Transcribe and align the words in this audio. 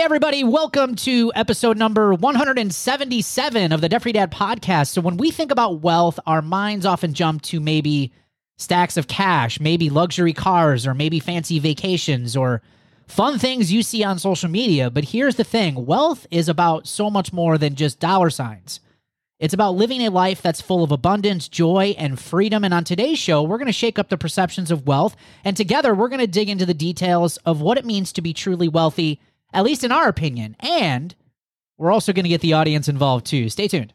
Hey, 0.00 0.04
everybody, 0.04 0.44
welcome 0.44 0.94
to 0.94 1.30
episode 1.34 1.76
number 1.76 2.14
177 2.14 3.70
of 3.70 3.82
the 3.82 3.88
Debt 3.90 4.00
Free 4.00 4.12
Dad 4.12 4.32
podcast. 4.32 4.92
So, 4.92 5.02
when 5.02 5.18
we 5.18 5.30
think 5.30 5.52
about 5.52 5.82
wealth, 5.82 6.18
our 6.26 6.40
minds 6.40 6.86
often 6.86 7.12
jump 7.12 7.42
to 7.42 7.60
maybe 7.60 8.10
stacks 8.56 8.96
of 8.96 9.08
cash, 9.08 9.60
maybe 9.60 9.90
luxury 9.90 10.32
cars, 10.32 10.86
or 10.86 10.94
maybe 10.94 11.20
fancy 11.20 11.58
vacations, 11.58 12.34
or 12.34 12.62
fun 13.08 13.38
things 13.38 13.70
you 13.70 13.82
see 13.82 14.02
on 14.02 14.18
social 14.18 14.48
media. 14.48 14.88
But 14.88 15.04
here's 15.04 15.36
the 15.36 15.44
thing 15.44 15.84
wealth 15.84 16.26
is 16.30 16.48
about 16.48 16.86
so 16.86 17.10
much 17.10 17.30
more 17.30 17.58
than 17.58 17.74
just 17.74 18.00
dollar 18.00 18.30
signs. 18.30 18.80
It's 19.38 19.52
about 19.52 19.74
living 19.74 20.00
a 20.00 20.08
life 20.08 20.40
that's 20.40 20.62
full 20.62 20.82
of 20.82 20.92
abundance, 20.92 21.46
joy, 21.46 21.94
and 21.98 22.18
freedom. 22.18 22.64
And 22.64 22.72
on 22.72 22.84
today's 22.84 23.18
show, 23.18 23.42
we're 23.42 23.58
going 23.58 23.66
to 23.66 23.72
shake 23.72 23.98
up 23.98 24.08
the 24.08 24.16
perceptions 24.16 24.70
of 24.70 24.86
wealth. 24.86 25.14
And 25.44 25.58
together, 25.58 25.94
we're 25.94 26.08
going 26.08 26.20
to 26.20 26.26
dig 26.26 26.48
into 26.48 26.64
the 26.64 26.72
details 26.72 27.36
of 27.38 27.60
what 27.60 27.76
it 27.76 27.84
means 27.84 28.14
to 28.14 28.22
be 28.22 28.32
truly 28.32 28.66
wealthy 28.66 29.20
at 29.52 29.64
least 29.64 29.84
in 29.84 29.92
our 29.92 30.08
opinion. 30.08 30.56
And 30.60 31.14
we're 31.78 31.92
also 31.92 32.12
going 32.12 32.24
to 32.24 32.28
get 32.28 32.40
the 32.40 32.52
audience 32.52 32.88
involved 32.88 33.26
too. 33.26 33.48
Stay 33.48 33.68
tuned. 33.68 33.92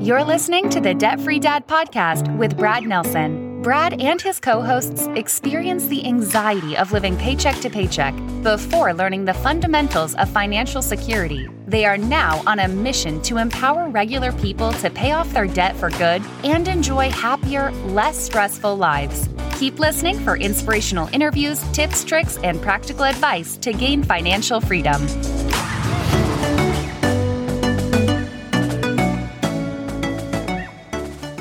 You're 0.00 0.24
listening 0.24 0.70
to 0.70 0.80
the 0.80 0.94
Debt 0.94 1.20
Free 1.20 1.38
Dad 1.40 1.66
podcast 1.66 2.36
with 2.36 2.56
Brad 2.56 2.84
Nelson. 2.84 3.47
Brad 3.62 4.00
and 4.00 4.22
his 4.22 4.38
co 4.38 4.62
hosts 4.62 5.08
experience 5.16 5.88
the 5.88 6.06
anxiety 6.06 6.76
of 6.76 6.92
living 6.92 7.16
paycheck 7.16 7.56
to 7.56 7.68
paycheck 7.68 8.14
before 8.44 8.94
learning 8.94 9.24
the 9.24 9.34
fundamentals 9.34 10.14
of 10.14 10.28
financial 10.30 10.80
security. 10.80 11.48
They 11.66 11.84
are 11.84 11.98
now 11.98 12.40
on 12.46 12.60
a 12.60 12.68
mission 12.68 13.20
to 13.22 13.38
empower 13.38 13.88
regular 13.88 14.30
people 14.30 14.72
to 14.74 14.90
pay 14.90 15.10
off 15.10 15.32
their 15.32 15.48
debt 15.48 15.74
for 15.74 15.90
good 15.90 16.22
and 16.44 16.68
enjoy 16.68 17.10
happier, 17.10 17.72
less 17.86 18.16
stressful 18.16 18.76
lives. 18.76 19.28
Keep 19.58 19.80
listening 19.80 20.20
for 20.20 20.36
inspirational 20.36 21.08
interviews, 21.12 21.60
tips, 21.72 22.04
tricks, 22.04 22.38
and 22.44 22.62
practical 22.62 23.04
advice 23.04 23.56
to 23.56 23.72
gain 23.72 24.04
financial 24.04 24.60
freedom. 24.60 25.04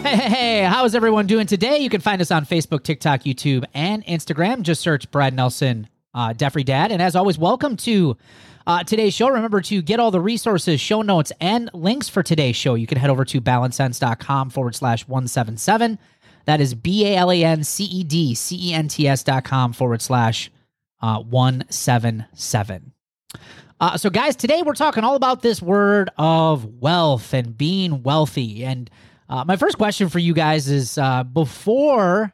Hey, 0.08 0.64
how's 0.64 0.96
everyone 0.96 1.28
doing 1.28 1.48
today? 1.48 1.80
You 1.80 1.90
can 1.90 2.00
find 2.00 2.22
us 2.22 2.32
on 2.32 2.46
Facebook, 2.46 2.84
TikTok, 2.84 3.24
YouTube, 3.24 3.66
and 3.74 4.06
Instagram. 4.06 4.62
Just 4.62 4.80
search 4.80 5.12
Brad 5.12 5.34
Nelson, 5.34 5.90
uh, 6.14 6.32
Dad. 6.32 6.94
And 6.94 7.02
as 7.02 7.14
always, 7.14 7.38
welcome 7.38 7.76
to 7.78 8.16
uh, 8.66 8.86
today's 8.86 9.14
show. 9.14 9.28
Remember 9.28 9.60
to 9.60 9.82
get 9.82 10.00
all 10.00 10.10
the 10.10 10.22
resources, 10.22 10.80
show 10.80 11.02
notes, 11.02 11.34
and 11.42 11.70
links 11.74 12.08
for 12.08 12.24
today's 12.24 12.56
show. 12.56 12.76
You 12.76 12.88
can 12.88 12.98
head 12.98 13.10
over 13.10 13.26
to 13.26 13.42
balancedcents.com 13.42 14.52
forward 14.52 14.76
slash 14.76 15.06
177. 15.10 16.00
That 16.46 16.62
is 16.62 16.74
B 16.74 17.06
A 17.06 17.18
L 17.18 17.30
A 17.30 17.44
N 17.44 17.66
C 17.66 17.84
E 17.84 18.06
D 18.06 18.34
C 18.34 18.70
E 18.70 18.74
N 18.74 18.88
T 18.88 19.10
S 19.10 19.24
dot 19.24 19.44
com 19.44 19.74
forward 19.74 20.02
slash 20.02 20.50
uh, 21.02 21.20
177. 21.20 22.94
Uh, 23.82 23.98
so, 23.98 24.10
guys, 24.10 24.38
today 24.38 24.62
we're 24.62 24.74
talking 24.74 25.04
all 25.04 25.16
about 25.16 25.42
this 25.42 25.62
word 25.62 26.10
of 26.18 26.64
wealth 26.80 27.34
and 27.34 27.58
being 27.58 28.04
wealthy. 28.04 28.64
And 28.64 28.90
uh, 29.30 29.44
my 29.46 29.58
first 29.58 29.78
question 29.78 30.10
for 30.10 30.20
you 30.20 30.34
guys 30.34 30.70
is 30.70 30.98
uh, 30.98 31.24
before 31.24 32.34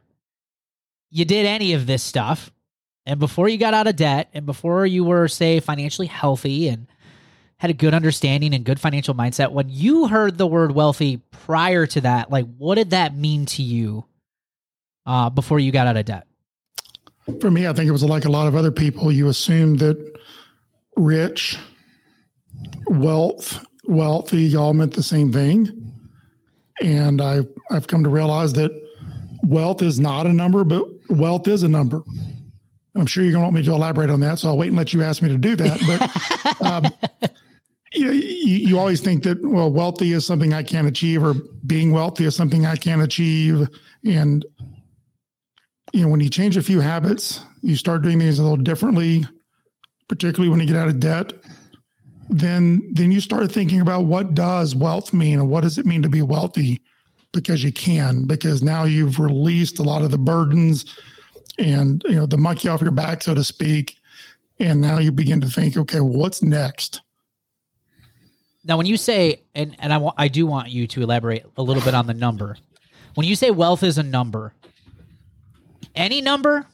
you 1.10 1.26
did 1.26 1.46
any 1.46 1.74
of 1.74 1.86
this 1.86 2.04
stuff, 2.04 2.52
and 3.06 3.20
before 3.20 3.50
you 3.50 3.58
got 3.58 3.74
out 3.74 3.88
of 3.88 3.96
debt, 3.96 4.30
and 4.34 4.46
before 4.46 4.86
you 4.86 5.04
were, 5.04 5.28
say, 5.28 5.60
financially 5.60 6.08
healthy 6.08 6.70
and 6.70 6.88
had 7.58 7.70
a 7.70 7.74
good 7.74 7.94
understanding 7.94 8.54
and 8.54 8.64
good 8.64 8.80
financial 8.80 9.14
mindset, 9.14 9.52
when 9.52 9.70
you 9.70 10.08
heard 10.08 10.38
the 10.38 10.48
word 10.48 10.72
wealthy 10.74 11.18
prior 11.32 11.86
to 11.88 12.02
that, 12.02 12.32
like 12.32 12.46
what 12.58 12.76
did 12.76 12.92
that 12.92 13.16
mean 13.16 13.46
to 13.46 13.64
you 13.64 14.06
uh, 15.06 15.30
before 15.30 15.60
you 15.60 15.72
got 15.72 15.88
out 15.88 15.98
of 15.98 16.06
debt? 16.06 16.28
For 17.42 17.50
me, 17.50 17.68
I 17.68 17.74
think 17.74 17.88
it 17.88 17.92
was 17.92 18.04
like 18.04 18.26
a 18.26 18.32
lot 18.32 18.48
of 18.48 18.56
other 18.56 18.72
people. 18.72 19.12
You 19.12 19.30
assumed 19.30 19.80
that 19.80 20.20
rich, 20.96 21.58
wealth, 22.88 23.66
wealthy 23.86 24.44
y'all 24.44 24.74
meant 24.74 24.94
the 24.94 25.04
same 25.04 25.32
thing 25.32 25.83
and 26.84 27.22
I 27.22 27.40
I've 27.72 27.88
come 27.88 28.04
to 28.04 28.10
realize 28.10 28.54
that 28.54 28.72
wealth 29.44 29.82
is 29.82 30.00
not 30.00 30.28
a 30.28 30.34
number, 30.34 30.64
but 30.64 30.86
wealth 31.10 31.48
is 31.48 31.64
a 31.64 31.70
number. 31.70 32.04
I'm 32.96 33.08
sure 33.08 33.24
you're 33.24 33.32
going 33.32 33.42
to 33.42 33.46
want 33.46 33.56
me 33.56 33.64
to 33.64 33.72
elaborate 33.72 34.12
on 34.12 34.20
that, 34.20 34.38
so 34.38 34.50
I'll 34.50 34.58
wait 34.58 34.68
and 34.68 34.78
let 34.78 34.94
you 34.94 35.02
ask 35.02 35.22
me 35.22 35.30
to 35.30 35.38
do 35.38 35.56
that. 35.56 36.52
But 36.62 36.62
um, 37.32 37.32
you, 37.94 38.12
you 38.12 38.78
always 38.78 39.02
think 39.02 39.24
that 39.24 39.42
well, 39.44 39.72
wealthy 39.72 40.12
is 40.12 40.26
something 40.26 40.54
I 40.54 40.62
can't 40.62 40.88
achieve, 40.88 41.24
or 41.24 41.34
being 41.66 41.92
wealthy 41.92 42.26
is 42.26 42.36
something 42.36 42.66
I 42.66 42.76
can't 42.76 43.02
achieve, 43.02 43.68
and 44.06 44.46
you 45.94 46.02
know 46.02 46.10
when 46.10 46.20
you 46.20 46.30
change 46.30 46.58
a 46.58 46.62
few 46.62 46.82
habits, 46.82 47.40
you 47.62 47.76
start 47.76 48.04
doing 48.04 48.20
things 48.20 48.38
a 48.38 48.44
little 48.44 48.58
differently, 48.58 49.26
particularly 50.08 50.50
when 50.50 50.60
you 50.60 50.68
get 50.68 50.76
out 50.76 50.90
of 50.90 51.00
debt 51.00 51.34
then 52.34 52.88
then 52.94 53.12
you 53.12 53.22
start 53.22 53.52
thinking 53.52 53.82
about 53.82 54.06
what 54.06 54.34
does 54.34 54.76
wealth 54.76 55.14
mean 55.14 55.40
and 55.40 55.50
what 55.50 55.62
does 55.62 55.78
it 55.78 55.86
mean 55.86 56.02
to 56.02 56.10
be 56.10 56.22
wealthy? 56.22 56.82
Because 57.32 57.64
you 57.64 57.72
can 57.72 58.26
because 58.26 58.62
now 58.62 58.84
you've 58.84 59.20
released 59.20 59.80
a 59.80 59.84
lot 59.84 60.02
of 60.02 60.12
the 60.12 60.18
burdens 60.18 60.86
and 61.58 62.04
you 62.08 62.16
know 62.16 62.26
the 62.26 62.38
monkey 62.38 62.68
off 62.68 62.82
your 62.82 62.92
back 62.92 63.24
so 63.24 63.34
to 63.34 63.44
speak. 63.44 63.98
And 64.60 64.80
now 64.80 65.00
you 65.00 65.12
begin 65.12 65.42
to 65.42 65.48
think 65.48 65.78
okay 65.78 66.00
well, 66.00 66.20
what's 66.20 66.42
next? 66.42 67.02
Now 68.64 68.78
when 68.78 68.86
you 68.86 68.98
say 68.98 69.42
and 69.56 69.76
and 69.80 69.94
I 69.94 69.98
want 69.98 70.16
I 70.18 70.28
do 70.28 70.46
want 70.46 70.70
you 70.70 70.88
to 70.88 71.02
elaborate 71.02 71.44
a 71.58 71.64
little 71.64 71.84
bit 71.84 71.94
on 71.94 72.08
the 72.08 72.14
number. 72.14 72.58
When 73.16 73.28
you 73.28 73.36
say 73.36 73.52
wealth 73.52 73.84
is 73.84 73.98
a 73.98 74.04
number 74.04 74.54
any 75.96 76.22
number? 76.22 76.66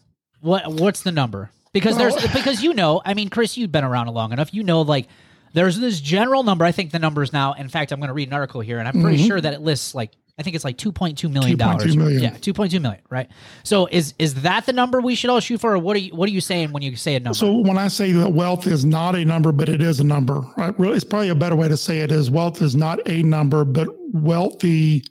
What 0.42 0.72
what's 0.72 1.02
the 1.02 1.12
number? 1.12 1.52
Because 1.74 1.98
there's 1.98 2.16
because 2.34 2.64
you 2.64 2.74
know 2.74 3.02
i 3.06 3.14
mean 3.14 3.30
chris 3.30 3.56
you've 3.56 3.72
been 3.72 3.84
around 3.84 4.08
long 4.08 4.32
enough. 4.32 4.54
You 4.54 4.64
know 4.64 4.82
like 4.82 5.08
there's 5.54 5.80
this 5.80 6.00
general 6.00 6.44
number. 6.44 6.66
I 6.66 6.72
think 6.72 6.92
the 6.92 7.00
number 7.00 7.24
is 7.24 7.34
now. 7.34 7.54
In 7.54 7.70
fact, 7.70 7.92
I'm 7.92 8.00
going 8.00 8.10
to 8.10 8.14
read 8.14 8.28
an 8.28 8.34
article 8.34 8.62
here, 8.62 8.80
and 8.80 8.88
I'm 8.88 9.02
pretty 9.02 9.18
mm-hmm. 9.18 9.28
sure 9.28 9.42
that 9.42 9.54
it 9.54 9.62
lists 9.62 9.96
like 9.96 10.12
I 10.40 10.42
think 10.42 10.56
it's 10.56 10.64
like 10.64 10.78
2.2 10.78 11.30
million 11.30 11.58
dollars. 11.58 11.94
Yeah, 11.96 12.32
2.2 12.32 12.82
million. 12.82 13.02
Right. 13.10 13.28
So 13.64 13.88
is 13.88 14.14
is 14.18 14.36
that 14.36 14.66
the 14.66 14.72
number 14.72 15.02
we 15.02 15.14
should 15.16 15.30
all 15.30 15.42
shoot 15.42 15.60
for, 15.60 15.74
or 15.74 15.80
what 15.80 15.98
are 15.98 16.00
you 16.00 16.16
what 16.16 16.30
are 16.30 16.32
you 16.32 16.40
saying 16.40 16.72
when 16.72 16.82
you 16.82 16.96
say 16.96 17.16
a 17.16 17.20
number? 17.20 17.36
So 17.36 17.58
when 17.58 17.78
I 17.78 17.90
say 17.90 18.14
that 18.14 18.32
wealth 18.32 18.66
is 18.66 18.86
not 18.86 19.16
a 19.16 19.26
number, 19.26 19.52
but 19.52 19.68
it 19.68 19.82
is 19.82 20.00
a 20.00 20.04
number, 20.06 20.42
right? 20.56 20.78
Really, 20.80 20.96
it's 20.96 21.04
probably 21.04 21.30
a 21.30 21.36
better 21.36 21.58
way 21.58 21.68
to 21.68 21.76
say 21.76 22.00
it 22.00 22.12
is 22.12 22.32
wealth 22.32 22.62
is 22.62 22.74
not 22.74 23.06
a 23.06 23.22
number, 23.24 23.66
but 23.66 23.90
wealthy 24.14 25.04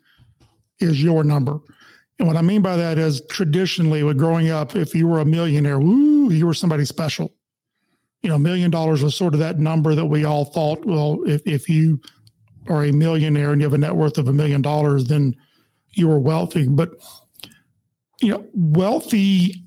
is 0.81 1.03
your 1.03 1.23
number. 1.25 1.59
And 2.19 2.27
what 2.27 2.37
I 2.37 2.43
mean 2.43 2.63
by 2.63 2.77
that 2.77 2.97
is 2.97 3.21
traditionally, 3.31 4.03
with 4.03 4.17
growing 4.17 4.49
up, 4.49 4.75
if 4.75 4.95
you 4.95 5.07
were 5.07 5.21
a 5.21 5.25
millionaire, 5.27 5.79
woo, 5.79 6.33
you 6.33 6.47
were 6.47 6.55
somebody 6.55 6.87
special 6.87 7.33
you 8.23 8.29
know, 8.29 8.37
a 8.37 8.39
million 8.41 8.71
dollars 8.71 9.03
was 9.03 9.15
sort 9.15 9.35
of 9.35 9.41
that 9.41 9.59
number 9.59 9.95
that 9.95 10.07
we 10.07 10.25
all 10.25 10.45
thought, 10.45 10.85
well, 10.85 11.21
if, 11.27 11.41
if 11.47 11.69
you 11.69 12.01
are 12.69 12.85
a 12.85 12.93
millionaire 12.93 13.53
and 13.53 13.61
you 13.61 13.67
have 13.67 13.75
a 13.75 13.79
net 13.79 13.95
worth 13.95 14.19
of 14.19 14.29
a 14.29 14.33
million 14.33 14.61
dollars, 14.61 15.05
then 15.05 15.35
you 15.93 16.11
are 16.11 16.19
wealthy. 16.19 16.67
But, 16.67 16.91
you 18.21 18.33
know, 18.33 18.45
wealthy, 18.53 19.65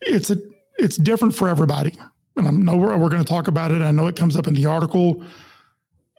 it's 0.00 0.30
a, 0.30 0.36
it's 0.78 0.96
different 0.96 1.34
for 1.34 1.48
everybody. 1.48 1.94
And 2.36 2.48
I 2.48 2.50
know 2.50 2.76
we're, 2.76 2.96
we're 2.96 3.10
going 3.10 3.24
to 3.24 3.28
talk 3.28 3.48
about 3.48 3.72
it. 3.72 3.82
I 3.82 3.90
know 3.90 4.06
it 4.06 4.16
comes 4.16 4.36
up 4.36 4.46
in 4.46 4.54
the 4.54 4.66
article. 4.66 5.24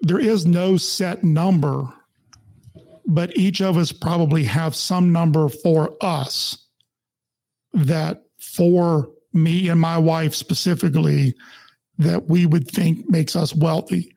There 0.02 0.20
is 0.20 0.46
no 0.46 0.78
set 0.78 1.24
number, 1.24 1.88
but 3.06 3.36
each 3.38 3.62
of 3.62 3.78
us 3.78 3.92
probably 3.92 4.44
have 4.44 4.76
some 4.76 5.12
number 5.12 5.50
for 5.50 5.96
us 6.02 6.58
that 7.74 8.24
for 8.40 9.10
me 9.34 9.70
and 9.70 9.80
my 9.80 9.98
wife 9.98 10.36
specifically, 10.36 11.36
that 11.98 12.28
we 12.28 12.46
would 12.46 12.70
think 12.70 13.10
makes 13.10 13.36
us 13.36 13.56
wealthy. 13.56 14.16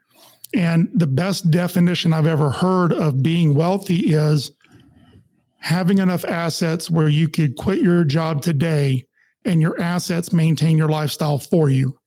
And 0.55 0.89
the 0.95 1.07
best 1.07 1.51
definition 1.51 2.13
I've 2.13 2.27
ever 2.27 2.51
heard 2.51 2.93
of 2.93 3.23
being 3.23 3.55
wealthy 3.55 4.15
is 4.15 4.53
having 5.59 5.99
enough 5.99 6.25
assets 6.25 6.91
where 6.91 7.09
you 7.09 7.29
could 7.29 7.57
quit 7.57 7.81
your 7.81 8.05
job 8.05 8.43
today 8.43 9.05
and 9.45 9.61
your 9.61 9.81
assets 9.81 10.33
maintain 10.33 10.79
your 10.79 10.89
lifestyle 10.89 11.39
for 11.39 11.69
you. 11.69 11.99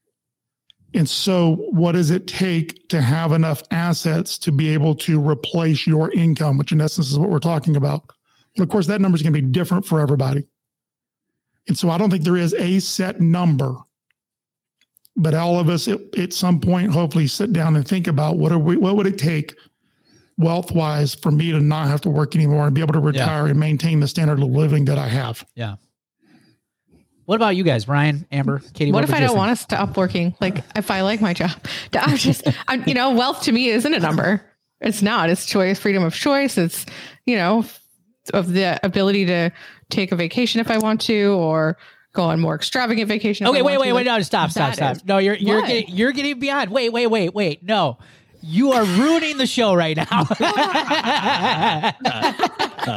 And 0.94 1.08
so, 1.08 1.56
what 1.70 1.92
does 1.92 2.10
it 2.10 2.26
take 2.26 2.88
to 2.90 3.02
have 3.02 3.32
enough 3.32 3.62
assets 3.70 4.38
to 4.40 4.52
be 4.52 4.70
able 4.70 4.96
to 4.96 5.22
replace 5.22 5.86
your 5.86 6.12
income, 6.14 6.58
which 6.58 6.72
in 6.72 6.82
essence 6.82 7.12
is 7.12 7.20
what 7.20 7.30
we're 7.30 7.40
talking 7.40 7.76
about? 7.76 8.10
But 8.56 8.64
of 8.64 8.70
course, 8.70 8.88
that 8.88 9.00
number 9.00 9.16
is 9.16 9.22
going 9.22 9.34
to 9.34 9.42
be 9.42 9.48
different 9.48 9.86
for 9.86 10.00
everybody. 10.00 10.48
And 11.70 11.78
so 11.78 11.90
I 11.90 11.98
don't 11.98 12.10
think 12.10 12.24
there 12.24 12.36
is 12.36 12.54
a 12.56 12.80
set 12.80 13.22
number. 13.22 13.76
But 15.16 15.34
all 15.34 15.60
of 15.60 15.70
us 15.70 15.88
at, 15.88 16.00
at 16.18 16.34
some 16.34 16.60
point, 16.60 16.92
hopefully, 16.92 17.28
sit 17.28 17.54
down 17.54 17.76
and 17.76 17.88
think 17.88 18.08
about 18.08 18.38
what 18.38 18.52
are 18.52 18.60
we, 18.60 18.76
what 18.76 18.96
would 18.96 19.08
it 19.08 19.18
take 19.18 19.56
wealth 20.40 20.72
wise 20.72 21.14
for 21.14 21.32
me 21.32 21.52
to 21.52 21.60
not 21.60 21.88
have 21.88 22.02
to 22.02 22.10
work 22.10 22.36
anymore 22.36 22.66
and 22.66 22.74
be 22.74 22.82
able 22.82 22.94
to 22.94 23.00
retire 23.00 23.46
yeah. 23.46 23.52
and 23.52 23.60
maintain 23.60 24.00
the 24.00 24.08
standard 24.08 24.42
of 24.42 24.50
living 24.50 24.86
that 24.86 24.98
I 24.98 25.08
have. 25.08 25.46
Yeah. 25.54 25.76
What 27.26 27.36
about 27.36 27.56
you 27.56 27.64
guys, 27.64 27.88
Ryan, 27.88 28.26
Amber, 28.32 28.60
Katie? 28.74 28.92
What, 28.92 29.02
what 29.02 29.10
if 29.10 29.16
I 29.16 29.20
don't 29.20 29.38
want 29.38 29.56
to 29.56 29.62
stop 29.62 29.96
working? 29.98 30.34
Like 30.42 30.64
if 30.76 30.90
I 30.90 31.02
like 31.02 31.22
my 31.22 31.34
job, 31.34 31.52
I'm 31.94 32.18
just, 32.18 32.48
I'm, 32.68 32.84
you 32.88 32.96
know, 32.96 33.12
wealth 33.12 33.44
to 33.44 33.52
me 33.52 33.68
isn't 33.70 33.94
a 33.94 34.00
number. 34.00 34.42
It's 34.82 35.02
not. 35.02 35.30
It's 35.30 35.46
choice, 35.46 35.78
freedom 35.78 36.04
of 36.04 36.16
choice. 36.16 36.58
It's, 36.58 36.86
you 37.26 37.36
know, 37.36 37.66
of 38.34 38.54
the 38.54 38.80
ability 38.84 39.26
to 39.26 39.52
take 39.90 40.12
a 40.12 40.16
vacation 40.16 40.62
if 40.62 40.70
I 40.72 40.78
want 40.78 41.02
to, 41.02 41.34
or 41.34 41.78
go 42.14 42.24
on 42.24 42.40
more 42.40 42.56
extravagant 42.56 43.08
vacation. 43.08 43.46
Okay, 43.48 43.62
wait, 43.62 43.80
wait, 43.80 43.90
to. 43.90 43.94
wait, 43.94 44.06
no, 44.06 44.20
stop, 44.22 44.52
stop, 44.52 44.70
that 44.70 44.76
stop. 44.76 44.96
is- 44.98 45.06
No, 45.06 45.18
you're 45.20 45.36
you're 45.36 45.62
Why? 45.62 45.68
getting 45.68 45.96
you're 45.96 46.12
getting 46.12 46.40
beyond. 46.40 46.72
Wait, 46.72 46.92
wait, 46.92 47.08
wait, 47.08 47.34
wait. 47.34 47.64
No. 47.64 47.98
You 48.42 48.72
are 48.72 48.86
ruining 48.86 49.38
the 49.38 49.46
show 49.46 49.74
right 49.74 49.98
now. 49.98 50.06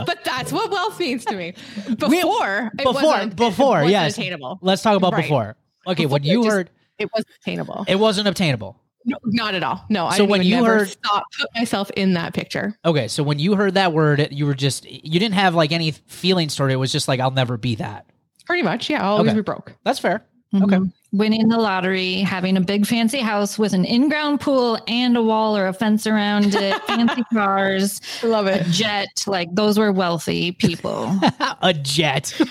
but 0.06 0.24
that's 0.24 0.52
what 0.52 0.70
wealth 0.70 0.98
means 1.00 1.24
to 1.24 1.34
me. 1.36 1.54
Before, 1.98 2.70
We- 2.78 2.84
before, 2.84 3.26
before, 3.26 3.84
yes. 3.84 4.16
attainable. 4.16 4.58
Let's 4.62 4.82
talk 4.82 4.96
about 4.96 5.12
Right. 5.12 5.22
before. 5.22 5.56
Okay, 5.86 6.04
Before, 6.04 6.12
when 6.14 6.22
you 6.24 6.42
just- 6.44 6.54
heard 6.54 6.70
it 6.98 7.10
wasn't 7.12 7.34
attainable. 7.40 7.84
it 7.88 7.96
wasn't 7.96 8.28
obtainable. 8.28 8.78
No, 9.04 9.16
not 9.24 9.54
at 9.54 9.62
all. 9.62 9.84
No, 9.88 10.06
I 10.06 10.12
So 10.12 10.18
didn't 10.18 10.30
when 10.30 10.42
you 10.44 10.56
never 10.56 10.78
heard- 10.78 10.96
thought, 11.04 11.24
put 11.38 11.48
myself 11.56 11.90
in 11.92 12.12
that 12.14 12.34
picture. 12.34 12.78
Okay, 12.84 13.08
so 13.08 13.22
when 13.22 13.38
you 13.38 13.56
heard 13.56 13.74
that 13.74 13.92
word, 13.92 14.28
you 14.30 14.46
were 14.46 14.54
just 14.54 14.84
you 14.88 15.18
didn't 15.18 15.34
have 15.34 15.54
like 15.54 15.72
any 15.72 15.90
feelings 15.90 16.54
toward 16.54 16.70
it. 16.70 16.74
It 16.74 16.76
was 16.76 16.92
just 16.92 17.08
like 17.08 17.18
I'll 17.20 17.30
never 17.32 17.56
be 17.56 17.74
that. 17.76 18.06
Pretty 18.46 18.62
much, 18.62 18.88
yeah. 18.90 19.02
I'll 19.02 19.12
always 19.16 19.30
Okay. 19.30 19.36
be 19.38 19.42
broke. 19.42 19.74
That's 19.84 19.98
fair. 19.98 20.24
Okay. 20.54 20.76
Mhm. 20.76 20.92
Winning 21.12 21.48
the 21.48 21.58
lottery, 21.58 22.20
having 22.20 22.56
a 22.56 22.60
big 22.60 22.86
fancy 22.86 23.18
house 23.20 23.58
with 23.58 23.74
an 23.74 23.84
in-ground 23.84 24.40
pool 24.40 24.78
and 24.88 25.14
a 25.16 25.22
wall 25.22 25.54
or 25.56 25.66
a 25.66 25.72
fence 25.74 26.06
around 26.06 26.54
it, 26.54 26.82
fancy 26.86 27.22
cars, 27.32 28.00
I 28.22 28.26
love 28.28 28.46
a 28.46 28.60
it. 28.60 28.66
jet, 28.68 29.24
like 29.26 29.54
those 29.54 29.78
were 29.78 29.92
wealthy 29.92 30.52
people. 30.52 31.14
a 31.62 31.72
jet. 31.74 32.32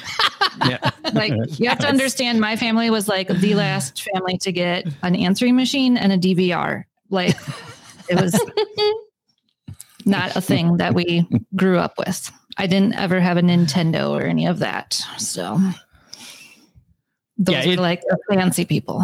Yeah. 0.68 0.92
Like 1.14 1.32
you 1.60 1.70
have 1.70 1.80
to 1.80 1.88
understand 1.88 2.42
my 2.42 2.56
family 2.56 2.90
was 2.90 3.08
like 3.08 3.30
the 3.30 3.54
last 3.56 4.02
family 4.04 4.38
to 4.40 4.52
get 4.52 4.86
an 5.02 5.16
answering 5.16 5.56
machine 5.56 5.98
and 5.98 6.12
a 6.12 6.18
DVR. 6.18 6.84
Like 7.10 7.36
it 8.10 8.20
was 8.20 8.40
not 10.06 10.36
a 10.36 10.42
thing 10.42 10.78
that 10.78 10.94
we 10.94 11.26
grew 11.56 11.78
up 11.78 11.98
with. 11.98 12.32
I 12.58 12.68
didn't 12.68 12.96
ever 12.96 13.20
have 13.20 13.38
a 13.38 13.42
Nintendo 13.42 14.10
or 14.10 14.24
any 14.24 14.46
of 14.46 14.60
that. 14.60 15.02
So 15.18 15.60
those 17.44 17.56
Yeah, 17.56 17.66
were 17.66 17.74
it- 17.74 17.80
like 17.80 18.04
fancy 18.30 18.66
people. 18.66 19.04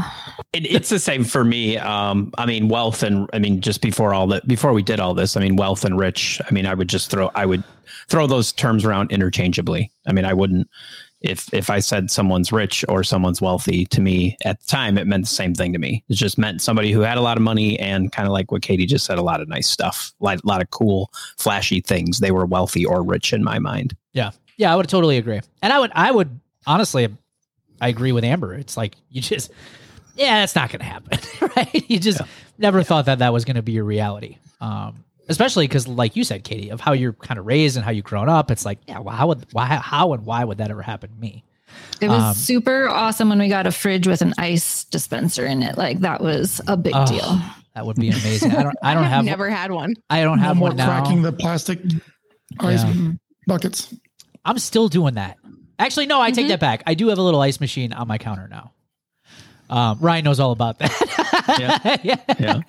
It, 0.54 0.66
it's 0.72 0.90
the 0.90 1.00
same 1.00 1.24
for 1.24 1.44
me. 1.44 1.78
Um, 1.78 2.32
I 2.38 2.46
mean, 2.46 2.70
wealth 2.70 3.02
and 3.04 3.30
I 3.34 3.40
mean, 3.40 3.62
just 3.62 3.82
before 3.82 4.14
all 4.14 4.28
that, 4.28 4.48
before 4.48 4.74
we 4.74 4.84
did 4.84 5.00
all 5.00 5.14
this, 5.14 5.36
I 5.36 5.40
mean, 5.42 5.56
wealth 5.56 5.84
and 5.86 5.98
rich. 5.98 6.40
I 6.48 6.54
mean, 6.54 6.66
I 6.68 6.74
would 6.74 6.88
just 6.88 7.10
throw, 7.10 7.32
I 7.36 7.46
would 7.46 7.64
throw 8.10 8.28
those 8.28 8.52
terms 8.54 8.86
around 8.86 9.12
interchangeably. 9.12 9.92
I 10.06 10.14
mean, 10.14 10.24
I 10.26 10.34
wouldn't, 10.34 10.70
if 11.22 11.52
if 11.52 11.72
I 11.72 11.80
said 11.80 12.12
someone's 12.12 12.52
rich 12.52 12.86
or 12.88 13.04
someone's 13.04 13.42
wealthy 13.42 13.86
to 13.88 14.02
me 14.02 14.38
at 14.46 14.60
the 14.62 14.68
time, 14.68 15.00
it 15.00 15.08
meant 15.08 15.24
the 15.24 15.30
same 15.30 15.56
thing 15.56 15.74
to 15.74 15.80
me. 15.80 16.04
It 16.10 16.14
just 16.14 16.38
meant 16.38 16.62
somebody 16.62 16.92
who 16.92 17.02
had 17.02 17.18
a 17.18 17.22
lot 17.22 17.38
of 17.38 17.44
money 17.44 17.80
and 17.80 18.12
kind 18.12 18.28
of 18.28 18.34
like 18.34 18.52
what 18.52 18.62
Katie 18.62 18.86
just 18.86 19.04
said, 19.06 19.18
a 19.18 19.24
lot 19.24 19.42
of 19.42 19.48
nice 19.48 19.68
stuff, 19.68 20.14
like 20.20 20.40
a 20.44 20.48
lot 20.48 20.62
of 20.62 20.70
cool, 20.70 21.12
flashy 21.40 21.82
things. 21.82 22.20
They 22.20 22.30
were 22.30 22.46
wealthy 22.46 22.86
or 22.86 23.02
rich 23.02 23.34
in 23.34 23.44
my 23.44 23.58
mind. 23.58 23.96
Yeah, 24.14 24.30
yeah, 24.58 24.72
I 24.72 24.76
would 24.76 24.88
totally 24.90 25.18
agree. 25.18 25.42
And 25.64 25.74
I 25.74 25.80
would, 25.80 25.92
I 25.96 26.12
would 26.12 26.40
honestly, 26.68 27.08
I 27.82 27.90
agree 27.90 28.12
with 28.12 28.24
Amber. 28.24 28.54
It's 28.54 28.76
like 28.78 28.96
you 29.10 29.22
just, 29.22 29.52
yeah, 30.16 30.40
that's 30.40 30.56
not 30.56 30.70
going 30.70 30.80
to 30.80 30.86
happen, 30.86 31.20
right? 31.56 31.90
You 31.90 32.00
just 32.00 32.22
never 32.58 32.84
thought 32.84 33.06
that 33.06 33.20
that 33.20 33.34
was 33.34 33.46
going 33.46 33.56
to 33.56 33.62
be 33.62 33.74
your 33.74 33.84
reality. 33.84 34.38
Um, 34.62 35.04
especially 35.30 35.68
because, 35.68 35.88
like 35.88 36.16
you 36.16 36.24
said, 36.24 36.44
Katie, 36.44 36.70
of 36.70 36.80
how 36.82 36.94
you're 36.94 37.14
kind 37.14 37.40
of 37.40 37.46
raised 37.46 37.76
and 37.76 37.84
how 37.86 37.92
you've 37.92 38.06
grown 38.06 38.30
up. 38.30 38.50
It's 38.50 38.66
like, 38.66 38.80
yeah, 38.88 39.00
well, 39.00 39.16
how 39.16 39.28
would, 39.28 39.46
why, 39.52 39.66
how, 39.66 40.14
and 40.14 40.26
why 40.26 40.44
would 40.44 40.58
that 40.60 40.72
ever 40.72 40.82
happen 40.82 41.10
to 41.12 41.16
me? 41.20 41.44
It 42.02 42.08
was 42.08 42.24
Um, 42.24 42.34
super 42.34 42.88
awesome 42.88 43.30
when 43.30 43.40
we 43.40 43.50
got 43.50 43.68
a 43.68 43.72
fridge 43.72 44.08
with 44.08 44.22
an 44.22 44.34
ice 44.38 44.86
dispenser 44.86 45.46
in 45.46 45.62
it. 45.62 45.78
Like 45.78 46.00
that 46.00 46.22
was 46.22 46.62
a 46.68 46.78
big 46.78 46.94
Oh, 46.96 47.06
deal. 47.06 47.40
That 47.76 47.86
would 47.86 47.98
be 47.98 48.10
amazing. 48.10 48.52
I 48.56 48.64
don't, 48.64 48.76
I 48.82 48.94
don't 48.94 49.04
have, 49.16 49.26
never 49.26 49.50
had 49.50 49.72
one. 49.72 49.94
I 50.10 50.24
don't 50.24 50.38
No 50.40 50.46
have 50.46 50.58
more 50.58 50.70
one 50.70 50.78
now. 50.78 50.86
cracking 50.88 51.22
the 51.22 51.34
plastic 51.34 51.80
ice 52.60 52.84
Yeah. 52.84 53.12
buckets. 53.46 53.94
I'm 54.46 54.58
still 54.60 54.88
doing 54.88 55.16
that. 55.16 55.38
Actually, 55.80 56.06
no, 56.08 56.20
I 56.22 56.32
take 56.32 56.46
Mhm. 56.46 56.50
that 56.50 56.60
back. 56.60 56.84
I 56.88 56.94
do 56.94 57.08
have 57.10 57.18
a 57.18 57.22
little 57.22 57.42
ice 57.42 57.60
machine 57.60 57.94
on 57.94 58.08
my 58.08 58.18
counter 58.18 58.48
now. 58.48 58.74
Um, 59.70 59.98
Ryan 60.00 60.24
knows 60.26 60.40
all 60.40 60.52
about 60.52 60.80
that. 60.80 62.00
yeah. 62.40 62.62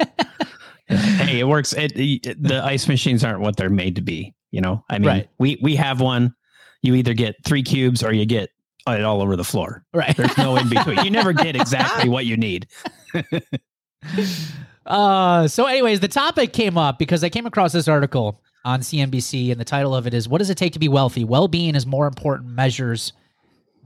yeah. 0.91 0.97
hey, 1.25 1.39
it 1.41 1.47
works. 1.49 1.73
It, 1.73 1.93
it- 1.97 2.43
the 2.43 2.63
ice 2.65 2.89
machines 2.89 3.25
aren't 3.25 3.41
what 3.41 3.57
they're 3.57 3.71
made 3.71 3.97
to 3.97 4.03
be. 4.03 4.35
You 4.51 4.61
know, 4.63 4.85
I 4.91 4.99
mean, 4.99 5.09
Right. 5.09 5.29
we 5.39 5.59
we 5.63 5.77
have 5.77 6.01
one. 6.01 6.35
You 6.83 6.95
either 6.95 7.13
get 7.15 7.37
three 7.45 7.63
cubes 7.63 8.03
or 8.03 8.13
you 8.13 8.25
get 8.25 8.49
it 8.87 9.05
all 9.05 9.21
over 9.21 9.37
the 9.37 9.45
floor. 9.45 9.85
Right. 9.93 10.17
There's 10.17 10.37
no 10.39 10.57
in 10.57 10.69
between. 10.71 11.05
You 11.05 11.11
never 11.11 11.33
get 11.35 11.55
exactly 11.61 12.09
what 12.09 12.25
you 12.25 12.37
need. 12.37 12.67
Uh, 14.87 15.47
so, 15.49 15.67
anyways, 15.67 16.01
the 16.01 16.09
topic 16.09 16.53
came 16.55 16.79
up 16.79 16.99
because 16.99 17.23
I 17.23 17.29
came 17.29 17.45
across 17.47 17.73
this 17.73 17.89
article 17.89 18.41
on 18.69 18.81
CNBC, 18.81 19.51
and 19.51 19.59
the 19.59 19.65
title 19.65 19.95
of 19.95 20.07
it 20.07 20.13
is 20.13 20.29
"What 20.29 20.39
Does 20.39 20.51
It 20.51 20.59
Take 20.59 20.75
to 20.75 20.79
Be 20.79 20.89
Wealthy? 20.89 21.25
Well-being 21.25 21.75
is 21.75 21.87
more 21.87 22.07
important 22.07 22.51
measures 22.51 23.15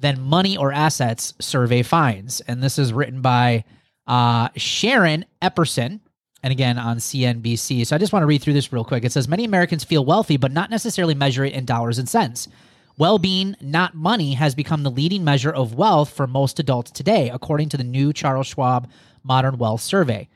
than 0.01 0.21
money 0.21 0.57
or 0.57 0.73
assets." 0.73 1.35
Survey 1.39 1.83
finds, 1.85 2.41
and 2.41 2.61
this 2.61 2.81
is 2.81 2.93
written 2.93 3.21
by 3.23 3.63
uh, 4.09 4.49
Sharon 4.57 5.25
Epperson, 5.41 6.01
and 6.43 6.51
again 6.51 6.79
on 6.79 6.97
CNBC. 6.97 7.87
So, 7.87 7.95
I 7.95 7.99
just 8.01 8.13
want 8.13 8.25
to 8.25 8.27
read 8.27 8.43
through 8.43 8.55
this 8.55 8.73
real 8.73 8.85
quick. 8.85 9.05
It 9.05 9.13
says 9.13 9.29
many 9.29 9.45
Americans 9.45 9.85
feel 9.85 10.05
wealthy, 10.05 10.37
but 10.37 10.51
not 10.51 10.69
necessarily 10.69 11.15
measure 11.15 11.45
it 11.45 11.53
in 11.53 11.65
dollars 11.65 12.01
and 12.01 12.09
cents. 12.09 12.49
Well 12.99 13.21
being, 13.21 13.55
not 13.61 13.95
money, 13.95 14.35
has 14.35 14.57
become 14.57 14.83
the 14.83 14.91
leading 14.91 15.23
measure 15.23 15.53
of 15.53 15.75
wealth 15.75 16.11
for 16.11 16.27
most 16.27 16.59
adults 16.59 16.91
today, 16.91 17.31
according 17.31 17.69
to 17.69 17.77
the 17.77 17.85
new 17.85 18.13
Charles 18.13 18.49
Schwab 18.49 18.91
Modern 19.23 19.59
Wealth 19.59 19.81
Survey. 19.81 20.29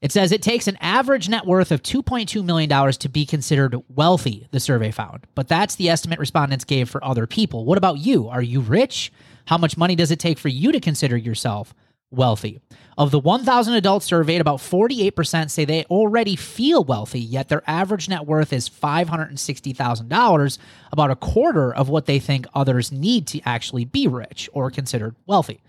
It 0.00 0.12
says 0.12 0.30
it 0.30 0.42
takes 0.42 0.68
an 0.68 0.78
average 0.80 1.28
net 1.28 1.44
worth 1.44 1.72
of 1.72 1.82
$2.2 1.82 2.44
million 2.44 2.92
to 2.92 3.08
be 3.08 3.26
considered 3.26 3.74
wealthy, 3.88 4.46
the 4.52 4.60
survey 4.60 4.92
found. 4.92 5.26
But 5.34 5.48
that's 5.48 5.74
the 5.74 5.88
estimate 5.88 6.20
respondents 6.20 6.64
gave 6.64 6.88
for 6.88 7.04
other 7.04 7.26
people. 7.26 7.64
What 7.64 7.78
about 7.78 7.98
you? 7.98 8.28
Are 8.28 8.42
you 8.42 8.60
rich? 8.60 9.12
How 9.46 9.58
much 9.58 9.76
money 9.76 9.96
does 9.96 10.12
it 10.12 10.20
take 10.20 10.38
for 10.38 10.48
you 10.48 10.70
to 10.70 10.78
consider 10.78 11.16
yourself 11.16 11.74
wealthy? 12.12 12.60
Of 12.96 13.10
the 13.10 13.18
1,000 13.18 13.74
adults 13.74 14.06
surveyed, 14.06 14.40
about 14.40 14.60
48% 14.60 15.50
say 15.50 15.64
they 15.64 15.84
already 15.86 16.36
feel 16.36 16.84
wealthy, 16.84 17.20
yet 17.20 17.48
their 17.48 17.62
average 17.66 18.08
net 18.08 18.24
worth 18.24 18.52
is 18.52 18.68
$560,000, 18.68 20.58
about 20.92 21.10
a 21.10 21.16
quarter 21.16 21.74
of 21.74 21.88
what 21.88 22.06
they 22.06 22.20
think 22.20 22.46
others 22.54 22.92
need 22.92 23.26
to 23.28 23.40
actually 23.44 23.84
be 23.84 24.06
rich 24.06 24.48
or 24.52 24.70
considered 24.70 25.16
wealthy. 25.26 25.60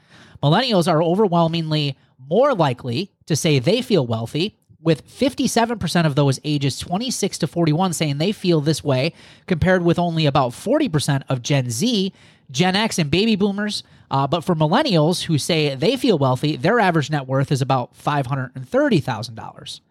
Millennials 0.44 0.92
are 0.92 1.04
overwhelmingly 1.04 1.98
more 2.20 2.54
likely 2.54 3.12
to 3.26 3.36
say 3.36 3.60
they 3.60 3.82
feel 3.82 4.06
wealthy, 4.06 4.58
with 4.82 5.08
57% 5.08 6.06
of 6.06 6.16
those 6.16 6.40
ages 6.44 6.80
26 6.80 7.40
to 7.40 7.48
41 7.48 7.94
saying 7.94 8.18
they 8.18 8.32
feel 8.32 8.62
this 8.62 8.84
way, 8.84 9.14
compared 9.46 9.84
with 9.84 10.00
only 10.00 10.26
about 10.26 10.52
40% 10.52 11.24
of 11.28 11.42
Gen 11.42 11.70
Z, 11.70 12.14
Gen 12.50 12.76
X, 12.76 12.98
and 12.98 13.12
baby 13.12 13.36
boomers. 13.36 13.84
Uh, 14.10 14.26
but 14.26 14.44
for 14.44 14.56
millennials 14.56 15.24
who 15.24 15.38
say 15.38 15.76
they 15.76 15.98
feel 15.98 16.18
wealthy, 16.18 16.56
their 16.56 16.80
average 16.80 17.12
net 17.12 17.28
worth 17.28 17.52
is 17.52 17.62
about 17.62 17.94
$530,000. 17.98 19.82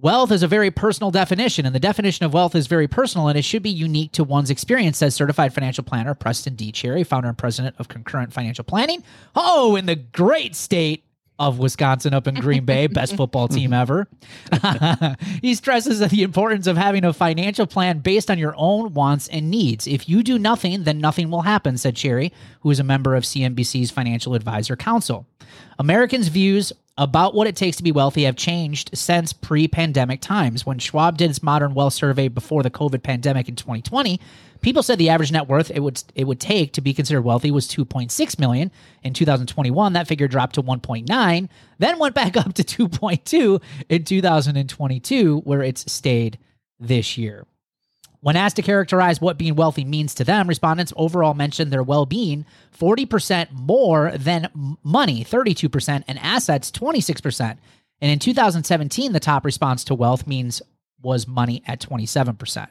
Wealth 0.00 0.32
is 0.32 0.42
a 0.42 0.48
very 0.48 0.72
personal 0.72 1.12
definition, 1.12 1.64
and 1.66 1.74
the 1.74 1.80
definition 1.80 2.26
of 2.26 2.34
wealth 2.34 2.56
is 2.56 2.66
very 2.66 2.88
personal, 2.88 3.28
and 3.28 3.38
it 3.38 3.44
should 3.44 3.62
be 3.62 3.70
unique 3.70 4.10
to 4.12 4.24
one's 4.24 4.50
experience, 4.50 4.98
says 4.98 5.14
certified 5.14 5.54
financial 5.54 5.84
planner 5.84 6.14
Preston 6.14 6.56
D. 6.56 6.72
Cherry, 6.72 7.04
founder 7.04 7.28
and 7.28 7.38
president 7.38 7.76
of 7.78 7.86
Concurrent 7.86 8.32
Financial 8.32 8.64
Planning. 8.64 9.04
Oh, 9.36 9.76
in 9.76 9.86
the 9.86 9.94
great 9.94 10.56
state 10.56 11.04
of 11.38 11.58
Wisconsin 11.58 12.14
up 12.14 12.26
in 12.26 12.34
Green 12.36 12.64
Bay, 12.64 12.86
best 12.86 13.16
football 13.16 13.48
team 13.48 13.72
ever. 13.72 14.06
he 15.42 15.54
stresses 15.54 15.98
the 15.98 16.22
importance 16.22 16.66
of 16.66 16.76
having 16.76 17.04
a 17.04 17.12
financial 17.12 17.66
plan 17.66 17.98
based 17.98 18.30
on 18.30 18.38
your 18.38 18.54
own 18.56 18.94
wants 18.94 19.28
and 19.28 19.50
needs. 19.50 19.86
If 19.86 20.08
you 20.08 20.22
do 20.22 20.38
nothing, 20.38 20.84
then 20.84 20.98
nothing 20.98 21.30
will 21.30 21.42
happen, 21.42 21.76
said 21.76 21.96
Cherry, 21.96 22.32
who 22.60 22.70
is 22.70 22.78
a 22.78 22.84
member 22.84 23.14
of 23.14 23.24
CNBC's 23.24 23.90
Financial 23.90 24.34
Advisor 24.34 24.76
Council. 24.76 25.26
Americans' 25.78 26.28
views 26.28 26.72
about 26.96 27.34
what 27.34 27.46
it 27.46 27.56
takes 27.56 27.76
to 27.76 27.82
be 27.82 27.90
wealthy 27.90 28.22
have 28.22 28.36
changed 28.36 28.90
since 28.94 29.32
pre 29.32 29.66
pandemic 29.66 30.20
times. 30.20 30.64
When 30.64 30.78
Schwab 30.78 31.18
did 31.18 31.30
its 31.30 31.42
modern 31.42 31.74
wealth 31.74 31.94
survey 31.94 32.28
before 32.28 32.62
the 32.62 32.70
COVID 32.70 33.02
pandemic 33.02 33.48
in 33.48 33.56
2020, 33.56 34.20
people 34.60 34.82
said 34.82 34.98
the 34.98 35.08
average 35.08 35.32
net 35.32 35.48
worth 35.48 35.70
it 35.70 35.80
would 35.80 36.02
it 36.14 36.24
would 36.24 36.40
take 36.40 36.72
to 36.74 36.80
be 36.80 36.94
considered 36.94 37.22
wealthy 37.22 37.50
was 37.50 37.66
2.6 37.66 38.38
million. 38.38 38.70
In 39.02 39.12
2021, 39.12 39.92
that 39.94 40.06
figure 40.06 40.28
dropped 40.28 40.54
to 40.54 40.62
1.9, 40.62 41.48
then 41.78 41.98
went 41.98 42.14
back 42.14 42.36
up 42.46 42.54
to 42.54 42.62
2.2 42.62 43.60
in 43.88 44.04
2022, 44.04 45.38
where 45.40 45.62
it's 45.62 45.90
stayed 45.90 46.38
this 46.78 47.18
year. 47.18 47.46
When 48.24 48.36
asked 48.36 48.56
to 48.56 48.62
characterize 48.62 49.20
what 49.20 49.36
being 49.36 49.54
wealthy 49.54 49.84
means 49.84 50.14
to 50.14 50.24
them, 50.24 50.48
respondents 50.48 50.94
overall 50.96 51.34
mentioned 51.34 51.70
their 51.70 51.82
well 51.82 52.06
being 52.06 52.46
40% 52.74 53.52
more 53.52 54.12
than 54.16 54.48
money, 54.82 55.22
32%, 55.26 56.04
and 56.08 56.18
assets, 56.18 56.70
26%. 56.70 57.58
And 58.00 58.10
in 58.10 58.18
2017, 58.18 59.12
the 59.12 59.20
top 59.20 59.44
response 59.44 59.84
to 59.84 59.94
wealth 59.94 60.26
means 60.26 60.62
was 61.02 61.28
money 61.28 61.62
at 61.66 61.80
27%. 61.80 62.68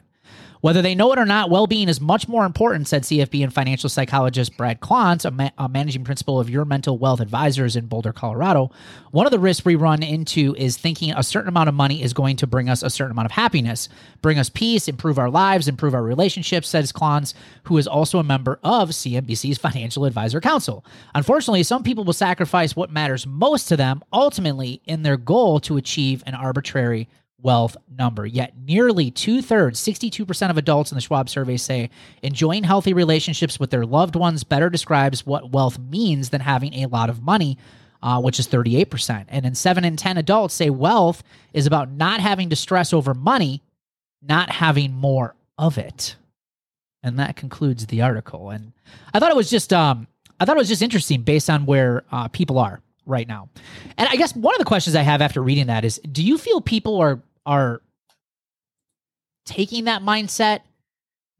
Whether 0.64 0.80
they 0.80 0.94
know 0.94 1.12
it 1.12 1.18
or 1.18 1.26
not, 1.26 1.50
well 1.50 1.66
being 1.66 1.90
is 1.90 2.00
much 2.00 2.26
more 2.26 2.46
important, 2.46 2.88
said 2.88 3.02
CFP 3.02 3.44
and 3.44 3.52
financial 3.52 3.90
psychologist 3.90 4.56
Brad 4.56 4.80
Klontz, 4.80 5.26
a, 5.26 5.30
ma- 5.30 5.50
a, 5.58 5.68
managing 5.68 6.04
principal 6.04 6.40
of 6.40 6.48
Your 6.48 6.64
Mental 6.64 6.96
Wealth 6.96 7.20
Advisors 7.20 7.76
in 7.76 7.84
Boulder, 7.84 8.14
Colorado. 8.14 8.70
One 9.10 9.26
of 9.26 9.30
the 9.30 9.38
risks 9.38 9.66
we 9.66 9.74
run 9.74 10.02
into 10.02 10.54
is 10.56 10.78
thinking 10.78 11.12
a 11.12 11.22
certain 11.22 11.50
amount 11.50 11.68
of 11.68 11.74
money 11.74 12.02
is 12.02 12.14
going 12.14 12.36
to 12.36 12.46
bring 12.46 12.70
us 12.70 12.82
a 12.82 12.88
certain 12.88 13.10
amount 13.10 13.26
of 13.26 13.32
happiness, 13.32 13.90
bring 14.22 14.38
us 14.38 14.48
peace, 14.48 14.88
improve 14.88 15.18
our 15.18 15.28
lives, 15.28 15.68
improve 15.68 15.92
our 15.92 16.02
relationships, 16.02 16.70
says 16.70 16.92
Klontz, 16.92 17.34
who 17.64 17.76
is 17.76 17.86
also 17.86 18.18
a 18.18 18.24
member 18.24 18.58
of 18.64 18.88
CNBC's 18.88 19.58
Financial 19.58 20.06
Advisor 20.06 20.40
Council. 20.40 20.82
Unfortunately, 21.14 21.62
some 21.62 21.82
people 21.82 22.04
will 22.04 22.14
sacrifice 22.14 22.74
what 22.74 22.90
matters 22.90 23.26
most 23.26 23.68
to 23.68 23.76
them 23.76 24.02
ultimately 24.14 24.80
in 24.86 25.02
their 25.02 25.18
goal 25.18 25.60
to 25.60 25.76
achieve 25.76 26.22
an 26.24 26.34
arbitrary 26.34 27.06
wealth 27.44 27.76
number. 27.96 28.26
Yet 28.26 28.54
nearly 28.56 29.10
two 29.10 29.42
thirds, 29.42 29.80
62% 29.80 30.50
of 30.50 30.56
adults 30.56 30.90
in 30.90 30.96
the 30.96 31.02
Schwab 31.02 31.28
survey 31.28 31.56
say 31.56 31.90
enjoying 32.22 32.64
healthy 32.64 32.92
relationships 32.92 33.60
with 33.60 33.70
their 33.70 33.84
loved 33.86 34.16
ones 34.16 34.42
better 34.42 34.70
describes 34.70 35.24
what 35.24 35.52
wealth 35.52 35.78
means 35.78 36.30
than 36.30 36.40
having 36.40 36.74
a 36.74 36.86
lot 36.86 37.10
of 37.10 37.22
money. 37.22 37.58
Uh, 38.02 38.20
which 38.20 38.38
is 38.38 38.46
38%. 38.46 39.24
And 39.30 39.46
then 39.46 39.54
7 39.54 39.82
in 39.82 39.96
10 39.96 40.18
adults 40.18 40.52
say 40.52 40.68
wealth 40.68 41.22
is 41.54 41.66
about 41.66 41.90
not 41.90 42.20
having 42.20 42.50
to 42.50 42.56
stress 42.56 42.92
over 42.92 43.14
money, 43.14 43.62
not 44.20 44.50
having 44.50 44.92
more 44.92 45.34
of 45.56 45.78
it. 45.78 46.16
And 47.02 47.18
that 47.18 47.36
concludes 47.36 47.86
the 47.86 48.02
article. 48.02 48.50
And 48.50 48.74
I 49.14 49.20
thought 49.20 49.30
it 49.30 49.36
was 49.36 49.48
just, 49.48 49.72
um, 49.72 50.06
I 50.38 50.44
thought 50.44 50.56
it 50.56 50.58
was 50.58 50.68
just 50.68 50.82
interesting 50.82 51.22
based 51.22 51.48
on 51.48 51.64
where 51.64 52.04
uh, 52.12 52.28
people 52.28 52.58
are 52.58 52.82
right 53.06 53.26
now. 53.26 53.48
And 53.96 54.06
I 54.06 54.16
guess 54.16 54.36
one 54.36 54.54
of 54.54 54.58
the 54.58 54.66
questions 54.66 54.94
I 54.96 55.02
have 55.02 55.22
after 55.22 55.42
reading 55.42 55.68
that 55.68 55.86
is, 55.86 55.98
do 56.12 56.22
you 56.22 56.36
feel 56.36 56.60
people 56.60 56.98
are 57.00 57.22
are 57.46 57.80
taking 59.44 59.84
that 59.84 60.02
mindset 60.02 60.60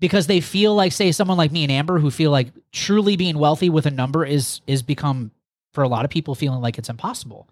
because 0.00 0.26
they 0.26 0.40
feel 0.40 0.74
like 0.74 0.92
say 0.92 1.12
someone 1.12 1.38
like 1.38 1.52
me 1.52 1.62
and 1.62 1.72
Amber 1.72 1.98
who 1.98 2.10
feel 2.10 2.30
like 2.30 2.48
truly 2.72 3.16
being 3.16 3.38
wealthy 3.38 3.70
with 3.70 3.86
a 3.86 3.90
number 3.90 4.24
is 4.24 4.60
is 4.66 4.82
become 4.82 5.30
for 5.72 5.82
a 5.82 5.88
lot 5.88 6.04
of 6.04 6.10
people 6.10 6.34
feeling 6.34 6.60
like 6.60 6.78
it's 6.78 6.88
impossible. 6.88 7.48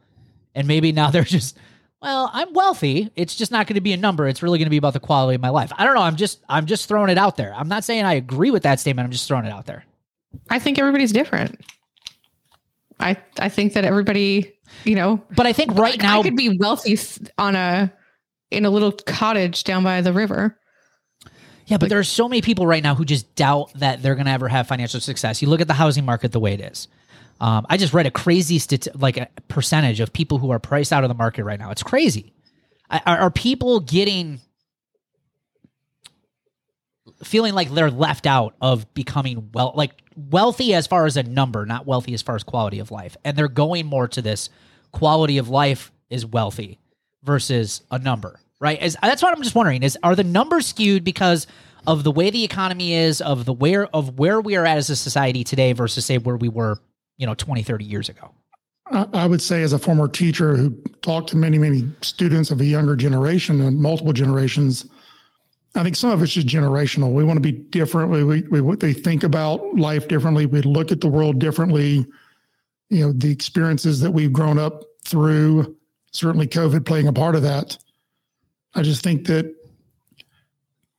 And 0.55 0.69
maybe 0.69 0.93
now 0.93 1.11
they're 1.13 1.25
just 1.25 1.57
well, 2.03 2.31
I'm 2.33 2.53
wealthy. 2.53 3.11
It's 3.15 3.37
just 3.37 3.53
not 3.53 3.69
going 3.69 3.77
to 3.77 3.81
be 3.81 3.93
a 3.93 3.97
number. 3.97 4.27
It's 4.27 4.43
really 4.43 4.59
going 4.59 4.67
to 4.67 4.71
be 4.71 4.77
about 4.77 4.93
the 4.93 5.01
quality 5.01 5.37
of 5.37 5.41
my 5.41 5.51
life. 5.51 5.73
I 5.79 5.85
don't 5.85 5.95
know. 5.95 6.03
I'm 6.03 6.17
just 6.17 6.41
I'm 6.49 6.67
just 6.67 6.89
throwing 6.89 7.11
it 7.11 7.19
out 7.19 7.37
there. 7.37 7.55
I'm 7.55 7.69
not 7.69 7.85
saying 7.85 8.05
I 8.05 8.15
agree 8.15 8.51
with 8.51 8.65
that 8.65 8.81
statement. 8.81 9.07
I'm 9.07 9.13
just 9.13 9.29
throwing 9.29 9.45
it 9.45 9.53
out 9.53 9.67
there. 9.67 9.85
I 10.51 10.59
think 10.59 10.79
everybody's 10.79 11.13
different. 11.13 11.61
I 12.99 13.17
I 13.39 13.49
think 13.49 13.75
that 13.75 13.85
everybody, 13.85 14.53
you 14.85 14.95
know, 14.95 15.23
but 15.37 15.47
I 15.47 15.53
think 15.53 15.73
right 15.79 16.01
now 16.01 16.21
I 16.21 16.23
could 16.23 16.37
be 16.37 16.57
wealthy 16.59 16.99
on 17.39 17.55
a 17.57 17.93
in 18.53 18.65
a 18.65 18.71
little 18.71 18.93
cottage 18.93 19.65
down 19.65 19.83
by 19.83 20.01
the 20.01 20.13
river. 20.13 20.59
Yeah, 21.67 21.77
but 21.79 21.83
like, 21.83 21.89
there 21.91 21.99
are 21.99 22.05
so 22.05 22.29
many 22.29 22.43
people 22.43 22.67
right 22.67 22.83
now 22.83 22.95
who 22.95 23.05
just 23.05 23.35
doubt 23.35 23.73
that 23.77 24.03
they're 24.03 24.15
going 24.15 24.27
to 24.27 24.33
ever 24.33 24.49
have 24.49 24.67
financial 24.67 25.01
success. 25.01 25.41
You 25.43 25.49
look 25.49 25.61
at 25.61 25.69
the 25.69 25.75
housing 25.75 26.05
market 26.05 26.33
the 26.33 26.41
way 26.41 26.55
it 26.55 26.61
is. 26.61 26.89
Um, 27.41 27.67
I 27.69 27.77
just 27.77 27.95
read 27.95 28.07
a 28.07 28.11
crazy 28.11 28.59
stati- 28.59 29.01
like 29.01 29.17
a 29.17 29.29
percentage 29.49 30.01
of 30.01 30.13
people 30.13 30.39
who 30.39 30.51
are 30.51 30.59
priced 30.59 30.93
out 30.93 31.03
of 31.03 31.09
the 31.09 31.15
market 31.15 31.45
right 31.45 31.59
now. 31.59 31.71
It's 31.71 31.83
crazy. 31.83 32.35
Are, 32.91 33.19
are 33.19 33.31
people 33.31 33.81
getting 33.81 34.41
feeling 37.25 37.55
like 37.55 37.71
they're 37.71 37.91
left 37.91 38.27
out 38.27 38.55
of 38.61 38.93
becoming 38.95 39.51
well, 39.55 39.73
like 39.75 39.93
wealthy 40.17 40.75
as 40.75 40.87
far 40.87 41.07
as 41.07 41.17
a 41.17 41.23
number, 41.23 41.65
not 41.65 41.87
wealthy 41.87 42.15
as 42.15 42.23
far 42.23 42.37
as 42.37 42.43
quality 42.43 42.81
of 42.81 42.91
life, 42.91 43.17
and 43.25 43.37
they're 43.37 43.49
going 43.49 43.87
more 43.87 44.09
to 44.09 44.21
this 44.21 44.51
quality 44.91 45.39
of 45.39 45.49
life 45.49 45.91
is 46.11 46.27
wealthy 46.27 46.79
versus 47.23 47.83
a 47.91 47.99
number, 47.99 48.41
right? 48.61 48.83
Is 48.83 48.97
that's 49.03 49.23
what 49.23 49.37
I'm 49.37 49.43
just 49.43 49.55
wondering 49.55 49.83
is 49.83 49.99
are 50.03 50.17
the 50.17 50.25
numbers 50.25 50.67
skewed 50.67 51.05
because 51.05 51.47
of 51.87 52.05
the 52.05 52.13
way 52.13 52.31
the 52.31 52.45
economy 52.45 52.95
is, 52.95 53.21
of 53.21 53.45
the 53.45 53.53
where 53.53 53.87
of 53.95 54.19
where 54.19 54.41
we 54.41 54.57
are 54.57 54.65
at 54.65 54.79
as 54.79 54.91
a 54.91 54.97
society 54.97 55.45
today 55.45 55.73
versus 55.73 56.07
say 56.07 56.19
where 56.19 56.37
we 56.37 56.49
were, 56.49 56.79
you 57.17 57.27
know, 57.27 57.35
20, 57.35 57.63
30 57.63 57.85
years 57.85 58.09
ago? 58.09 58.33
I 58.93 59.27
would 59.27 59.41
say, 59.41 59.63
as 59.63 59.73
a 59.73 59.79
former 59.79 60.07
teacher 60.07 60.55
who 60.55 60.71
talked 61.01 61.31
to 61.31 61.37
many, 61.37 61.57
many 61.57 61.89
students 62.03 62.51
of 62.51 62.61
a 62.61 62.65
younger 62.65 62.95
generation 62.95 63.61
and 63.63 63.81
multiple 63.81 64.13
generations, 64.13 64.87
I 65.75 65.83
think 65.83 65.97
some 65.97 66.11
of 66.11 66.23
it's 66.23 66.33
just 66.33 66.47
generational. 66.47 67.13
We 67.13 67.25
want 67.25 67.39
to 67.39 67.41
be 67.41 67.53
different. 67.53 68.11
We, 68.11 68.25
we, 68.25 68.61
we 68.61 68.77
they 68.77 68.93
think 68.93 69.23
about 69.23 69.63
life 69.77 70.09
differently. 70.09 70.45
We 70.45 70.61
look 70.63 70.93
at 70.93 71.01
the 71.01 71.09
world 71.09 71.39
differently. 71.39 72.07
You 72.91 73.07
know, 73.07 73.13
the 73.13 73.31
experiences 73.31 74.01
that 74.01 74.11
we've 74.11 74.33
grown 74.33 74.59
up 74.59 74.83
through 75.07 75.75
certainly 76.13 76.47
COVID 76.47 76.87
playing 76.87 77.09
a 77.09 77.13
part 77.13 77.35
of 77.35 77.43
that. 77.43 77.77
I 78.75 78.83
just 78.83 79.03
think 79.03 79.27
that 79.27 79.55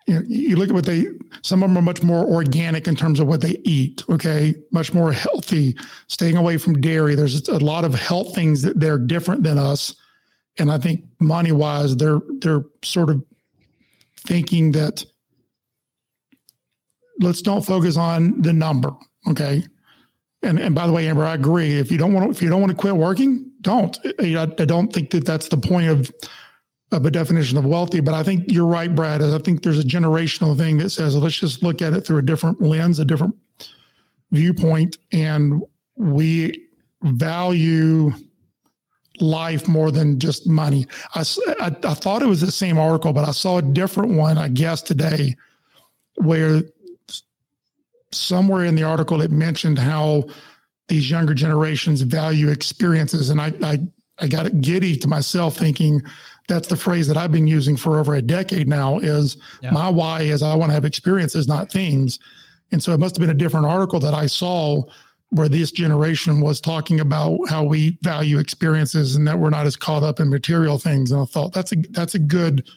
you, 0.05 0.15
know, 0.15 0.25
you 0.27 0.55
look 0.57 0.69
at 0.69 0.75
what 0.75 0.85
they 0.85 1.05
some 1.43 1.63
of 1.63 1.69
them 1.69 1.77
are 1.77 1.81
much 1.81 2.03
more 2.03 2.25
organic 2.25 2.87
in 2.87 2.95
terms 2.95 3.21
of 3.21 3.27
what 3.27 3.39
they 3.39 3.57
eat 3.63 4.03
okay 4.09 4.53
much 4.71 4.93
more 4.93 5.13
healthy 5.13 5.77
staying 6.07 6.35
away 6.35 6.57
from 6.57 6.81
dairy 6.81 7.15
there's 7.15 7.47
a 7.47 7.57
lot 7.59 7.85
of 7.85 7.95
health 7.95 8.35
things 8.35 8.61
that 8.61 8.77
they're 8.81 8.97
different 8.97 9.43
than 9.43 9.57
us 9.57 9.95
and 10.59 10.69
i 10.69 10.77
think 10.77 11.05
money 11.21 11.53
wise 11.53 11.95
they're 11.95 12.19
they're 12.41 12.65
sort 12.83 13.09
of 13.09 13.23
thinking 14.17 14.73
that 14.73 15.05
let's 17.21 17.41
don't 17.41 17.65
focus 17.65 17.95
on 17.95 18.41
the 18.41 18.51
number 18.51 18.91
okay 19.29 19.63
and 20.43 20.59
and 20.59 20.75
by 20.75 20.85
the 20.85 20.93
way, 20.93 21.07
Amber, 21.07 21.23
I 21.23 21.33
agree. 21.33 21.79
If 21.79 21.91
you 21.91 21.97
don't 21.97 22.13
want 22.13 22.25
to, 22.25 22.31
if 22.31 22.41
you 22.41 22.49
don't 22.49 22.59
want 22.59 22.71
to 22.71 22.77
quit 22.77 22.95
working, 22.95 23.49
don't. 23.63 23.97
I, 24.19 24.45
don't 24.45 24.93
think 24.93 25.09
that 25.11 25.25
that's 25.25 25.47
the 25.47 25.57
point 25.57 25.89
of 25.89 26.11
of 26.91 27.05
a 27.05 27.11
definition 27.11 27.57
of 27.57 27.65
wealthy. 27.65 27.99
But 27.99 28.13
I 28.13 28.21
think 28.21 28.51
you're 28.51 28.67
right, 28.67 28.93
Brad. 28.93 29.21
I 29.21 29.37
think 29.39 29.63
there's 29.63 29.79
a 29.79 29.83
generational 29.83 30.55
thing 30.55 30.77
that 30.77 30.91
says 30.91 31.15
let's 31.15 31.39
just 31.39 31.63
look 31.63 31.81
at 31.81 31.93
it 31.93 32.01
through 32.01 32.19
a 32.19 32.21
different 32.21 32.61
lens, 32.61 32.99
a 32.99 33.05
different 33.05 33.35
viewpoint, 34.31 34.97
and 35.11 35.63
we 35.95 36.67
value 37.01 38.11
life 39.19 39.67
more 39.67 39.91
than 39.91 40.19
just 40.19 40.47
money. 40.47 40.87
I, 41.15 41.23
I, 41.59 41.75
I 41.83 41.93
thought 41.93 42.21
it 42.21 42.27
was 42.27 42.41
the 42.41 42.51
same 42.51 42.77
article, 42.77 43.13
but 43.13 43.27
I 43.27 43.31
saw 43.31 43.57
a 43.57 43.61
different 43.61 44.13
one, 44.13 44.37
I 44.37 44.47
guess, 44.47 44.81
today 44.81 45.35
where 46.15 46.63
somewhere 48.11 48.65
in 48.65 48.75
the 48.75 48.83
article 48.83 49.21
it 49.21 49.31
mentioned 49.31 49.79
how 49.79 50.25
these 50.93 51.09
younger 51.09 51.33
generations 51.33 52.01
value 52.01 52.49
experiences 52.49 53.29
and 53.31 53.41
i 53.41 53.51
i, 53.63 53.79
I 54.19 54.27
got 54.27 54.61
giddy 54.61 54.95
to 54.97 55.07
myself 55.07 55.57
thinking 55.57 56.03
that's 56.47 56.67
the 56.67 56.77
phrase 56.77 57.07
that 57.07 57.17
i've 57.17 57.31
been 57.31 57.47
using 57.47 57.75
for 57.75 57.99
over 57.99 58.13
a 58.15 58.21
decade 58.21 58.67
now 58.67 58.99
is 58.99 59.37
yeah. 59.61 59.71
my 59.71 59.89
why 59.89 60.21
is 60.21 60.43
i 60.43 60.53
want 60.55 60.69
to 60.69 60.73
have 60.73 60.85
experiences 60.85 61.47
not 61.47 61.71
things 61.71 62.19
and 62.71 62.81
so 62.81 62.93
it 62.93 62.99
must 62.99 63.15
have 63.15 63.21
been 63.21 63.35
a 63.35 63.39
different 63.39 63.65
article 63.65 63.99
that 63.99 64.13
i 64.13 64.27
saw 64.27 64.83
where 65.29 65.49
this 65.49 65.71
generation 65.71 66.41
was 66.41 66.61
talking 66.61 66.99
about 66.99 67.39
how 67.49 67.63
we 67.63 67.97
value 68.03 68.37
experiences 68.37 69.15
and 69.15 69.27
that 69.27 69.39
we're 69.39 69.49
not 69.49 69.65
as 69.65 69.75
caught 69.75 70.03
up 70.03 70.19
in 70.19 70.29
material 70.29 70.77
things 70.77 71.11
and 71.11 71.19
i 71.19 71.25
thought 71.25 71.51
that's 71.53 71.71
a 71.71 71.75
that's 71.89 72.13
a 72.13 72.19
good 72.19 72.69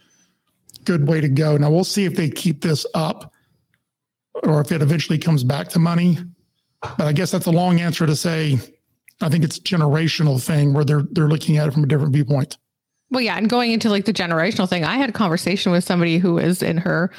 good 0.85 1.06
way 1.06 1.20
to 1.20 1.28
go 1.28 1.58
now 1.58 1.70
we'll 1.70 1.85
see 1.85 2.06
if 2.06 2.16
they 2.16 2.30
keep 2.30 2.62
this 2.62 2.87
up 2.94 3.35
or 4.42 4.61
if 4.61 4.73
it 4.73 4.82
eventually 4.82 5.18
comes 5.18 5.44
back 5.44 5.68
to 5.68 5.78
money. 5.78 6.18
But 6.97 7.07
I 7.07 7.12
guess 7.12 7.31
that's 7.31 7.47
a 7.47 7.50
long 7.50 7.81
answer 7.81 8.07
to 8.07 8.16
say 8.16 8.59
I 9.21 9.28
think 9.28 9.45
it's 9.45 9.59
generational 9.59 10.43
thing 10.43 10.73
where 10.73 10.85
they're 10.85 11.05
they're 11.11 11.28
looking 11.28 11.57
at 11.57 11.69
it 11.69 11.73
from 11.73 11.85
a 11.85 11.87
different 11.87 12.12
viewpoint. 12.12 12.59
Well, 13.11 13.23
yeah, 13.23 13.37
and 13.37 13.49
going 13.49 13.73
into 13.73 13.88
like 13.88 14.05
the 14.05 14.12
generational 14.12 14.69
thing, 14.69 14.85
I 14.85 14.97
had 14.97 15.09
a 15.09 15.12
conversation 15.12 15.73
with 15.73 15.85
somebody 15.85 16.19
who 16.19 16.35
was 16.35 16.62
in 16.62 16.76
her 16.78 17.12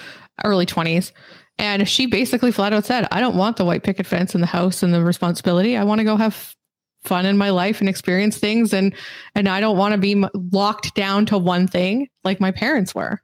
early 0.44 0.66
20s 0.66 1.12
and 1.58 1.88
she 1.88 2.06
basically 2.06 2.52
flat 2.52 2.74
out 2.74 2.86
said, 2.86 3.08
I 3.12 3.20
don't 3.20 3.38
want 3.38 3.58
the 3.58 3.66
white 3.66 3.84
picket 3.84 4.06
fence 4.06 4.36
in 4.36 4.42
the 4.42 4.48
house 4.48 4.84
and 4.84 4.94
the 4.94 5.04
responsibility. 5.04 5.76
I 5.76 5.86
want 5.86 6.00
to 6.00 6.06
go 6.06 6.16
have 6.18 6.56
fun 7.04 7.26
in 7.26 7.38
my 7.38 7.50
life 7.50 7.80
and 7.80 7.88
experience 7.88 8.38
things 8.38 8.74
and 8.74 8.94
and 9.34 9.48
I 9.48 9.62
don't 9.62 9.78
want 9.78 9.94
to 9.94 9.98
be 9.98 10.24
locked 10.34 10.94
down 10.94 11.26
to 11.28 11.38
one 11.38 11.68
thing 11.68 12.10
like 12.24 12.42
my 12.42 12.52
parents 12.52 12.94
were. 12.94 13.22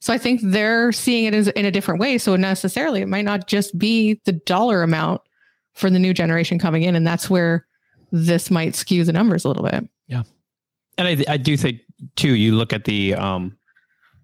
So 0.00 0.12
I 0.12 0.18
think 0.18 0.40
they're 0.42 0.92
seeing 0.92 1.24
it 1.24 1.34
as 1.34 1.48
in 1.48 1.64
a 1.64 1.70
different 1.70 2.00
way. 2.00 2.18
So 2.18 2.36
necessarily 2.36 3.00
it 3.00 3.08
might 3.08 3.24
not 3.24 3.46
just 3.46 3.78
be 3.78 4.20
the 4.26 4.32
dollar 4.32 4.82
amount 4.82 5.22
for 5.74 5.90
the 5.90 5.98
new 5.98 6.14
generation 6.14 6.58
coming 6.58 6.82
in. 6.82 6.94
And 6.96 7.06
that's 7.06 7.30
where 7.30 7.66
this 8.10 8.50
might 8.50 8.74
skew 8.74 9.04
the 9.04 9.12
numbers 9.12 9.44
a 9.44 9.48
little 9.48 9.64
bit. 9.64 9.88
Yeah. 10.06 10.22
And 10.98 11.08
I, 11.08 11.32
I 11.32 11.36
do 11.36 11.56
think 11.56 11.80
too, 12.16 12.34
you 12.34 12.54
look 12.54 12.72
at 12.72 12.84
the, 12.84 13.14
um, 13.14 13.56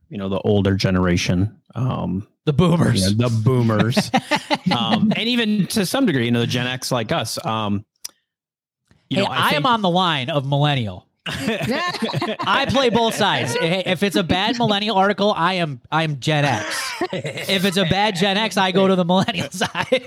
you 0.09 0.19
know, 0.19 0.29
the 0.29 0.41
older 0.41 0.75
generation, 0.75 1.59
um, 1.75 2.27
the 2.45 2.53
boomers, 2.53 3.15
the 3.17 3.29
boomers, 3.45 4.11
um, 4.77 5.13
and 5.17 5.29
even 5.29 5.67
to 5.69 5.85
some 5.85 6.07
degree, 6.07 6.25
you 6.25 6.31
know, 6.31 6.41
the 6.41 6.47
Gen 6.47 6.67
X 6.67 6.91
like 6.91 7.13
us, 7.13 7.45
um, 7.45 7.85
you 9.11 9.19
hey, 9.19 9.23
know, 9.23 9.31
I, 9.31 9.39
I 9.39 9.51
think, 9.51 9.57
am 9.57 9.67
on 9.67 9.83
the 9.83 9.91
line 9.91 10.31
of 10.31 10.47
millennial. 10.47 11.08
I 12.47 12.67
play 12.71 12.89
both 12.89 13.15
sides. 13.15 13.55
If 13.61 14.03
it's 14.03 14.17
a 14.17 14.23
bad 14.23 14.57
millennial 14.57 14.97
article, 14.97 15.35
I 15.37 15.55
am 15.55 15.81
I 15.91 16.05
am 16.05 16.19
Gen 16.21 16.45
X. 16.45 16.93
If 17.13 17.65
it's 17.65 17.77
a 17.77 17.85
bad 17.85 18.17
Gen 18.17 18.39
X, 18.39 18.57
I 18.57 18.73
go 18.73 18.89
to 18.89 18.97
the 18.97 19.05
millennial 19.05 19.51
side. 19.51 20.05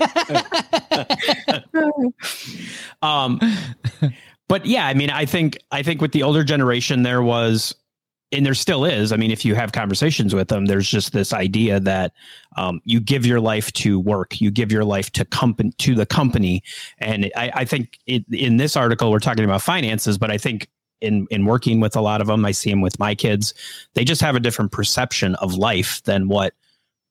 um, 3.03 3.39
but 4.47 4.65
yeah, 4.65 4.87
I 4.87 4.95
mean, 4.95 5.11
I 5.11 5.25
think 5.25 5.59
I 5.71 5.83
think 5.83 6.01
with 6.01 6.11
the 6.11 6.23
older 6.23 6.43
generation, 6.43 7.03
there 7.03 7.21
was 7.21 7.75
and 8.31 8.45
there 8.45 8.53
still 8.53 8.85
is. 8.85 9.11
I 9.11 9.17
mean, 9.17 9.29
if 9.29 9.45
you 9.45 9.55
have 9.55 9.73
conversations 9.73 10.33
with 10.33 10.47
them, 10.47 10.65
there's 10.65 10.89
just 10.89 11.13
this 11.13 11.33
idea 11.33 11.79
that 11.81 12.13
um, 12.57 12.81
you 12.83 12.99
give 12.99 13.25
your 13.25 13.41
life 13.41 13.71
to 13.73 13.99
work, 13.99 14.41
you 14.41 14.49
give 14.49 14.71
your 14.71 14.85
life 14.85 15.11
to 15.11 15.25
company 15.25 15.71
to 15.79 15.93
the 15.93 16.05
company, 16.05 16.63
and 16.97 17.29
I, 17.35 17.51
I 17.53 17.65
think 17.65 17.99
it, 18.07 18.25
in 18.31 18.57
this 18.57 18.75
article 18.75 19.11
we're 19.11 19.19
talking 19.19 19.43
about 19.43 19.61
finances, 19.61 20.17
but 20.17 20.31
I 20.31 20.37
think 20.37 20.67
in 21.01 21.27
in 21.29 21.45
working 21.45 21.79
with 21.79 21.95
a 21.95 22.01
lot 22.01 22.21
of 22.21 22.27
them, 22.27 22.45
I 22.45 22.51
see 22.51 22.69
them 22.69 22.81
with 22.81 22.99
my 22.99 23.15
kids. 23.15 23.53
They 23.93 24.03
just 24.03 24.21
have 24.21 24.35
a 24.35 24.39
different 24.39 24.71
perception 24.71 25.35
of 25.35 25.55
life 25.55 26.01
than 26.03 26.27
what 26.27 26.53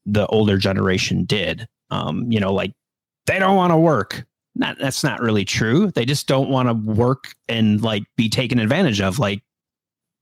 the 0.06 0.26
older 0.26 0.56
generation 0.56 1.24
did. 1.24 1.68
Um, 1.90 2.30
you 2.30 2.40
know, 2.40 2.52
like 2.52 2.72
they 3.26 3.38
don't 3.38 3.56
want 3.56 3.72
to 3.72 3.76
work. 3.76 4.24
Not 4.54 4.78
that's 4.78 5.04
not 5.04 5.20
really 5.20 5.44
true. 5.44 5.90
They 5.90 6.04
just 6.04 6.26
don't 6.26 6.50
want 6.50 6.68
to 6.68 6.74
work 6.74 7.34
and 7.48 7.80
like 7.82 8.02
be 8.16 8.28
taken 8.28 8.58
advantage 8.58 9.00
of, 9.00 9.18
like 9.18 9.42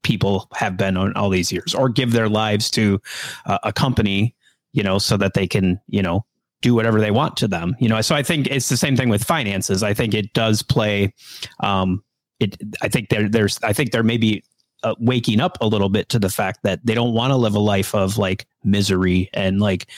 people 0.03 0.49
have 0.55 0.77
been 0.77 0.97
on 0.97 1.13
all 1.15 1.31
these 1.31 1.51
years, 1.51 1.75
or 1.75 1.89
give 1.89 2.13
their 2.13 2.29
lives 2.29 2.71
to 2.71 3.01
uh, 3.47 3.59
a 3.63 3.73
company, 3.73 4.35
you 4.73 4.83
know, 4.83 4.99
so 4.99 5.17
that 5.17 5.35
they 5.35 5.47
can, 5.47 5.81
you 5.89 6.03
know, 6.03 6.25
do 6.61 6.75
whatever 6.75 7.01
they 7.01 7.11
want 7.11 7.37
to 7.39 7.49
them. 7.49 7.75
You 7.81 7.89
know, 7.89 8.01
so 8.01 8.15
I 8.15 8.23
think 8.23 8.47
it's 8.49 8.69
the 8.69 8.77
same 8.77 8.97
thing 8.97 9.09
with 9.09 9.25
finances. 9.25 9.83
I 9.83 9.95
think 9.95 10.15
it 10.15 10.33
does 10.35 10.63
play. 10.63 11.15
Um, 11.61 12.03
it. 12.40 12.57
I 12.83 12.88
think 12.88 13.09
there. 13.09 13.28
There's. 13.28 13.59
I 13.62 13.73
think 13.73 13.92
there 13.92 14.02
may 14.02 14.16
be 14.16 14.42
uh, 14.83 14.95
waking 14.99 15.40
up 15.40 15.59
a 15.61 15.66
little 15.66 15.88
bit 15.88 16.09
to 16.11 16.18
the 16.18 16.28
fact 16.28 16.61
that 16.62 16.85
they 16.85 16.95
don't 16.95 17.14
want 17.14 17.30
to 17.30 17.37
live 17.37 17.54
a 17.54 17.61
life 17.61 17.95
of 17.95 18.18
like 18.18 18.47
misery 18.64 19.28
and 19.35 19.61
like 19.61 19.88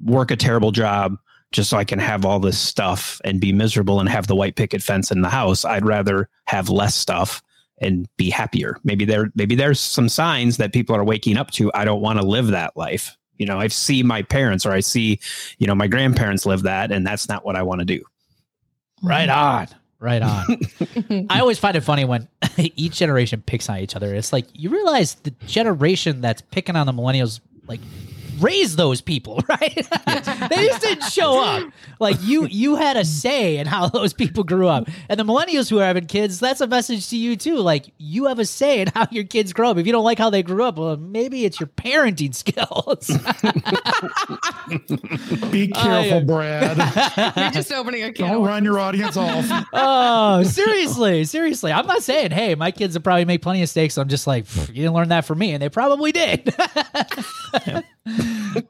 work 0.00 0.30
a 0.30 0.36
terrible 0.36 0.70
job 0.70 1.16
just 1.52 1.70
so 1.70 1.76
I 1.76 1.84
can 1.84 1.98
have 1.98 2.24
all 2.24 2.40
this 2.40 2.58
stuff 2.58 3.20
and 3.24 3.40
be 3.40 3.52
miserable 3.52 4.00
and 4.00 4.08
have 4.08 4.26
the 4.26 4.34
white 4.34 4.56
picket 4.56 4.82
fence 4.82 5.10
in 5.10 5.20
the 5.20 5.28
house. 5.28 5.64
I'd 5.64 5.84
rather 5.84 6.28
have 6.46 6.70
less 6.70 6.94
stuff 6.94 7.42
and 7.78 8.08
be 8.16 8.30
happier. 8.30 8.78
Maybe 8.84 9.04
there 9.04 9.30
maybe 9.34 9.54
there's 9.54 9.80
some 9.80 10.08
signs 10.08 10.56
that 10.56 10.72
people 10.72 10.96
are 10.96 11.04
waking 11.04 11.36
up 11.36 11.50
to 11.52 11.70
I 11.74 11.84
don't 11.84 12.00
want 12.00 12.20
to 12.20 12.26
live 12.26 12.48
that 12.48 12.76
life. 12.76 13.16
You 13.38 13.46
know, 13.46 13.58
I 13.58 13.68
see 13.68 14.02
my 14.02 14.22
parents 14.22 14.64
or 14.64 14.72
I 14.72 14.80
see, 14.80 15.18
you 15.58 15.66
know, 15.66 15.74
my 15.74 15.88
grandparents 15.88 16.46
live 16.46 16.62
that 16.62 16.92
and 16.92 17.06
that's 17.06 17.28
not 17.28 17.44
what 17.44 17.56
I 17.56 17.62
want 17.62 17.80
to 17.80 17.84
do. 17.84 18.02
Right 19.02 19.28
on. 19.28 19.68
Right 20.02 20.20
on. 20.20 20.58
I 21.30 21.38
always 21.38 21.60
find 21.60 21.76
it 21.76 21.82
funny 21.82 22.04
when 22.04 22.26
each 22.58 22.96
generation 22.96 23.40
picks 23.40 23.68
on 23.68 23.78
each 23.78 23.94
other. 23.94 24.12
It's 24.16 24.32
like 24.32 24.46
you 24.52 24.68
realize 24.68 25.14
the 25.14 25.30
generation 25.46 26.20
that's 26.20 26.42
picking 26.42 26.74
on 26.74 26.86
the 26.86 26.92
millennials 26.92 27.38
like 27.68 27.78
raised 28.42 28.76
those 28.76 29.00
people, 29.00 29.40
right? 29.48 29.74
they 30.50 30.66
just 30.66 30.82
didn't 30.82 31.04
show 31.04 31.42
up. 31.42 31.70
Like 32.00 32.16
you, 32.22 32.46
you 32.46 32.76
had 32.76 32.96
a 32.96 33.04
say 33.04 33.58
in 33.58 33.66
how 33.66 33.88
those 33.88 34.12
people 34.12 34.44
grew 34.44 34.68
up, 34.68 34.88
and 35.08 35.18
the 35.18 35.24
millennials 35.24 35.70
who 35.70 35.78
are 35.78 35.84
having 35.84 36.06
kids, 36.06 36.40
that's 36.40 36.60
a 36.60 36.66
message 36.66 37.08
to 37.10 37.16
you 37.16 37.36
too. 37.36 37.56
Like 37.56 37.86
you 37.98 38.26
have 38.26 38.38
a 38.38 38.44
say 38.44 38.80
in 38.82 38.88
how 38.88 39.06
your 39.10 39.24
kids 39.24 39.52
grow 39.52 39.70
up. 39.70 39.78
If 39.78 39.86
you 39.86 39.92
don't 39.92 40.04
like 40.04 40.18
how 40.18 40.30
they 40.30 40.42
grew 40.42 40.64
up, 40.64 40.78
well, 40.78 40.96
maybe 40.96 41.44
it's 41.44 41.60
your 41.60 41.68
parenting 41.68 42.34
skills. 42.42 43.08
Be 45.50 45.68
careful, 45.68 46.22
Brad. 46.22 46.76
You're 47.36 47.50
just 47.50 47.72
opening 47.72 48.02
a 48.02 48.12
can. 48.12 48.30
Don't 48.32 48.44
run 48.44 48.64
your 48.64 48.78
audience 48.78 49.16
off. 49.16 49.66
oh, 49.72 50.42
seriously, 50.42 51.24
seriously. 51.24 51.72
I'm 51.72 51.86
not 51.86 52.02
saying, 52.02 52.30
hey, 52.32 52.54
my 52.54 52.70
kids 52.70 52.94
will 52.94 53.02
probably 53.02 53.24
make 53.24 53.42
plenty 53.42 53.60
of 53.60 53.62
mistakes. 53.62 53.98
I'm 53.98 54.08
just 54.08 54.26
like, 54.26 54.46
you 54.68 54.74
didn't 54.82 54.94
learn 54.94 55.08
that 55.10 55.24
from 55.24 55.38
me, 55.38 55.52
and 55.52 55.62
they 55.62 55.68
probably 55.68 56.12
did. 56.12 56.54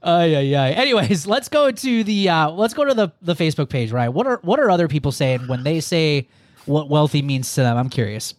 Uh, 0.03 0.27
yeah, 0.29 0.41
yeah. 0.41 0.65
Anyways, 0.65 1.27
let's 1.27 1.49
go 1.49 1.71
to 1.71 2.05
the 2.05 2.29
uh, 2.29 2.51
let's 2.51 2.75
go 2.75 2.85
to 2.85 2.95
the 2.95 3.13
the 3.23 3.35
Facebook 3.35 3.69
page. 3.69 3.93
Right? 3.93 4.09
What 4.09 4.27
are 4.27 4.41
what 4.43 4.61
are 4.61 4.71
other 4.71 4.89
people 4.89 5.13
saying 5.13 5.47
when 5.49 5.63
they 5.63 5.81
say 5.81 6.29
what 6.67 6.89
wealthy 6.89 7.23
means 7.23 7.53
to 7.55 7.63
them? 7.63 7.77
I'm 7.77 7.89
curious. 7.89 8.35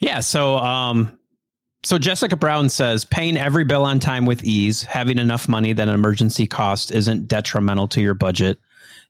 Yeah. 0.00 0.20
So, 0.20 0.56
um, 0.58 1.16
so 1.84 1.98
Jessica 1.98 2.36
Brown 2.36 2.68
says 2.68 3.04
paying 3.04 3.36
every 3.36 3.64
bill 3.64 3.84
on 3.84 4.00
time 4.00 4.26
with 4.26 4.42
ease, 4.44 4.82
having 4.82 5.18
enough 5.18 5.48
money 5.48 5.72
that 5.72 5.88
an 5.88 5.94
emergency 5.94 6.46
cost 6.46 6.92
isn't 6.92 7.28
detrimental 7.28 7.88
to 7.88 8.00
your 8.00 8.14
budget, 8.14 8.58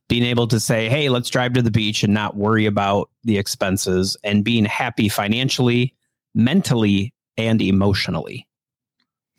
being 0.08 0.24
able 0.24 0.46
to 0.48 0.60
say, 0.60 0.88
"Hey, 0.88 1.08
let's 1.08 1.30
drive 1.30 1.54
to 1.54 1.62
the 1.62 1.70
beach 1.70 2.02
and 2.02 2.12
not 2.14 2.36
worry 2.36 2.66
about 2.66 3.10
the 3.24 3.38
expenses," 3.38 4.16
and 4.24 4.44
being 4.44 4.64
happy 4.64 5.08
financially, 5.08 5.94
mentally, 6.34 7.12
and 7.36 7.60
emotionally. 7.62 8.46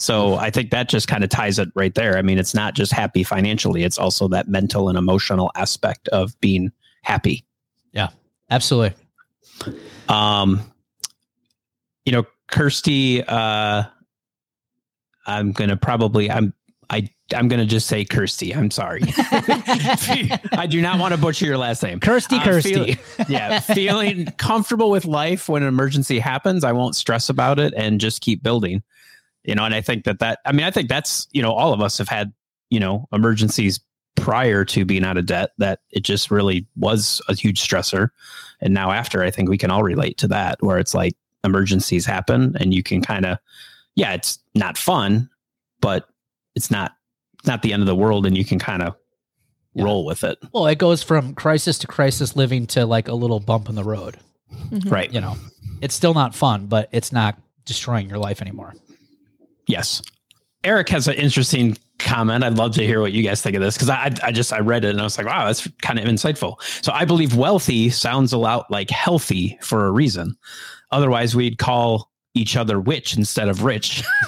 So 0.04 0.36
I 0.36 0.50
think 0.50 0.72
that 0.72 0.90
just 0.90 1.08
kind 1.08 1.24
of 1.24 1.30
ties 1.30 1.60
it 1.60 1.70
right 1.76 1.96
there. 1.96 2.18
I 2.18 2.22
mean, 2.22 2.38
it's 2.38 2.54
not 2.54 2.76
just 2.76 2.92
happy 2.92 3.24
financially, 3.24 3.84
it's 3.84 3.98
also 3.98 4.28
that 4.28 4.50
mental 4.50 4.90
and 4.90 4.98
emotional 4.98 5.50
aspect 5.56 6.10
of 6.10 6.38
being 6.42 6.72
happy. 7.04 7.46
Yeah, 7.94 8.10
absolutely. 8.52 8.94
Um, 10.10 10.60
you 12.06 12.12
know, 12.12 12.26
Kirsty, 12.52 13.24
uh, 13.24 13.84
I'm 15.26 15.52
gonna 15.54 15.78
probably 15.78 16.30
I'm 16.30 16.54
I 16.90 17.10
I'm 17.34 17.48
gonna 17.48 17.66
just 17.66 17.88
say 17.88 18.04
Kirsty. 18.04 18.54
I'm 18.54 18.72
sorry. 18.72 19.04
I 19.18 20.68
do 20.70 20.82
not 20.82 21.00
want 21.00 21.14
to 21.14 21.20
butcher 21.20 21.46
your 21.46 21.58
last 21.58 21.82
name. 21.82 22.02
Kirsty, 22.02 22.36
Uh, 22.36 22.44
Kirsty. 22.44 22.96
feel- 22.96 23.26
yeah, 23.30 23.62
feeling 23.62 24.26
comfortable 24.38 24.90
with 24.90 25.06
life 25.06 25.48
when 25.48 25.62
an 25.62 25.70
emergency 25.70 26.20
happens. 26.20 26.66
I 26.66 26.74
won't 26.74 26.96
stress 26.98 27.30
about 27.30 27.58
it 27.58 27.74
and 27.78 28.02
just 28.02 28.20
keep 28.20 28.44
building. 28.44 28.84
You 29.44 29.56
know, 29.56 29.66
and 29.66 29.74
I 29.76 29.82
think 29.82 30.06
that 30.06 30.20
that 30.20 30.40
I 30.46 30.52
mean 30.52 30.66
I 30.66 30.72
think 30.72 30.90
that's 30.90 31.28
you 31.32 31.42
know 31.42 31.52
all 31.52 31.74
of 31.74 31.82
us 31.82 31.98
have 31.98 32.08
had 32.10 32.32
you 32.70 32.80
know 32.80 33.08
emergencies 33.12 33.80
prior 34.16 34.64
to 34.66 34.86
being 34.86 35.04
out 35.04 35.18
of 35.18 35.26
debt 35.26 35.52
that 35.58 35.80
it 35.92 36.04
just 36.04 36.30
really 36.32 36.66
was 36.76 37.22
a 37.28 37.36
huge 37.36 37.62
stressor, 37.62 38.10
and 38.62 38.74
now 38.74 38.92
after 38.92 39.24
I 39.24 39.32
think 39.32 39.50
we 39.50 39.58
can 39.58 39.72
all 39.72 39.84
relate 39.84 40.18
to 40.20 40.28
that 40.30 40.62
where 40.62 40.78
it's 40.80 40.94
like 40.94 41.14
emergencies 41.44 42.06
happen 42.06 42.56
and 42.60 42.74
you 42.74 42.82
can 42.82 43.02
kind 43.02 43.26
of 43.26 43.38
yeah 43.96 44.14
it's 44.14 44.40
not 44.56 44.78
fun 44.78 45.30
but 45.82 46.08
it's 46.56 46.72
not 46.72 46.94
not 47.46 47.62
the 47.64 47.74
end 47.74 47.82
of 47.82 47.86
the 47.86 47.96
world 47.96 48.26
and 48.26 48.38
you 48.38 48.46
can 48.46 48.58
kind 48.60 48.82
of 48.82 48.96
Yeah. 49.74 49.84
roll 49.84 50.06
with 50.06 50.24
it 50.24 50.38
Well, 50.54 50.68
it 50.68 50.78
goes 50.78 51.04
from 51.04 51.34
crisis 51.36 51.78
to 51.80 51.88
crisis 51.88 52.38
living 52.38 52.66
to 52.68 52.86
like 52.86 53.10
a 53.10 53.14
little 53.14 53.42
bump 53.42 53.68
in 53.68 53.76
the 53.76 53.84
road. 53.84 54.16
Mm-hmm. 54.70 54.88
right 54.88 55.12
You 55.12 55.20
know, 55.20 55.36
it's 55.82 55.96
still 55.96 56.14
not 56.14 56.34
fun, 56.34 56.68
but 56.68 56.88
it's 56.94 57.12
not 57.12 57.38
destroying 57.66 58.08
your 58.08 58.20
life 58.20 58.42
anymore. 58.42 58.74
Yes. 59.68 60.02
Eric 60.64 60.90
has 60.90 61.08
an 61.08 61.16
interesting 61.16 61.78
comment. 62.00 62.44
I'd 62.44 62.58
love 62.58 62.74
to 62.76 62.86
hear 62.86 63.02
what 63.02 63.12
you 63.12 63.24
guys 63.24 63.42
think 63.42 63.56
of 63.56 63.62
this 63.62 63.76
because 63.76 63.90
I, 63.90 64.14
I 64.24 64.32
just 64.32 64.52
i 64.54 64.60
read 64.60 64.84
it 64.86 64.90
and 64.90 65.00
i 65.00 65.04
was 65.04 65.18
like 65.18 65.28
wow 65.28 65.46
that's 65.46 65.68
kind 65.82 66.00
of 66.00 66.06
insightful. 66.06 66.62
So 66.84 66.92
i 66.92 67.06
believe 67.06 67.36
wealthy 67.36 67.90
sounds 67.90 68.34
a 68.34 68.38
lot 68.38 68.70
like 68.72 68.90
healthy 68.90 69.58
for 69.62 69.86
a 69.86 69.92
reason. 69.92 70.36
Otherwise 70.92 71.36
we'd 71.36 71.58
call 71.58 72.10
each 72.36 72.56
other 72.56 72.80
witch 72.80 73.16
instead 73.16 73.48
of 73.48 73.64
rich 73.64 74.04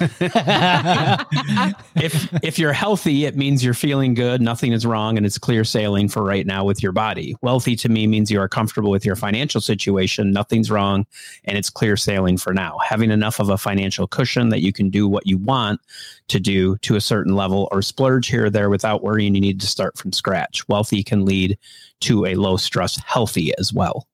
if 1.96 2.44
if 2.44 2.58
you're 2.58 2.72
healthy, 2.72 3.24
it 3.24 3.36
means 3.36 3.64
you're 3.64 3.74
feeling 3.74 4.14
good, 4.14 4.40
nothing 4.40 4.72
is 4.72 4.86
wrong, 4.86 5.16
and 5.16 5.26
it's 5.26 5.38
clear 5.38 5.64
sailing 5.64 6.08
for 6.08 6.22
right 6.22 6.46
now 6.46 6.64
with 6.64 6.82
your 6.82 6.92
body. 6.92 7.36
Wealthy 7.42 7.74
to 7.76 7.88
me 7.88 8.06
means 8.06 8.30
you 8.30 8.40
are 8.40 8.48
comfortable 8.48 8.90
with 8.90 9.04
your 9.04 9.16
financial 9.16 9.60
situation, 9.60 10.30
nothing's 10.32 10.70
wrong, 10.70 11.06
and 11.44 11.58
it's 11.58 11.70
clear 11.70 11.96
sailing 11.96 12.36
for 12.36 12.52
now. 12.54 12.78
Having 12.78 13.10
enough 13.10 13.40
of 13.40 13.48
a 13.48 13.58
financial 13.58 14.06
cushion 14.06 14.50
that 14.50 14.62
you 14.62 14.72
can 14.72 14.90
do 14.90 15.08
what 15.08 15.26
you 15.26 15.38
want 15.38 15.80
to 16.28 16.38
do 16.40 16.76
to 16.78 16.96
a 16.96 17.00
certain 17.00 17.34
level 17.34 17.68
or 17.72 17.82
splurge 17.82 18.28
here 18.28 18.46
or 18.46 18.50
there 18.50 18.70
without 18.70 19.02
worrying 19.02 19.34
you 19.34 19.40
need 19.40 19.60
to 19.60 19.66
start 19.66 19.96
from 19.96 20.12
scratch. 20.12 20.66
Wealthy 20.68 21.02
can 21.02 21.24
lead 21.24 21.58
to 22.00 22.26
a 22.26 22.34
low 22.34 22.56
stress 22.56 22.96
healthy 23.04 23.52
as 23.58 23.72
well. 23.72 24.06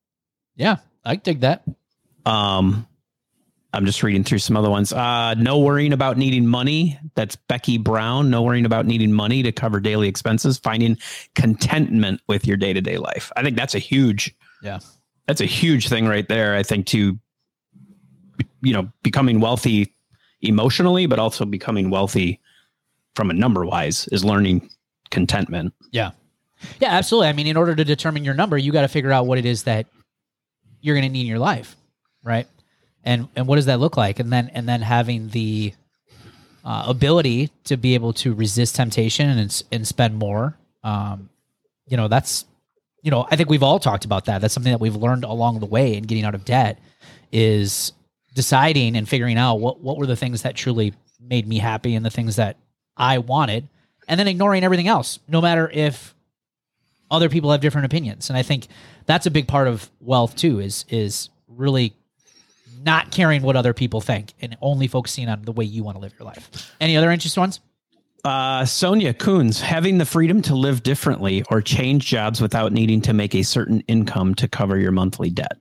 yeah, 0.56 0.76
I 1.04 1.16
dig 1.16 1.40
that. 1.40 1.64
Um, 2.24 2.86
I'm 3.72 3.86
just 3.86 4.02
reading 4.02 4.22
through 4.22 4.38
some 4.38 4.56
other 4.56 4.68
ones. 4.68 4.92
Uh, 4.92 5.34
no 5.34 5.58
worrying 5.58 5.92
about 5.92 6.18
needing 6.18 6.46
money. 6.46 6.98
That's 7.14 7.36
Becky 7.36 7.78
Brown. 7.78 8.28
No 8.28 8.42
worrying 8.42 8.66
about 8.66 8.84
needing 8.84 9.12
money 9.12 9.42
to 9.42 9.52
cover 9.52 9.80
daily 9.80 10.08
expenses. 10.08 10.58
Finding 10.58 10.98
contentment 11.34 12.20
with 12.28 12.46
your 12.46 12.56
day 12.56 12.72
to 12.72 12.80
day 12.80 12.98
life. 12.98 13.32
I 13.36 13.42
think 13.42 13.56
that's 13.56 13.74
a 13.74 13.78
huge. 13.78 14.34
Yeah. 14.62 14.80
That's 15.26 15.40
a 15.40 15.46
huge 15.46 15.88
thing 15.88 16.06
right 16.06 16.28
there. 16.28 16.54
I 16.54 16.62
think 16.62 16.86
to, 16.88 17.18
you 18.60 18.72
know, 18.72 18.92
becoming 19.02 19.40
wealthy 19.40 19.94
emotionally, 20.42 21.06
but 21.06 21.18
also 21.18 21.44
becoming 21.44 21.90
wealthy 21.90 22.40
from 23.14 23.30
a 23.30 23.34
number 23.34 23.64
wise 23.64 24.08
is 24.08 24.24
learning 24.24 24.68
contentment. 25.10 25.72
Yeah. 25.92 26.10
Yeah, 26.80 26.90
absolutely. 26.90 27.28
I 27.28 27.32
mean, 27.32 27.46
in 27.46 27.56
order 27.56 27.74
to 27.74 27.84
determine 27.84 28.24
your 28.24 28.34
number, 28.34 28.56
you 28.58 28.72
got 28.72 28.82
to 28.82 28.88
figure 28.88 29.12
out 29.12 29.26
what 29.26 29.38
it 29.38 29.46
is 29.46 29.64
that 29.64 29.86
you're 30.80 30.94
going 30.94 31.06
to 31.06 31.12
need 31.12 31.22
in 31.22 31.26
your 31.26 31.38
life, 31.38 31.76
right? 32.22 32.46
And 33.04 33.28
and 33.34 33.46
what 33.46 33.56
does 33.56 33.66
that 33.66 33.80
look 33.80 33.96
like? 33.96 34.20
And 34.20 34.32
then 34.32 34.50
and 34.54 34.68
then 34.68 34.82
having 34.82 35.28
the 35.28 35.74
uh, 36.64 36.84
ability 36.86 37.50
to 37.64 37.76
be 37.76 37.94
able 37.94 38.12
to 38.14 38.34
resist 38.34 38.76
temptation 38.76 39.28
and 39.28 39.62
and 39.72 39.86
spend 39.86 40.16
more. 40.16 40.56
Um, 40.84 41.28
you 41.86 41.96
know, 41.96 42.08
that's 42.08 42.44
you 43.02 43.10
know, 43.10 43.26
I 43.30 43.36
think 43.36 43.50
we've 43.50 43.62
all 43.62 43.80
talked 43.80 44.04
about 44.04 44.26
that. 44.26 44.40
That's 44.40 44.54
something 44.54 44.72
that 44.72 44.80
we've 44.80 44.94
learned 44.94 45.24
along 45.24 45.58
the 45.58 45.66
way 45.66 45.96
in 45.96 46.04
getting 46.04 46.24
out 46.24 46.34
of 46.34 46.44
debt 46.44 46.78
is 47.32 47.92
deciding 48.34 48.96
and 48.96 49.08
figuring 49.08 49.36
out 49.36 49.56
what 49.56 49.80
what 49.80 49.98
were 49.98 50.06
the 50.06 50.16
things 50.16 50.42
that 50.42 50.54
truly 50.54 50.94
made 51.20 51.46
me 51.46 51.58
happy 51.58 51.94
and 51.94 52.04
the 52.04 52.10
things 52.10 52.36
that 52.36 52.56
I 52.96 53.18
wanted, 53.18 53.68
and 54.06 54.18
then 54.18 54.28
ignoring 54.28 54.64
everything 54.64 54.88
else, 54.88 55.18
no 55.28 55.40
matter 55.40 55.68
if 55.72 56.14
other 57.10 57.28
people 57.28 57.50
have 57.50 57.60
different 57.60 57.84
opinions. 57.84 58.30
And 58.30 58.36
I 58.36 58.42
think 58.42 58.68
that's 59.06 59.26
a 59.26 59.30
big 59.30 59.46
part 59.46 59.68
of 59.68 59.90
wealth 60.00 60.36
too 60.36 60.60
is 60.60 60.84
is 60.88 61.28
really 61.48 61.94
not 62.84 63.10
caring 63.10 63.42
what 63.42 63.56
other 63.56 63.72
people 63.72 64.00
think 64.00 64.34
and 64.40 64.56
only 64.60 64.86
focusing 64.86 65.28
on 65.28 65.42
the 65.42 65.52
way 65.52 65.64
you 65.64 65.84
want 65.84 65.96
to 65.96 66.00
live 66.00 66.14
your 66.18 66.26
life. 66.26 66.72
Any 66.80 66.96
other 66.96 67.10
interesting 67.10 67.40
ones? 67.40 67.60
Uh, 68.24 68.64
Sonia 68.64 69.12
Coons, 69.12 69.60
having 69.60 69.98
the 69.98 70.04
freedom 70.04 70.42
to 70.42 70.54
live 70.54 70.82
differently 70.82 71.42
or 71.50 71.60
change 71.60 72.06
jobs 72.06 72.40
without 72.40 72.72
needing 72.72 73.00
to 73.02 73.12
make 73.12 73.34
a 73.34 73.42
certain 73.42 73.80
income 73.88 74.34
to 74.36 74.46
cover 74.46 74.78
your 74.78 74.92
monthly 74.92 75.28
debt. 75.28 75.58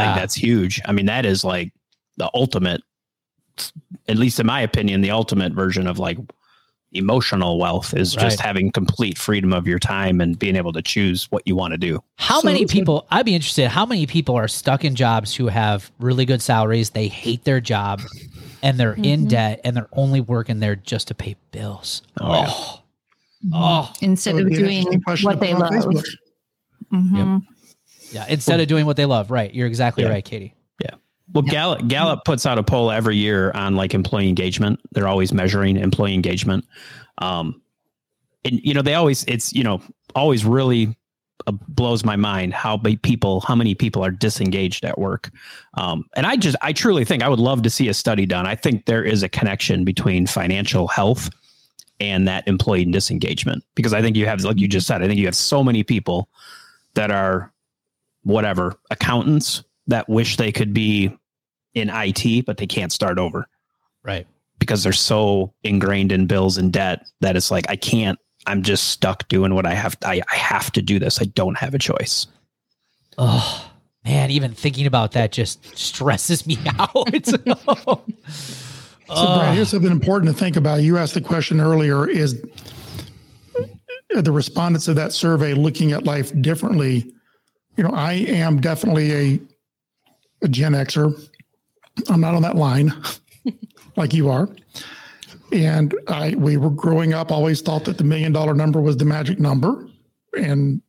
I 0.00 0.04
think 0.04 0.20
that's 0.20 0.34
huge. 0.34 0.80
I 0.84 0.92
mean, 0.92 1.06
that 1.06 1.26
is 1.26 1.42
like 1.42 1.72
the 2.16 2.30
ultimate, 2.32 2.82
at 4.08 4.18
least 4.18 4.38
in 4.38 4.46
my 4.46 4.60
opinion, 4.60 5.00
the 5.00 5.10
ultimate 5.10 5.52
version 5.52 5.86
of 5.88 5.98
like 5.98 6.18
emotional 6.92 7.58
wealth 7.58 7.94
is 7.94 8.14
just 8.14 8.40
having 8.40 8.70
complete 8.72 9.16
freedom 9.16 9.52
of 9.52 9.66
your 9.66 9.78
time 9.78 10.20
and 10.20 10.38
being 10.38 10.56
able 10.56 10.72
to 10.72 10.82
choose 10.82 11.26
what 11.30 11.42
you 11.46 11.54
want 11.54 11.72
to 11.72 11.78
do. 11.78 12.02
How 12.16 12.40
So- 12.40 12.46
many 12.46 12.66
so- 12.66 12.72
people, 12.72 13.06
I'd 13.10 13.24
be 13.26 13.34
interested, 13.34 13.68
how 13.68 13.86
many 13.86 14.06
people 14.06 14.34
are 14.34 14.48
stuck 14.48 14.84
in 14.84 14.94
jobs 14.96 15.34
who 15.34 15.46
have 15.48 15.90
really 16.00 16.24
good 16.24 16.42
salaries, 16.42 16.90
they 16.90 17.08
hate 17.08 17.44
their 17.44 17.60
job, 17.60 18.00
and 18.62 18.78
they're 18.78 18.94
in 18.94 19.26
Mhm. 19.26 19.28
debt, 19.28 19.60
and 19.64 19.76
they're 19.76 19.88
only 19.92 20.20
working 20.20 20.58
there 20.60 20.74
just 20.76 21.08
to 21.08 21.14
pay 21.14 21.36
bills? 21.52 22.02
Oh, 22.20 22.32
yeah. 22.32 22.50
Oh, 22.50 22.80
oh. 23.54 23.92
Instead 24.00 24.34
of 24.36 24.44
would 24.44 24.48
be 24.48 24.56
an 24.56 24.62
doing 24.84 25.02
what 25.22 25.40
they 25.40 25.54
love. 25.54 25.72
on 25.72 25.82
Facebook. 25.82 26.04
Mhm. 26.92 27.42
yeah. 28.12 28.26
Instead 28.28 28.58
of 28.60 28.66
doing 28.66 28.84
what 28.84 28.96
they 28.96 29.06
love, 29.06 29.30
right? 29.30 29.54
You're 29.54 29.68
exactly 29.68 30.02
Yeah. 30.04 30.10
right, 30.10 30.24
Katie. 30.24 30.54
Well, 31.32 31.42
Gallup, 31.42 31.86
Gallup 31.86 32.24
puts 32.24 32.44
out 32.46 32.58
a 32.58 32.62
poll 32.62 32.90
every 32.90 33.16
year 33.16 33.52
on 33.52 33.76
like 33.76 33.94
employee 33.94 34.28
engagement. 34.28 34.80
They're 34.92 35.08
always 35.08 35.32
measuring 35.32 35.76
employee 35.76 36.14
engagement. 36.14 36.64
Um, 37.18 37.62
and 38.44 38.60
you 38.64 38.74
know, 38.74 38.82
they 38.82 38.94
always, 38.94 39.24
it's, 39.28 39.52
you 39.52 39.62
know, 39.62 39.80
always 40.14 40.44
really 40.44 40.96
uh, 41.46 41.52
blows 41.68 42.04
my 42.04 42.16
mind 42.16 42.52
how 42.52 42.78
many 42.78 42.96
people, 42.96 43.40
how 43.40 43.54
many 43.54 43.74
people 43.74 44.04
are 44.04 44.10
disengaged 44.10 44.84
at 44.84 44.98
work. 44.98 45.30
Um, 45.74 46.04
and 46.16 46.26
I 46.26 46.36
just, 46.36 46.56
I 46.62 46.72
truly 46.72 47.04
think 47.04 47.22
I 47.22 47.28
would 47.28 47.38
love 47.38 47.62
to 47.62 47.70
see 47.70 47.88
a 47.88 47.94
study 47.94 48.26
done. 48.26 48.46
I 48.46 48.56
think 48.56 48.86
there 48.86 49.04
is 49.04 49.22
a 49.22 49.28
connection 49.28 49.84
between 49.84 50.26
financial 50.26 50.88
health 50.88 51.30
and 52.00 52.26
that 52.26 52.48
employee 52.48 52.86
disengagement 52.86 53.62
because 53.74 53.92
I 53.92 54.02
think 54.02 54.16
you 54.16 54.26
have, 54.26 54.42
like 54.42 54.58
you 54.58 54.66
just 54.66 54.86
said, 54.86 55.02
I 55.02 55.06
think 55.06 55.18
you 55.18 55.26
have 55.26 55.36
so 55.36 55.62
many 55.62 55.84
people 55.84 56.28
that 56.94 57.10
are 57.10 57.52
whatever 58.22 58.74
accountants 58.90 59.62
that 59.86 60.08
wish 60.08 60.36
they 60.36 60.52
could 60.52 60.72
be 60.72 61.16
in 61.74 61.90
IT, 61.92 62.44
but 62.46 62.56
they 62.56 62.66
can't 62.66 62.92
start 62.92 63.18
over 63.18 63.46
Right. 64.02 64.26
because 64.58 64.82
they're 64.82 64.92
so 64.92 65.52
ingrained 65.62 66.10
in 66.12 66.26
bills 66.26 66.56
and 66.58 66.72
debt 66.72 67.06
that 67.20 67.36
it's 67.36 67.50
like 67.50 67.68
I 67.68 67.76
can't. 67.76 68.18
I'm 68.46 68.62
just 68.62 68.88
stuck 68.88 69.28
doing 69.28 69.54
what 69.54 69.66
I 69.66 69.74
have. 69.74 69.96
I, 70.04 70.22
I 70.32 70.36
have 70.36 70.72
to 70.72 70.82
do 70.82 70.98
this. 70.98 71.20
I 71.20 71.26
don't 71.26 71.58
have 71.58 71.74
a 71.74 71.78
choice. 71.78 72.26
Oh, 73.18 73.70
man. 74.04 74.30
Even 74.30 74.52
thinking 74.54 74.86
about 74.86 75.12
that 75.12 75.30
just 75.30 75.76
stresses 75.76 76.46
me 76.46 76.56
out. 76.78 77.08
So, 79.12 79.26
Brad, 79.26 79.54
here's 79.56 79.68
something 79.70 79.90
important 79.90 80.30
to 80.30 80.38
think 80.38 80.54
about. 80.54 80.82
You 80.84 80.96
asked 80.96 81.14
the 81.14 81.20
question 81.20 81.60
earlier 81.60 82.08
is 82.08 82.40
the 84.10 84.30
respondents 84.30 84.86
of 84.86 84.94
that 84.94 85.12
survey 85.12 85.52
looking 85.52 85.90
at 85.90 86.04
life 86.04 86.32
differently? 86.40 87.12
You 87.76 87.82
know, 87.84 87.90
I 87.90 88.12
am 88.12 88.60
definitely 88.60 89.12
a, 89.12 89.40
a 90.42 90.48
Gen 90.48 90.74
Xer. 90.74 91.28
I'm 92.08 92.20
not 92.20 92.34
on 92.34 92.42
that 92.42 92.56
line 92.56 92.92
like 93.96 94.14
you 94.14 94.28
are. 94.28 94.48
And 95.52 95.94
I 96.06 96.34
we 96.36 96.56
were 96.56 96.70
growing 96.70 97.12
up, 97.12 97.32
always 97.32 97.60
thought 97.60 97.84
that 97.84 97.98
the 97.98 98.04
million 98.04 98.32
dollar 98.32 98.54
number 98.54 98.80
was 98.80 98.96
the 98.96 99.04
magic 99.04 99.40
number. 99.40 99.86
And 100.36 100.80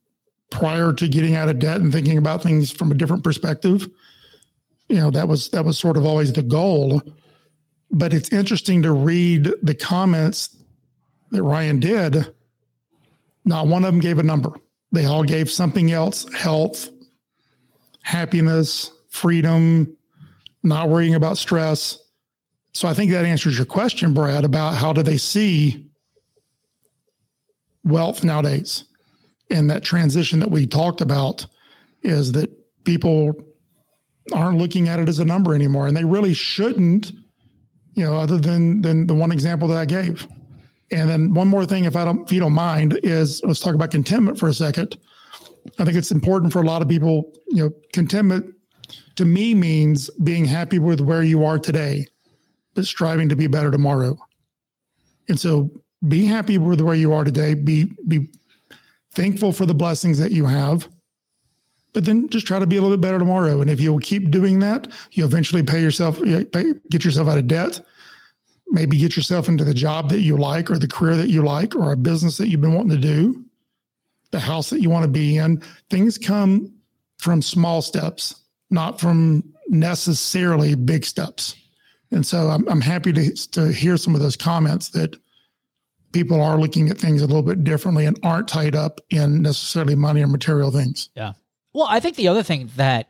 prior 0.51 0.93
to 0.93 1.07
getting 1.07 1.35
out 1.35 1.49
of 1.49 1.59
debt 1.59 1.81
and 1.81 1.91
thinking 1.91 2.17
about 2.17 2.43
things 2.43 2.71
from 2.71 2.91
a 2.91 2.95
different 2.95 3.23
perspective, 3.23 3.89
you 4.87 4.97
know, 4.97 5.09
that 5.11 5.27
was 5.27 5.49
that 5.49 5.65
was 5.65 5.79
sort 5.79 5.97
of 5.97 6.05
always 6.05 6.33
the 6.33 6.43
goal 6.43 7.01
but 7.91 8.13
it's 8.13 8.31
interesting 8.31 8.81
to 8.83 8.91
read 8.91 9.51
the 9.61 9.75
comments 9.75 10.55
that 11.31 11.43
Ryan 11.43 11.79
did. 11.79 12.33
Not 13.43 13.67
one 13.67 13.83
of 13.83 13.91
them 13.91 13.99
gave 13.99 14.17
a 14.17 14.23
number. 14.23 14.53
They 14.91 15.05
all 15.05 15.23
gave 15.23 15.51
something 15.51 15.91
else 15.91 16.31
health, 16.33 16.89
happiness, 18.01 18.91
freedom, 19.09 19.97
not 20.63 20.89
worrying 20.89 21.15
about 21.15 21.37
stress. 21.37 21.99
So 22.73 22.87
I 22.87 22.93
think 22.93 23.11
that 23.11 23.25
answers 23.25 23.57
your 23.57 23.65
question, 23.65 24.13
Brad, 24.13 24.45
about 24.45 24.75
how 24.75 24.93
do 24.93 25.03
they 25.03 25.17
see 25.17 25.87
wealth 27.83 28.23
nowadays? 28.23 28.85
And 29.49 29.69
that 29.69 29.83
transition 29.83 30.39
that 30.39 30.51
we 30.51 30.65
talked 30.65 31.01
about 31.01 31.45
is 32.03 32.31
that 32.33 32.49
people 32.83 33.33
aren't 34.33 34.57
looking 34.57 34.87
at 34.87 34.99
it 34.99 35.09
as 35.09 35.19
a 35.19 35.25
number 35.25 35.53
anymore, 35.53 35.87
and 35.87 35.97
they 35.97 36.05
really 36.05 36.33
shouldn't 36.33 37.11
you 37.93 38.05
know, 38.05 38.15
other 38.15 38.37
than 38.37 38.81
than 38.81 39.07
the 39.07 39.13
one 39.13 39.31
example 39.31 39.67
that 39.69 39.77
I 39.77 39.85
gave. 39.85 40.27
And 40.91 41.09
then 41.09 41.33
one 41.33 41.47
more 41.47 41.65
thing, 41.65 41.85
if 41.85 41.95
I 41.95 42.03
don't, 42.05 42.21
if 42.23 42.31
you 42.31 42.39
don't 42.39 42.53
mind, 42.53 42.99
is 43.03 43.41
let's 43.43 43.59
talk 43.59 43.75
about 43.75 43.91
contentment 43.91 44.39
for 44.39 44.49
a 44.49 44.53
second. 44.53 44.97
I 45.79 45.85
think 45.85 45.95
it's 45.95 46.11
important 46.11 46.51
for 46.51 46.61
a 46.61 46.65
lot 46.65 46.81
of 46.81 46.87
people. 46.87 47.31
You 47.47 47.65
know, 47.65 47.71
contentment 47.93 48.53
to 49.15 49.25
me 49.25 49.53
means 49.53 50.09
being 50.23 50.45
happy 50.45 50.79
with 50.79 51.01
where 51.01 51.23
you 51.23 51.45
are 51.45 51.59
today, 51.59 52.07
but 52.73 52.85
striving 52.85 53.29
to 53.29 53.35
be 53.35 53.47
better 53.47 53.71
tomorrow. 53.71 54.17
And 55.27 55.39
so, 55.39 55.69
be 56.07 56.25
happy 56.25 56.57
with 56.57 56.81
where 56.81 56.95
you 56.95 57.13
are 57.13 57.23
today. 57.23 57.53
Be 57.53 57.91
be 58.07 58.27
thankful 59.13 59.51
for 59.51 59.65
the 59.65 59.73
blessings 59.73 60.17
that 60.19 60.31
you 60.31 60.45
have, 60.45 60.87
but 61.93 62.05
then 62.05 62.29
just 62.29 62.47
try 62.47 62.59
to 62.59 62.67
be 62.67 62.77
a 62.77 62.81
little 62.81 62.97
bit 62.97 63.01
better 63.01 63.19
tomorrow. 63.19 63.61
And 63.61 63.69
if 63.69 63.79
you'll 63.79 63.99
keep 63.99 64.31
doing 64.31 64.59
that, 64.59 64.87
you 65.11 65.25
eventually 65.25 65.63
pay 65.63 65.81
yourself, 65.81 66.21
pay, 66.21 66.73
get 66.89 67.03
yourself 67.03 67.27
out 67.27 67.37
of 67.37 67.47
debt. 67.47 67.81
Maybe 68.73 68.97
get 68.97 69.17
yourself 69.17 69.49
into 69.49 69.65
the 69.65 69.73
job 69.73 70.09
that 70.09 70.21
you 70.21 70.37
like, 70.37 70.71
or 70.71 70.77
the 70.77 70.87
career 70.87 71.17
that 71.17 71.29
you 71.29 71.43
like, 71.43 71.75
or 71.75 71.91
a 71.91 71.97
business 71.97 72.37
that 72.37 72.47
you've 72.47 72.61
been 72.61 72.73
wanting 72.73 73.01
to 73.01 73.07
do, 73.07 73.43
the 74.31 74.39
house 74.39 74.69
that 74.69 74.81
you 74.81 74.89
want 74.89 75.03
to 75.03 75.09
be 75.09 75.37
in. 75.37 75.61
Things 75.89 76.17
come 76.17 76.73
from 77.17 77.41
small 77.41 77.81
steps, 77.81 78.40
not 78.71 78.99
from 78.99 79.43
necessarily 79.67 80.75
big 80.75 81.05
steps. 81.05 81.55
And 82.11 82.25
so 82.25 82.49
I'm, 82.49 82.67
I'm 82.67 82.81
happy 82.81 83.13
to, 83.13 83.33
to 83.51 83.71
hear 83.71 83.97
some 83.97 84.15
of 84.15 84.21
those 84.21 84.35
comments 84.35 84.89
that 84.89 85.15
people 86.11 86.41
are 86.41 86.59
looking 86.59 86.89
at 86.89 86.97
things 86.97 87.21
a 87.21 87.27
little 87.27 87.41
bit 87.41 87.63
differently 87.63 88.05
and 88.05 88.19
aren't 88.23 88.47
tied 88.47 88.75
up 88.75 88.99
in 89.09 89.41
necessarily 89.41 89.95
money 89.95 90.21
or 90.21 90.27
material 90.27 90.71
things. 90.71 91.09
Yeah. 91.15 91.33
Well, 91.73 91.87
I 91.89 91.99
think 91.99 92.17
the 92.17 92.27
other 92.27 92.43
thing 92.43 92.69
that 92.75 93.07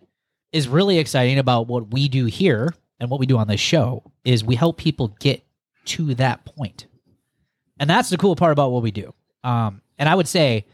is 0.52 0.67
really 0.67 1.00
exciting 1.00 1.39
about 1.39 1.67
what 1.67 1.91
we 1.91 2.08
do 2.08 2.26
here 2.26 2.74
and 3.00 3.10
what 3.10 3.19
we 3.19 3.26
do 3.26 3.38
on 3.38 3.47
this 3.47 3.60
show 3.60 4.04
is 4.24 4.43
we 4.43 4.56
help 4.56 4.78
people 4.78 5.15
get 5.19 5.43
to 5.86 6.13
that 6.15 6.45
point. 6.45 6.86
And 7.80 7.89
that's 7.89 8.10
the 8.10 8.17
cool 8.17 8.36
part 8.36 8.52
about 8.52 8.71
what 8.71 8.84
we 8.84 8.91
do. 8.91 9.13
Um, 9.43 9.82
and 9.97 10.08
I 10.08 10.13
would 10.13 10.28
say 10.28 10.65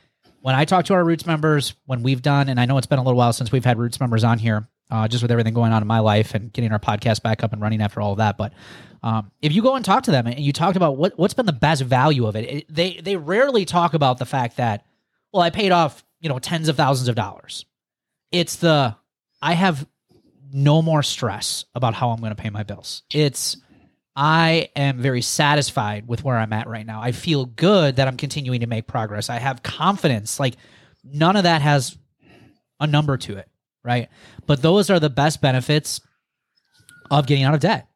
when 0.42 0.56
I 0.56 0.66
talk 0.66 0.86
to 0.86 0.94
our 0.94 1.04
Roots 1.04 1.26
members, 1.26 1.76
when 1.86 2.04
we've 2.04 2.22
done, 2.22 2.50
and 2.50 2.60
I 2.60 2.66
know 2.66 2.78
it's 2.78 2.88
been 2.88 3.00
a 3.00 3.04
little 3.04 3.18
while 3.18 3.32
since 3.32 3.52
we've 3.52 3.64
had 3.64 3.78
Roots 3.78 4.02
members 4.02 4.26
on 4.26 4.40
here, 4.40 4.68
uh, 4.90 5.08
just 5.08 5.22
with 5.22 5.32
everything 5.32 5.54
going 5.54 5.74
on 5.74 5.82
in 5.82 5.88
my 5.88 6.00
life 6.00 6.34
and 6.34 6.52
getting 6.52 6.72
our 6.72 6.80
podcast 6.80 7.22
back 7.22 7.44
up 7.44 7.54
and 7.54 7.62
running 7.62 7.82
after 7.82 8.02
all 8.02 8.12
of 8.12 8.18
that. 8.18 8.38
But 8.38 8.54
um, 9.04 9.32
if 9.42 9.54
you 9.54 9.62
go 9.62 9.76
and 9.76 9.84
talk 9.84 10.04
to 10.04 10.12
them 10.12 10.28
and 10.28 10.40
you 10.40 10.54
talked 10.54 10.78
about 10.78 10.98
what, 10.98 11.18
what's 11.18 11.34
been 11.34 11.46
the 11.46 11.54
best 11.54 11.82
value 11.84 12.26
of 12.26 12.36
it, 12.36 12.50
it, 12.50 12.66
they 12.74 13.00
they 13.04 13.16
rarely 13.16 13.66
talk 13.66 13.94
about 13.94 14.18
the 14.18 14.26
fact 14.26 14.58
that, 14.58 14.86
well, 15.32 15.44
I 15.44 15.50
paid 15.50 15.72
off 15.72 16.04
you 16.20 16.30
know 16.30 16.40
tens 16.40 16.70
of 16.70 16.76
thousands 16.76 17.08
of 17.08 17.16
dollars. 17.16 17.66
It's 18.32 18.58
the 18.58 18.96
I 19.42 19.54
have 19.54 19.88
no 20.52 20.82
more 20.82 21.04
stress 21.04 21.66
about 21.76 21.94
how 21.94 22.10
I'm 22.10 22.20
going 22.20 22.36
to 22.36 22.42
pay 22.42 22.50
my 22.50 22.64
bills. 22.64 23.04
It's 23.14 23.58
I 24.16 24.70
am 24.76 25.00
very 25.00 25.22
satisfied 25.22 26.08
with 26.08 26.24
where 26.24 26.38
I'm 26.38 26.52
at 26.54 26.68
right 26.68 26.86
now. 26.86 27.02
I 27.02 27.12
feel 27.12 27.46
good 27.46 27.98
that 27.98 28.08
I'm 28.08 28.18
continuing 28.18 28.62
to 28.62 28.68
make 28.68 28.88
progress. 28.88 29.30
I 29.30 29.38
have 29.38 29.62
confidence. 29.62 30.40
Like 30.40 30.56
none 31.04 31.36
of 31.36 31.44
that 31.44 31.62
has 31.62 31.98
a 32.80 32.88
number 32.88 33.18
to 33.18 33.38
it, 33.38 33.48
right? 33.88 34.10
But 34.46 34.62
those 34.62 34.90
are 34.90 35.00
the 35.00 35.10
best 35.10 35.42
benefits 35.42 36.02
of 37.10 37.26
getting 37.26 37.44
out 37.44 37.54
of 37.54 37.62
debt. 37.62 37.88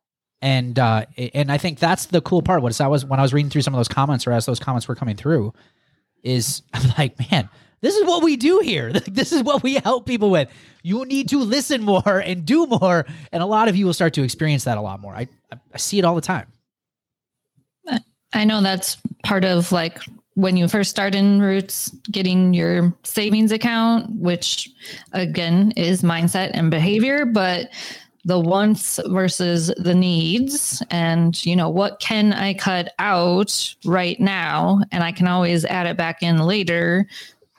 And 0.42 0.80
uh 0.80 1.06
and 1.34 1.52
I 1.52 1.60
think 1.60 1.78
that's 1.78 2.08
the 2.08 2.22
cool 2.22 2.42
part. 2.42 2.64
What 2.64 2.80
I 2.82 2.88
was 2.88 3.06
when 3.06 3.20
I 3.20 3.24
was 3.24 3.34
reading 3.34 3.52
through 3.52 3.62
some 3.62 3.76
of 3.76 3.78
those 3.78 3.88
comments 3.88 4.26
or 4.26 4.32
as 4.32 4.48
those 4.48 4.60
comments 4.60 4.88
were 4.88 4.96
coming 4.96 5.16
through, 5.16 5.54
is 6.24 6.64
I'm 6.74 6.92
like, 6.98 7.20
man, 7.32 7.48
this 7.82 7.96
is 7.96 8.06
what 8.06 8.24
we 8.24 8.38
do 8.38 8.60
here. 8.60 8.92
This 9.08 9.32
is 9.32 9.44
what 9.44 9.62
we 9.62 9.76
help 9.76 10.08
people 10.08 10.32
with. 10.32 10.50
You 10.82 11.06
need 11.06 11.30
to 11.30 11.40
listen 11.40 11.84
more 11.84 12.20
and 12.20 12.46
do 12.46 12.66
more, 12.66 13.06
and 13.32 13.44
a 13.44 13.46
lot 13.46 13.68
of 13.68 13.76
you 13.76 13.86
will 13.86 13.94
start 13.94 14.14
to 14.16 14.24
experience 14.24 14.64
that 14.64 14.78
a 14.78 14.82
lot 14.82 15.00
more. 15.00 15.14
I 15.14 15.28
I, 15.52 15.58
I 15.74 15.78
see 15.78 16.00
it 16.00 16.06
all 16.06 16.16
the 16.16 16.22
time. 16.22 16.48
I 18.34 18.46
know 18.46 18.62
that's 18.62 18.98
part 19.24 19.44
of 19.44 19.72
like 19.72 20.00
when 20.42 20.58
you 20.58 20.68
first 20.68 20.90
start 20.90 21.14
in 21.14 21.42
Roots, 21.42 21.90
getting 22.12 22.54
your 22.54 22.94
savings 23.04 23.52
account, 23.52 24.10
which 24.16 24.70
again 25.14 25.72
is 25.78 26.02
mindset 26.02 26.52
and 26.54 26.72
behavior, 26.72 27.26
but 27.26 27.70
the 28.26 28.40
wants 28.40 29.00
versus 29.08 29.74
the 29.78 29.96
needs 29.96 30.84
and 30.92 31.44
you 31.44 31.56
know 31.56 31.68
what 31.68 32.00
can 32.00 32.34
i 32.34 32.54
cut 32.54 32.94
out 33.00 33.74
right 33.84 34.20
now 34.20 34.80
and 34.92 35.04
i 35.04 35.12
can 35.12 35.26
always 35.26 35.66
add 35.66 35.88
it 35.88 35.98
back 35.98 36.22
in 36.22 36.38
later 36.38 37.08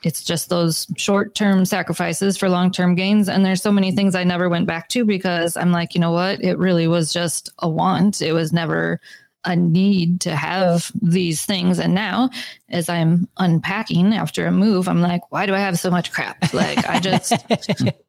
it's 0.03 0.23
just 0.23 0.49
those 0.49 0.87
short 0.97 1.33
term 1.33 1.65
sacrifices 1.65 2.37
for 2.37 2.49
long 2.49 2.71
term 2.71 2.93
gains. 2.93 3.29
And 3.29 3.45
there's 3.45 3.61
so 3.61 3.71
many 3.71 3.91
things 3.91 4.15
I 4.15 4.23
never 4.23 4.49
went 4.49 4.67
back 4.67 4.89
to 4.89 5.05
because 5.05 5.55
I'm 5.55 5.71
like, 5.71 5.95
you 5.95 6.01
know 6.01 6.11
what? 6.11 6.43
It 6.43 6.57
really 6.57 6.87
was 6.87 7.13
just 7.13 7.49
a 7.59 7.69
want. 7.69 8.21
It 8.21 8.33
was 8.33 8.51
never 8.53 8.99
a 9.45 9.55
need 9.55 10.21
to 10.21 10.35
have 10.35 10.91
these 11.01 11.45
things. 11.45 11.79
And 11.79 11.93
now, 11.93 12.29
as 12.69 12.89
I'm 12.89 13.27
unpacking 13.37 14.13
after 14.13 14.45
a 14.47 14.51
move, 14.51 14.87
I'm 14.87 15.01
like, 15.01 15.31
why 15.31 15.45
do 15.45 15.53
I 15.53 15.59
have 15.59 15.79
so 15.79 15.89
much 15.91 16.11
crap? 16.11 16.53
Like, 16.53 16.85
I 16.87 16.99
just. 16.99 17.33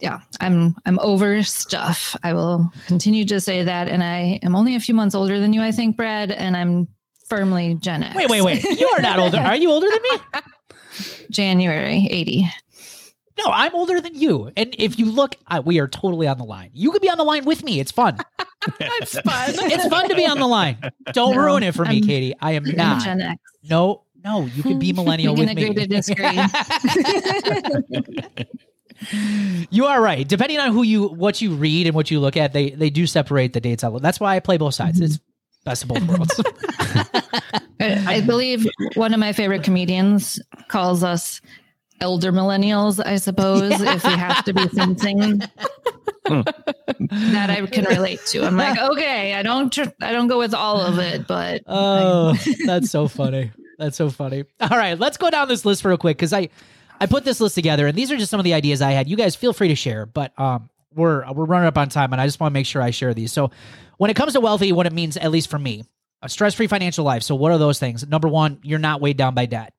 yeah 0.00 0.20
i'm 0.40 0.74
i'm 0.86 0.98
over 1.00 1.42
stuff 1.42 2.16
i 2.22 2.32
will 2.32 2.72
continue 2.86 3.22
to 3.22 3.38
say 3.38 3.62
that 3.62 3.86
and 3.86 4.02
i 4.02 4.40
am 4.42 4.56
only 4.56 4.74
a 4.76 4.80
few 4.80 4.94
months 4.94 5.14
older 5.14 5.38
than 5.38 5.52
you 5.52 5.60
i 5.60 5.70
think 5.70 5.94
brad 5.94 6.30
and 6.30 6.56
i'm 6.56 6.88
firmly 7.28 7.74
gen 7.74 8.02
x 8.02 8.16
Wait, 8.16 8.30
wait, 8.30 8.40
wait. 8.40 8.64
You 8.64 8.88
are 8.96 9.02
not 9.02 9.18
older. 9.18 9.36
Are 9.36 9.56
you 9.56 9.70
older 9.70 9.88
than 9.90 10.00
me? 10.02 10.40
january 11.30 12.06
80 12.10 12.50
No, 13.38 13.44
I'm 13.50 13.74
older 13.74 14.00
than 14.00 14.14
you. 14.14 14.50
And 14.56 14.74
if 14.78 14.98
you 14.98 15.06
look, 15.06 15.34
uh, 15.48 15.60
we 15.64 15.80
are 15.80 15.88
totally 15.88 16.28
on 16.28 16.38
the 16.38 16.44
line. 16.44 16.70
You 16.72 16.92
could 16.92 17.02
be 17.02 17.10
on 17.10 17.18
the 17.18 17.24
line 17.24 17.44
with 17.44 17.64
me. 17.64 17.80
It's 17.80 17.90
fun. 17.90 18.18
That's 18.78 19.18
fun. 19.20 19.54
It's 19.70 19.86
fun 19.88 20.08
to 20.08 20.14
be 20.14 20.24
on 20.26 20.38
the 20.38 20.46
line. 20.46 20.78
Don't 21.12 21.34
No, 21.34 21.42
ruin 21.42 21.62
it 21.64 21.74
for 21.74 21.84
me, 21.84 21.96
I'm- 21.96 22.02
Katie. 22.04 22.34
I 22.40 22.52
am 22.52 22.64
not. 22.64 23.02
gen 23.04 23.20
x 23.20 23.42
No, 23.68 24.02
no, 24.24 24.46
you 24.46 24.62
can 24.62 24.78
be 24.78 24.92
millennial 25.00 25.34
We 25.34 25.40
with 25.40 25.48
can 25.48 25.56
me. 25.56 25.62
agree 25.64 25.74
to 25.74 25.86
disagree. 25.88 26.38
you 29.70 29.86
are 29.86 30.00
right. 30.00 30.26
Depending 30.26 30.58
on 30.58 30.72
who 30.72 30.82
you, 30.82 31.08
what 31.08 31.40
you 31.42 31.54
read 31.54 31.86
and 31.86 31.94
what 31.94 32.10
you 32.10 32.20
look 32.20 32.36
at, 32.36 32.52
they 32.52 32.70
they 32.70 32.90
do 32.90 33.06
separate 33.06 33.52
the 33.52 33.60
dates 33.60 33.82
out. 33.84 34.00
That's 34.00 34.20
why 34.20 34.36
I 34.36 34.40
play 34.40 34.56
both 34.56 34.74
sides. 34.74 35.00
It's 35.00 35.18
best 35.64 35.82
of 35.82 35.88
both 35.88 36.02
worlds. 36.06 36.40
I 37.80 38.04
I 38.16 38.20
believe 38.20 38.66
one 38.94 39.12
of 39.12 39.20
my 39.20 39.32
favorite 39.32 39.62
comedians 39.64 40.40
calls 40.68 41.02
us 41.02 41.40
elder 42.04 42.32
millennials, 42.32 43.04
I 43.04 43.16
suppose, 43.16 43.80
if 43.80 44.04
we 44.04 44.10
have 44.12 44.44
to 44.44 44.52
be 44.52 44.68
something 44.80 45.38
that 46.28 47.46
I 47.50 47.64
can 47.66 47.84
relate 47.86 48.20
to. 48.26 48.44
I'm 48.44 48.56
like, 48.58 48.78
okay, 48.78 49.32
I 49.34 49.42
don't 49.42 49.72
tr- 49.72 49.84
I 50.02 50.12
don't 50.12 50.28
go 50.28 50.38
with 50.38 50.52
all 50.52 50.80
of 50.82 50.98
it, 50.98 51.26
but 51.26 51.62
Oh, 51.66 52.36
that's 52.66 52.90
so 52.90 53.08
funny. 53.08 53.52
That's 53.78 53.96
so 53.96 54.10
funny. 54.10 54.44
All 54.60 54.68
right, 54.78 54.98
let's 54.98 55.16
go 55.16 55.30
down 55.30 55.48
this 55.48 55.64
list 55.64 55.82
real 55.84 55.96
quick 55.96 56.18
because 56.18 56.32
I 56.34 56.50
I 57.00 57.06
put 57.06 57.24
this 57.24 57.40
list 57.40 57.54
together 57.54 57.86
and 57.86 57.96
these 57.96 58.12
are 58.12 58.16
just 58.18 58.30
some 58.30 58.38
of 58.40 58.44
the 58.44 58.52
ideas 58.54 58.82
I 58.82 58.92
had. 58.92 59.08
You 59.08 59.16
guys 59.16 59.34
feel 59.34 59.52
free 59.54 59.68
to 59.68 59.74
share, 59.74 60.04
but 60.06 60.38
um 60.38 60.68
we're 60.94 61.24
we're 61.32 61.46
running 61.46 61.66
up 61.68 61.78
on 61.78 61.88
time 61.88 62.12
and 62.12 62.20
I 62.20 62.26
just 62.26 62.38
want 62.38 62.52
to 62.52 62.54
make 62.54 62.66
sure 62.66 62.82
I 62.82 62.90
share 62.90 63.14
these. 63.14 63.32
So 63.32 63.50
when 63.96 64.10
it 64.10 64.14
comes 64.14 64.34
to 64.34 64.40
wealthy, 64.40 64.72
what 64.72 64.86
it 64.86 64.92
means, 64.92 65.16
at 65.16 65.30
least 65.30 65.48
for 65.50 65.58
me, 65.58 65.84
a 66.22 66.28
stress-free 66.28 66.66
financial 66.68 67.04
life. 67.04 67.22
So 67.22 67.34
what 67.34 67.50
are 67.52 67.58
those 67.58 67.78
things? 67.78 68.06
Number 68.06 68.28
one, 68.28 68.58
you're 68.62 68.78
not 68.78 69.00
weighed 69.00 69.16
down 69.16 69.34
by 69.34 69.46
debt. 69.46 69.72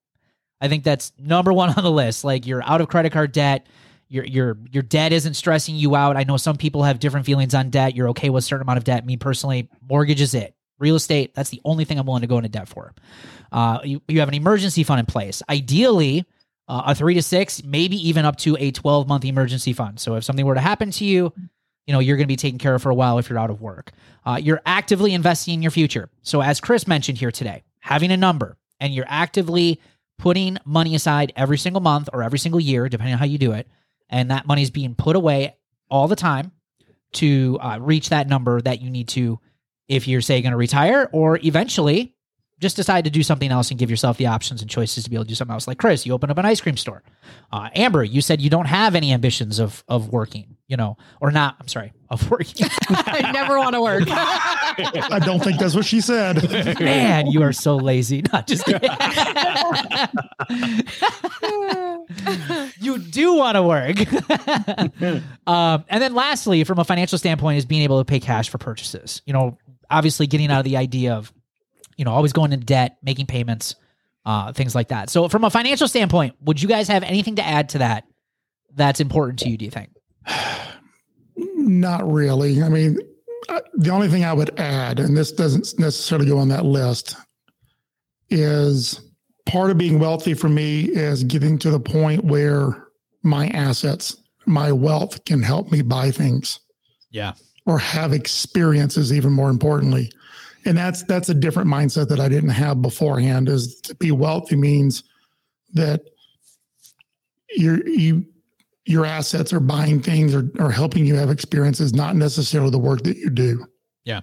I 0.62 0.68
think 0.68 0.84
that's 0.84 1.12
number 1.18 1.52
one 1.54 1.70
on 1.70 1.84
the 1.84 1.92
list. 1.92 2.24
Like 2.24 2.46
you're 2.46 2.64
out 2.64 2.82
of 2.82 2.88
credit 2.88 3.12
card 3.12 3.32
debt. 3.32 3.68
Your 4.08 4.24
your 4.26 4.58
your 4.72 4.84
debt 4.84 5.14
isn't 5.14 5.34
stressing 5.34 5.76
you 5.76 5.96
out. 5.96 6.16
I 6.16 6.24
know 6.24 6.38
some 6.38 6.58
people 6.58 6.84
have 6.84 7.00
different 7.00 7.26
feelings 7.26 7.56
on 7.56 7.70
debt. 7.70 7.96
You're 7.96 8.10
okay 8.10 8.30
with 8.30 8.44
a 8.44 8.48
certain 8.48 8.62
amount 8.62 8.78
of 8.78 8.84
debt. 8.84 9.06
Me 9.06 9.18
personally, 9.18 9.70
mortgage 9.88 10.22
is 10.22 10.34
it. 10.34 10.54
Real 10.78 10.96
estate, 10.96 11.34
that's 11.34 11.50
the 11.50 11.62
only 11.64 11.86
thing 11.86 11.98
I'm 11.98 12.06
willing 12.06 12.22
to 12.22 12.28
go 12.28 12.38
into 12.38 12.50
debt 12.50 12.68
for. 12.68 12.94
Uh, 13.52 13.80
you, 13.84 14.02
you 14.10 14.20
have 14.20 14.28
an 14.28 14.34
emergency 14.34 14.84
fund 14.84 15.00
in 15.00 15.06
place. 15.06 15.42
Ideally, 15.50 16.26
uh, 16.68 16.84
a 16.88 16.96
three 16.96 17.14
to 17.14 17.22
six, 17.22 17.64
maybe 17.64 17.96
even 18.10 18.26
up 18.26 18.36
to 18.38 18.58
a 18.60 18.72
12 18.72 19.08
month 19.08 19.24
emergency 19.24 19.72
fund. 19.72 20.00
So 20.00 20.16
if 20.16 20.24
something 20.26 20.46
were 20.46 20.56
to 20.56 20.62
happen 20.62 20.92
to 20.92 21.06
you, 21.06 21.32
you 21.88 21.94
know, 21.94 22.00
you're 22.00 22.18
going 22.18 22.26
to 22.26 22.32
be 22.32 22.36
taken 22.36 22.58
care 22.58 22.76
of 22.76 22.82
for 22.82 22.90
a 22.90 22.96
while 22.96 23.20
if 23.20 23.30
you're 23.30 23.40
out 23.40 23.50
of 23.50 23.62
work. 23.62 23.92
Uh, 24.26 24.40
you're 24.42 24.62
actively 24.66 25.14
investing 25.14 25.54
in 25.54 25.62
your 25.62 25.72
future. 25.72 26.10
So 26.24 26.42
as 26.42 26.60
Chris 26.60 26.88
mentioned 26.88 27.18
here 27.18 27.32
today, 27.32 27.64
having 27.80 28.12
a 28.12 28.18
number 28.18 28.58
and 28.80 28.94
you're 28.94 29.06
actively 29.08 29.80
putting 30.18 30.58
money 30.66 30.96
aside 30.96 31.34
every 31.36 31.58
single 31.58 31.82
month 31.82 32.10
or 32.14 32.24
every 32.24 32.40
single 32.40 32.60
year, 32.60 32.90
depending 32.90 33.14
on 33.14 33.20
how 33.20 33.26
you 33.26 33.38
do 33.38 33.52
it, 33.52 33.68
and 34.10 34.32
that 34.32 34.46
money 34.48 34.62
is 34.62 34.72
being 34.72 34.96
put 34.96 35.16
away 35.16 35.56
all 35.90 36.08
the 36.08 36.16
time 36.16 36.52
to 37.14 37.58
uh, 37.62 37.78
reach 37.80 38.10
that 38.10 38.28
number 38.28 38.62
that 38.62 38.82
you 38.82 38.90
need 38.90 39.08
to 39.08 39.40
if 39.88 40.08
you're 40.08 40.22
say 40.22 40.42
going 40.42 40.52
to 40.52 40.58
retire 40.58 41.10
or 41.12 41.40
eventually 41.44 42.14
just 42.60 42.76
decide 42.76 43.04
to 43.04 43.10
do 43.10 43.22
something 43.22 43.52
else 43.52 43.70
and 43.70 43.80
give 43.80 43.90
yourself 43.90 44.18
the 44.18 44.28
options 44.28 44.62
and 44.62 44.70
choices 44.70 45.04
to 45.04 45.10
be 45.10 45.16
able 45.16 45.26
to 45.26 45.30
do 45.30 45.36
something 45.36 45.54
else. 45.54 45.68
Like 45.68 45.78
chris 45.78 46.06
you 46.06 46.14
open 46.14 46.32
up 46.32 46.38
an 46.38 46.46
ice 46.46 46.62
cream 46.62 46.78
store. 46.78 47.04
Uh, 47.52 47.70
amber 47.76 48.04
you 48.04 48.22
said 48.22 48.42
you 48.42 48.50
don't 48.50 48.66
have 48.66 48.96
any 48.96 49.14
ambitions 49.14 49.60
of 49.60 49.84
of 49.88 50.10
working 50.10 50.55
you 50.68 50.78
know 50.78 50.98
or 51.22 51.32
not 51.32 51.56
i'm 51.60 51.68
sorry 51.68 51.94
of 52.10 52.30
working 52.30 52.68
I 52.88 53.32
never 53.32 53.58
want 53.58 53.74
to 53.74 53.82
work. 53.82 54.04
I 54.08 55.20
don't 55.26 55.44
think 55.44 55.60
that's 55.60 55.74
what 55.74 55.86
she 55.86 56.02
said. 56.02 56.80
man 56.80 57.26
you 57.28 57.42
are 57.42 57.52
so 57.52 57.78
lazy. 57.78 58.22
Not 58.32 58.46
just 58.46 58.64
kidding. 58.64 58.90
You 62.80 63.00
do 63.00 63.34
want 63.36 63.56
to 63.56 63.64
work. 63.64 63.98
Um, 65.48 65.86
and 65.90 66.02
then 66.02 66.14
lastly 66.16 66.64
from 66.64 66.80
a 66.80 66.84
financial 66.84 67.18
standpoint 67.20 67.58
is 67.60 67.66
being 67.66 67.84
able 67.84 68.00
to 68.00 68.06
pay 68.06 68.20
cash 68.20 68.50
for 68.50 68.58
purchases. 68.58 69.22
You 69.26 69.34
know 69.34 69.58
obviously 69.90 70.28
getting 70.28 70.52
out 70.52 70.60
of 70.60 70.66
the 70.66 70.78
idea 70.78 71.14
of 71.14 71.32
you 71.98 72.06
know 72.06 72.12
always 72.12 72.34
going 72.34 72.52
into 72.52 72.66
debt 72.66 72.98
making 73.04 73.26
payments 73.28 73.76
uh, 74.26 74.54
things 74.54 74.74
like 74.76 74.88
that. 74.90 75.10
So 75.10 75.28
from 75.28 75.44
a 75.44 75.50
financial 75.50 75.88
standpoint 75.88 76.36
would 76.42 76.62
you 76.62 76.68
guys 76.68 76.88
have 76.88 77.04
anything 77.04 77.36
to 77.36 77.46
add 77.46 77.70
to 77.70 77.80
that 77.80 78.06
that's 78.74 79.00
important 79.00 79.40
to 79.40 79.50
you 79.50 79.58
do 79.58 79.66
you 79.66 79.72
think 79.72 79.90
Not 81.38 82.10
really. 82.12 82.62
I 82.62 82.70
mean, 82.70 82.98
uh, 83.50 83.62
the 83.74 83.92
only 83.92 84.08
thing 84.08 84.24
I 84.24 84.34
would 84.34 84.58
add, 84.60 85.00
and 85.00 85.16
this 85.16 85.32
doesn't 85.32 85.78
necessarily 85.80 86.28
go 86.28 86.38
on 86.38 86.50
that 86.50 86.66
list, 86.66 87.16
is 88.30 89.02
part 89.46 89.70
of 89.70 89.78
being 89.78 90.00
wealthy 90.00 90.34
for 90.34 90.50
me 90.50 90.84
is 90.84 91.24
getting 91.24 91.58
to 91.60 91.70
the 91.70 91.80
point 91.80 92.24
where 92.24 92.88
my 93.24 93.48
assets, 93.50 94.16
my 94.46 94.72
wealth 94.72 95.24
can 95.26 95.42
help 95.42 95.72
me 95.72 95.82
buy 95.82 96.12
things 96.12 96.60
yeah 97.12 97.34
or 97.66 97.80
have 97.80 98.14
experiences 98.14 99.12
even 99.12 99.32
more 99.32 99.50
importantly. 99.50 100.12
And 100.66 100.78
that's 100.78 101.04
that's 101.04 101.30
a 101.30 101.34
different 101.34 101.70
mindset 101.70 102.10
that 102.10 102.20
I 102.20 102.30
didn't 102.30 102.50
have 102.50 102.82
beforehand 102.82 103.50
is 103.50 103.80
to 103.82 103.96
be 103.96 104.12
wealthy 104.12 104.56
means 104.56 105.04
that 105.74 106.02
you're 107.56 107.88
you 107.88 108.26
your 108.86 109.06
assets 109.06 109.52
are 109.52 109.60
buying 109.60 110.02
things 110.02 110.36
or, 110.36 110.50
or 110.60 110.72
helping 110.72 111.06
you 111.06 111.16
have 111.16 111.30
experiences, 111.30 111.94
not 111.94 112.16
necessarily 112.16 112.70
the 112.70 112.80
work 112.80 113.04
that 113.04 113.18
you 113.18 113.30
do. 113.30 113.66
Yeah. 114.04 114.22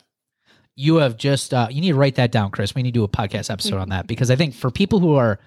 You 0.76 0.96
have 0.96 1.16
just 1.16 1.52
uh, 1.52 1.68
you 1.70 1.80
need 1.80 1.90
to 1.90 1.96
write 1.96 2.14
that 2.14 2.32
down 2.32 2.50
chris. 2.50 2.74
We 2.74 2.82
need 2.82 2.92
to 2.92 2.98
do 2.98 3.04
a 3.04 3.08
podcast 3.08 3.50
episode 3.50 3.78
on 3.78 3.90
that 3.90 4.06
because 4.06 4.30
i 4.30 4.36
think 4.36 4.54
for 4.54 4.70
people 4.70 5.00
who 5.00 5.14
are 5.14 5.38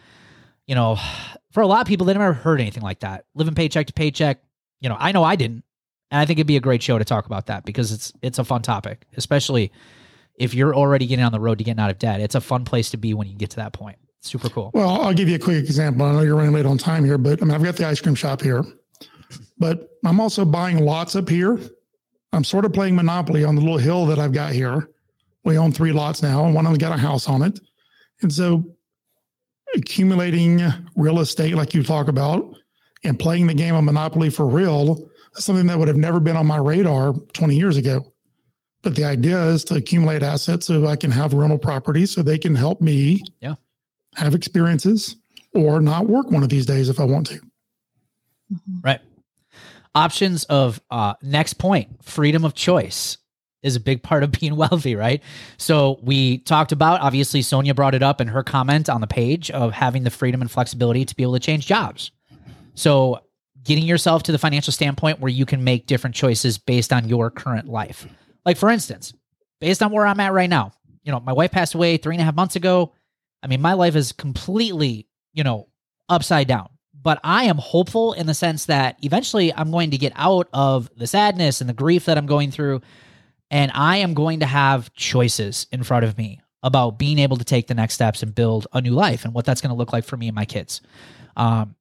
you 0.68 0.76
know 0.76 0.98
for 1.52 1.62
a 1.62 1.68
lot 1.68 1.82
of 1.82 1.88
people 1.88 2.06
they 2.06 2.14
never 2.14 2.34
heard 2.34 2.62
anything 2.62 2.84
like 2.84 3.00
that. 3.00 3.26
Living 3.34 3.56
paycheck 3.56 3.88
to 3.88 3.94
paycheck. 3.94 4.40
You 4.82 4.90
know 4.90 4.98
i 5.00 5.12
know 5.12 5.24
i 5.24 5.36
didn't. 5.36 5.64
And 6.12 6.20
i 6.20 6.26
think 6.26 6.38
it'd 6.38 6.48
be 6.48 6.58
a 6.58 6.62
great 6.62 6.84
show 6.84 7.00
to 7.00 7.06
talk 7.06 7.26
about 7.26 7.48
that 7.48 7.66
because 7.66 7.92
it's 7.92 8.14
it's 8.22 8.38
a 8.38 8.44
fun 8.44 8.62
topic 8.62 9.08
especially 9.18 9.72
if 10.38 10.54
you're 10.54 10.76
already 10.76 11.08
getting 11.08 11.26
on 11.26 11.32
the 11.32 11.40
road 11.40 11.58
to 11.60 11.64
getting 11.64 11.80
out 11.80 11.90
of 11.90 12.00
debt. 12.00 12.20
It's 12.20 12.36
a 12.36 12.42
fun 12.42 12.66
place 12.66 12.90
to 12.92 12.98
be 12.98 13.14
when 13.14 13.28
you 13.28 13.36
get 13.36 13.52
to 13.52 13.56
that 13.58 13.74
point. 13.74 13.98
Super 14.22 14.50
cool. 14.50 14.72
Well, 14.74 15.02
I'll 15.02 15.14
give 15.14 15.30
you 15.30 15.36
a 15.36 15.40
quick 15.40 15.58
example. 15.58 16.06
I 16.06 16.12
know 16.12 16.22
you're 16.22 16.36
running 16.36 16.54
late 16.54 16.66
on 16.66 16.78
time 16.78 17.06
here, 17.06 17.18
but 17.18 17.42
I 17.42 17.46
mean, 17.46 17.54
I've 17.54 17.64
got 17.64 17.76
the 17.78 17.86
ice 17.86 18.02
cream 18.02 18.16
shop 18.16 18.42
here, 18.42 18.64
but 19.58 19.90
I'm 20.04 20.20
also 20.20 20.46
buying 20.46 20.84
lots 20.84 21.16
up 21.16 21.30
here. 21.30 21.60
I'm 22.34 22.44
sort 22.44 22.66
of 22.66 22.74
playing 22.74 22.96
Monopoly 22.96 23.44
on 23.44 23.56
the 23.56 23.62
little 23.62 23.78
hill 23.78 24.06
that 24.08 24.20
I've 24.20 24.34
got 24.34 24.52
here. 24.54 24.90
We 25.44 25.58
own 25.58 25.72
three 25.72 25.92
lots 25.92 26.22
now, 26.22 26.46
and 26.46 26.54
one 26.56 26.66
of 26.66 26.72
them's 26.72 26.82
got 26.82 26.98
a 26.98 27.02
house 27.02 27.30
on 27.30 27.42
it. 27.44 27.60
And 28.22 28.34
so 28.34 28.64
accumulating 29.76 30.62
real 30.96 31.20
estate, 31.20 31.56
like 31.56 31.74
you 31.74 31.84
talk 31.84 32.08
about, 32.08 32.56
and 33.04 33.20
playing 33.20 33.48
the 33.48 33.54
game 33.54 33.76
of 33.76 33.84
Monopoly 33.84 34.30
for 34.30 34.48
real, 34.48 35.08
is 35.38 35.44
something 35.46 35.68
that 35.68 35.78
would 35.78 35.88
have 35.88 35.98
never 35.98 36.20
been 36.20 36.36
on 36.38 36.48
my 36.48 36.58
radar 36.58 37.14
20 37.34 37.56
years 37.56 37.78
ago. 37.78 38.12
But 38.82 38.96
the 38.96 39.04
idea 39.04 39.44
is 39.48 39.64
to 39.66 39.76
accumulate 39.76 40.24
assets 40.24 40.68
so 40.68 40.86
I 40.88 40.96
can 40.96 41.12
have 41.12 41.34
rental 41.34 41.58
properties 41.58 42.12
so 42.12 42.22
they 42.22 42.38
can 42.38 42.56
help 42.56 42.82
me 42.82 43.24
Yeah. 43.42 43.56
have 44.16 44.36
experiences 44.36 45.16
or 45.54 45.82
not 45.82 46.08
work 46.08 46.32
one 46.32 46.44
of 46.44 46.50
these 46.50 46.66
days 46.66 46.90
if 46.90 47.00
I 47.00 47.04
want 47.04 47.28
to. 47.28 47.40
Right. 48.84 49.02
Options 49.96 50.44
of 50.46 50.82
uh 50.92 51.14
next 51.22 51.54
point, 51.54 52.04
freedom 52.04 52.44
of 52.46 52.54
choice 52.54 53.18
is 53.64 53.76
a 53.76 53.80
big 53.80 54.04
part 54.04 54.24
of 54.24 54.32
being 54.32 54.56
wealthy, 54.58 54.96
right? 54.96 55.22
So 55.58 56.00
we 56.04 56.40
talked 56.40 56.72
about 56.72 57.02
obviously 57.02 57.42
Sonia 57.42 57.74
brought 57.74 57.96
it 57.96 58.04
up 58.04 58.22
in 58.22 58.28
her 58.28 58.44
comment 58.44 58.90
on 58.90 59.02
the 59.02 59.08
page 59.08 59.50
of 59.52 59.74
having 59.74 60.04
the 60.04 60.12
freedom 60.12 60.42
and 60.42 60.52
flexibility 60.52 61.04
to 61.04 61.16
be 61.16 61.24
able 61.24 61.34
to 61.34 61.40
change 61.40 61.66
jobs. 61.66 62.12
So 62.76 63.22
getting 63.64 63.86
yourself 63.86 64.22
to 64.24 64.32
the 64.32 64.38
financial 64.38 64.72
standpoint 64.72 65.20
where 65.20 65.32
you 65.32 65.46
can 65.46 65.64
make 65.64 65.88
different 65.88 66.16
choices 66.16 66.58
based 66.58 66.94
on 66.94 67.10
your 67.10 67.32
current 67.32 67.68
life. 67.68 68.08
Like 68.46 68.58
for 68.58 68.70
instance, 68.70 69.14
based 69.60 69.82
on 69.82 69.92
where 69.92 70.06
I'm 70.06 70.20
at 70.20 70.34
right 70.34 70.50
now, 70.50 70.72
you 71.04 71.12
know, 71.12 71.20
my 71.20 71.34
wife 71.34 71.52
passed 71.52 71.74
away 71.74 71.98
three 71.98 72.16
and 72.16 72.22
a 72.22 72.26
half 72.26 72.36
months 72.36 72.56
ago. 72.56 72.94
I 73.42 73.48
mean, 73.48 73.62
my 73.62 73.74
life 73.74 73.96
is 73.96 74.12
completely, 74.12 75.08
you 75.34 75.44
know, 75.44 75.70
upside 76.10 76.48
down 76.48 76.70
but 77.06 77.20
I 77.24 77.44
am 77.44 77.60
hopeful 77.60 78.14
in 78.14 78.26
the 78.26 78.34
sense 78.34 78.66
that 78.66 78.98
eventually 79.04 79.54
I'm 79.54 79.70
going 79.70 79.92
to 79.92 79.98
get 80.00 80.12
out 80.16 80.50
of 80.52 80.90
the 80.98 81.06
sadness 81.06 81.62
and 81.62 81.70
the 81.70 81.74
grief 81.74 82.06
that 82.06 82.18
I'm 82.18 82.26
going 82.26 82.50
through. 82.50 82.82
And 83.52 83.72
I 83.76 83.98
am 83.98 84.16
going 84.16 84.40
to 84.40 84.48
have 84.48 84.92
choices 84.96 85.68
in 85.72 85.84
front 85.84 86.04
of 86.04 86.18
me 86.18 86.42
about 86.64 86.98
being 86.98 87.20
able 87.20 87.38
to 87.38 87.46
take 87.46 87.68
the 87.68 87.76
next 87.76 87.94
steps 87.94 88.24
and 88.24 88.34
build 88.34 88.66
a 88.74 88.82
new 88.82 88.94
life 88.94 89.24
and 89.24 89.36
what 89.36 89.46
that's 89.46 89.62
going 89.62 89.70
to 89.70 89.76
look 89.76 89.94
like 89.94 90.04
for 90.04 90.18
me 90.18 90.28
and 90.28 90.34
my 90.34 90.46
kids. 90.46 90.82
Um, 91.38 91.76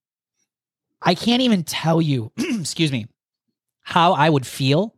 I 1.01 1.15
can't 1.15 1.41
even 1.41 1.63
tell 1.63 2.03
you, 2.03 2.31
excuse 2.39 2.93
me, 2.93 3.07
how 3.81 4.13
I 4.13 4.29
would 4.29 4.47
feel 4.47 4.95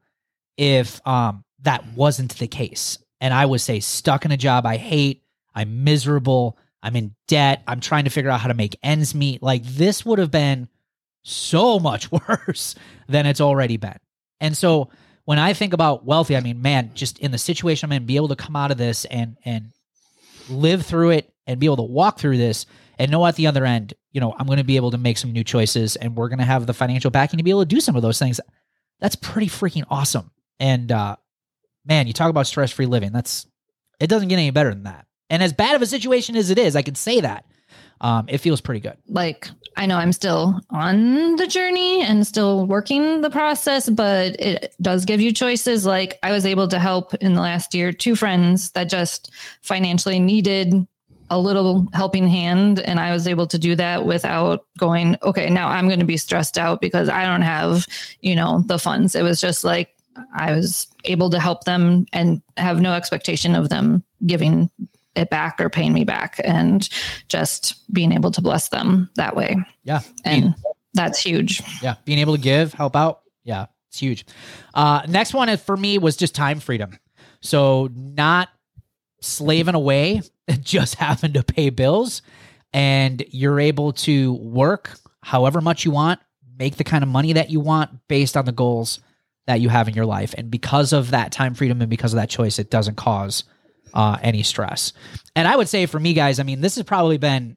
if 0.57 1.07
um, 1.07 1.45
that 1.62 1.87
wasn't 1.95 2.37
the 2.37 2.49
case. 2.49 2.99
And 3.21 3.33
I 3.33 3.47
would 3.47 3.61
say 3.61 3.79
stuck 3.79 4.25
in 4.25 4.33
a 4.33 4.37
job 4.37 4.67
I 4.67 4.77
hate, 4.77 5.23
I'm 5.55 5.85
miserable, 5.85 6.59
I'm 6.87 6.94
in 6.94 7.16
debt, 7.27 7.64
I'm 7.66 7.81
trying 7.81 8.05
to 8.05 8.11
figure 8.11 8.31
out 8.31 8.40
how 8.40 8.46
to 8.46 8.55
make 8.55 8.79
ends 8.81 9.12
meet. 9.12 9.42
Like 9.42 9.64
this 9.64 10.07
would 10.07 10.20
have 10.20 10.31
been 10.31 10.68
so 11.25 11.81
much 11.81 12.12
worse 12.29 12.77
than 13.09 13.27
it's 13.27 13.40
already 13.40 13.77
been. 13.77 13.99
And 14.40 14.57
so 14.57 14.90
when 15.25 15.40
I 15.40 15.53
think 15.53 15.72
about 15.72 16.05
wealthy, 16.05 16.37
I 16.37 16.40
mean, 16.40 16.62
man, 16.62 16.92
just 16.94 17.18
in 17.18 17.33
the 17.33 17.38
situation 17.38 17.88
I'm 17.88 17.96
in, 17.96 18.07
be 18.07 18.14
able 18.14 18.29
to 18.29 18.37
come 18.37 18.55
out 18.55 18.70
of 18.70 18.79
this 18.79 19.05
and 19.07 19.37
and 19.44 19.72
live 20.49 20.87
through 20.87 21.11
it 21.11 21.33
and 21.49 21.59
be 21.59 21.66
able 21.66 21.79
to 21.79 21.83
walk 21.83 22.20
through 22.20 22.37
this 22.37 22.66
and 23.01 23.11
know 23.11 23.27
at 23.27 23.35
the 23.35 23.49
other 23.49 23.64
end, 23.64 23.94
you 24.12 24.20
know, 24.20 24.33
I'm 24.38 24.46
going 24.46 24.59
to 24.59 24.64
be 24.64 24.77
able 24.77 24.92
to 24.92 24.99
make 24.99 25.18
some 25.18 25.33
new 25.33 25.42
choices 25.42 25.96
and 25.96 26.14
we're 26.14 26.29
going 26.29 26.38
to 26.38 26.44
have 26.44 26.66
the 26.66 26.72
financial 26.72 27.11
backing 27.11 27.38
to 27.38 27.42
be 27.42 27.51
able 27.51 27.62
to 27.62 27.66
do 27.66 27.81
some 27.81 27.96
of 27.96 28.03
those 28.03 28.20
things. 28.20 28.40
That's 29.01 29.16
pretty 29.16 29.49
freaking 29.49 29.85
awesome. 29.90 30.31
And 30.61 30.92
uh 30.92 31.16
man, 31.85 32.07
you 32.07 32.12
talk 32.12 32.31
about 32.31 32.46
stress-free 32.46 32.87
living. 32.87 33.11
That's 33.11 33.44
it 33.99 34.07
doesn't 34.07 34.29
get 34.29 34.37
any 34.37 34.53
better 34.53 34.70
than 34.70 34.85
that. 34.85 35.06
And 35.31 35.43
as 35.43 35.53
bad 35.53 35.75
of 35.75 35.83
a 35.83 35.87
situation 35.87 36.37
as 36.37 36.51
it 36.51 36.59
is, 36.59 36.77
I 36.77 36.83
can 36.83 36.95
say 36.95 37.21
that 37.21 37.45
um, 38.01 38.27
it 38.29 38.39
feels 38.39 38.61
pretty 38.61 38.81
good. 38.81 38.97
Like 39.09 39.49
I 39.77 39.87
know 39.87 39.97
I'm 39.97 40.12
still 40.12 40.61
on 40.71 41.37
the 41.37 41.47
journey 41.47 42.03
and 42.03 42.27
still 42.27 42.67
working 42.67 43.21
the 43.23 43.31
process, 43.31 43.89
but 43.89 44.39
it 44.41 44.75
does 44.81 45.05
give 45.05 45.21
you 45.21 45.33
choices. 45.33 45.87
Like 45.87 46.19
I 46.23 46.33
was 46.33 46.47
able 46.47 46.69
to 46.69 46.79
help 46.79 47.15
in 47.15 47.35
the 47.35 47.41
last 47.41 47.75
year 47.75 47.93
two 47.93 48.17
friends 48.17 48.71
that 48.73 48.89
just 48.89 49.31
financially 49.62 50.19
needed 50.19 50.87
a 51.29 51.39
little 51.39 51.89
helping 51.93 52.29
hand 52.29 52.79
and 52.79 53.01
I 53.01 53.12
was 53.12 53.27
able 53.27 53.49
to 53.49 53.59
do 53.59 53.75
that 53.75 54.07
without 54.07 54.65
going, 54.79 55.17
okay, 55.23 55.51
now 55.51 55.69
I'm 55.69 55.89
going 55.89 56.01
to 56.01 56.07
be 56.07 56.17
stressed 56.17 56.57
out 56.57 56.81
because 56.81 57.09
I 57.09 57.25
don't 57.25 57.43
have, 57.43 57.87
you 58.21 58.37
know, 58.37 58.62
the 58.67 58.79
funds. 58.79 59.17
It 59.17 59.23
was 59.23 59.41
just 59.41 59.65
like 59.65 59.91
I 60.35 60.53
was 60.53 60.87
able 61.05 61.31
to 61.31 61.41
help 61.41 61.65
them 61.65 62.07
and 62.12 62.41
have 62.57 62.81
no 62.81 62.93
expectation 62.93 63.57
of 63.57 63.71
them 63.71 64.05
giving 64.25 64.71
it 65.17 65.31
back 65.31 65.61
or 65.61 65.69
paying 65.69 65.93
me 65.93 66.05
back 66.05 66.41
and 66.45 66.89
just 67.29 67.93
being 67.93 68.13
able 68.13 68.31
to 68.31 68.41
bless 68.41 68.69
them 68.69 69.11
that 69.17 69.35
way. 69.37 69.57
Yeah. 69.85 70.01
And 70.25 70.55
that's 70.95 71.19
huge. 71.19 71.63
Yeah. 71.83 71.97
Being 72.05 72.19
able 72.19 72.37
to 72.37 72.41
give, 72.41 72.73
help 72.73 72.97
out. 72.97 73.23
Yeah. 73.45 73.67
It's 73.89 73.99
huge. 73.99 74.27
Uh, 74.75 75.03
next 75.09 75.35
one 75.35 75.55
for 75.57 75.77
me 75.77 75.99
was 75.99 76.17
just 76.17 76.35
time 76.35 76.61
freedom. 76.61 76.99
So 77.41 77.91
not 77.95 78.49
slaving 79.21 79.75
away, 79.75 80.23
just 80.61 80.97
having 80.97 81.33
to 81.35 81.43
pay 81.43 81.71
bills 81.71 82.23
and 82.73 83.25
you're 83.31 83.61
able 83.61 83.93
to 83.93 84.35
work 84.35 84.99
however 85.23 85.61
much 85.61 85.85
you 85.85 85.91
want, 85.91 86.21
make 86.59 86.77
the 86.77 86.85
kind 86.85 87.03
of 87.03 87.09
money 87.09 87.33
that 87.33 87.51
you 87.51 87.61
want 87.61 87.91
based 88.09 88.37
on 88.37 88.45
the 88.45 88.53
goals 88.53 89.01
that 89.47 89.61
you 89.61 89.69
have 89.69 89.89
in 89.89 89.95
your 89.95 90.07
life. 90.07 90.35
And 90.37 90.51
because 90.51 90.93
of 90.93 91.11
that 91.13 91.33
time 91.33 91.55
freedom 91.55 91.81
and 91.81 91.91
because 91.91 92.13
of 92.13 92.19
that 92.19 92.29
choice, 92.29 92.59
it 92.59 92.71
doesn't 92.71 92.97
cause 92.97 93.45
uh, 93.97 94.19
any 94.23 94.43
stress. 94.43 94.93
And 95.35 95.49
I 95.49 95.57
would 95.57 95.69
say 95.69 95.87
for 95.87 95.99
me, 95.99 96.13
guys, 96.13 96.39
I 96.39 96.43
mean, 96.43 96.61
this 96.61 96.75
has 96.75 96.85
probably 96.85 97.17
been, 97.17 97.57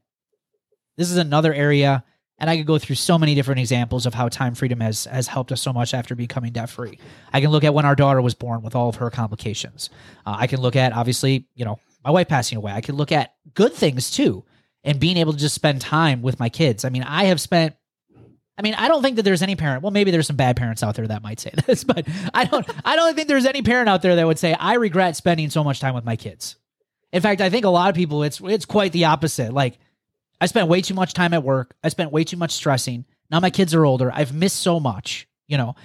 this 0.97 1.11
is 1.11 1.17
another 1.17 1.53
area, 1.53 2.05
and 2.39 2.49
I 2.49 2.55
could 2.55 2.65
go 2.65 2.79
through 2.79 2.95
so 2.95 3.19
many 3.19 3.35
different 3.35 3.59
examples 3.59 4.05
of 4.05 4.13
how 4.13 4.29
time 4.29 4.55
freedom 4.55 4.79
has 4.79 5.03
has 5.03 5.27
helped 5.27 5.51
us 5.51 5.61
so 5.61 5.73
much 5.73 5.93
after 5.93 6.15
becoming 6.15 6.53
debt 6.53 6.69
free. 6.69 6.97
I 7.33 7.41
can 7.41 7.51
look 7.51 7.65
at 7.65 7.73
when 7.73 7.83
our 7.83 7.95
daughter 7.95 8.21
was 8.21 8.35
born 8.35 8.61
with 8.61 8.73
all 8.73 8.87
of 8.87 8.95
her 8.95 9.09
complications. 9.09 9.89
Uh, 10.25 10.37
I 10.39 10.47
can 10.47 10.61
look 10.61 10.77
at 10.77 10.93
obviously, 10.93 11.45
you 11.55 11.65
know, 11.65 11.77
my 12.05 12.11
wife 12.11 12.29
passing 12.29 12.57
away. 12.57 12.71
I 12.71 12.79
can 12.79 12.95
look 12.95 13.11
at 13.11 13.33
good 13.53 13.73
things 13.73 14.09
too, 14.09 14.45
and 14.85 14.97
being 14.97 15.17
able 15.17 15.33
to 15.33 15.39
just 15.39 15.55
spend 15.55 15.81
time 15.81 16.21
with 16.21 16.39
my 16.39 16.47
kids. 16.47 16.85
I 16.85 16.89
mean, 16.89 17.03
I 17.03 17.25
have 17.25 17.41
spent 17.41 17.75
I 18.59 18.61
mean, 18.61 18.73
I 18.73 18.89
don't 18.89 19.01
think 19.01 19.15
that 19.15 19.23
there's 19.23 19.41
any 19.41 19.55
parent. 19.55 19.83
Well, 19.83 19.91
maybe 19.91 20.11
there's 20.11 20.27
some 20.27 20.35
bad 20.35 20.57
parents 20.57 20.83
out 20.83 20.95
there 20.95 21.07
that 21.07 21.23
might 21.23 21.39
say 21.39 21.51
this, 21.65 21.85
but 21.85 22.05
I 22.33 22.43
don't. 22.43 22.67
I 22.83 22.97
don't 22.97 23.15
think 23.15 23.29
there's 23.29 23.45
any 23.45 23.61
parent 23.61 23.87
out 23.87 24.01
there 24.01 24.17
that 24.17 24.27
would 24.27 24.37
say 24.37 24.53
I 24.53 24.73
regret 24.73 25.15
spending 25.15 25.49
so 25.49 25.63
much 25.63 25.79
time 25.79 25.95
with 25.95 26.03
my 26.03 26.17
kids. 26.17 26.57
In 27.13 27.21
fact, 27.21 27.39
I 27.39 27.49
think 27.49 27.63
a 27.63 27.69
lot 27.69 27.89
of 27.89 27.95
people 27.95 28.21
it's 28.21 28.41
it's 28.43 28.65
quite 28.65 28.91
the 28.91 29.05
opposite. 29.05 29.53
Like, 29.53 29.79
I 30.41 30.45
spent 30.47 30.67
way 30.67 30.81
too 30.81 30.93
much 30.93 31.13
time 31.13 31.33
at 31.33 31.41
work. 31.41 31.73
I 31.85 31.89
spent 31.89 32.11
way 32.11 32.25
too 32.25 32.35
much 32.35 32.51
stressing. 32.51 33.05
Now 33.31 33.39
my 33.39 33.49
kids 33.49 33.73
are 33.73 33.85
older. 33.85 34.11
I've 34.13 34.33
missed 34.33 34.59
so 34.59 34.77
much. 34.77 35.25
You 35.47 35.57
know, 35.57 35.75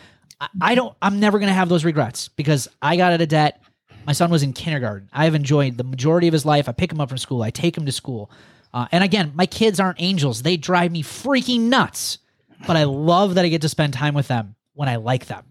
I, 0.41 0.49
I 0.61 0.75
don't. 0.75 0.97
I'm 1.01 1.21
never 1.21 1.39
gonna 1.39 1.53
have 1.53 1.69
those 1.69 1.85
regrets 1.85 2.27
because 2.27 2.67
I 2.83 2.97
got 2.97 3.13
out 3.13 3.21
of 3.21 3.29
debt. 3.29 3.63
My 4.05 4.13
son 4.13 4.33
was 4.33 4.43
in 4.43 4.53
kindergarten. 4.53 5.09
I 5.13 5.27
have 5.27 5.37
enjoyed 5.37 5.79
the 5.79 5.85
majority 5.85 6.27
of 6.27 6.33
his 6.33 6.45
life. 6.45 6.69
I 6.69 6.73
pick 6.73 6.91
him 6.91 7.01
up 7.01 7.09
from 7.09 7.19
school. 7.19 7.41
I 7.41 7.51
take 7.51 7.79
him 7.79 7.87
to 7.87 7.93
school. 7.93 8.33
Uh, 8.75 8.87
and 8.91 9.05
again, 9.05 9.31
my 9.37 9.47
kids 9.47 9.79
aren't 9.79 10.03
angels. 10.03 10.43
They 10.43 10.57
drive 10.57 10.91
me 10.91 11.05
freaking 11.05 11.69
nuts 11.69 12.19
but 12.67 12.77
I 12.77 12.85
love 12.85 13.35
that 13.35 13.45
I 13.45 13.49
get 13.49 13.63
to 13.63 13.69
spend 13.69 13.93
time 13.95 14.15
with 14.15 14.29
them 14.29 14.55
when 14.75 14.89
I 14.89 14.97
like 14.97 15.27
them. 15.27 15.45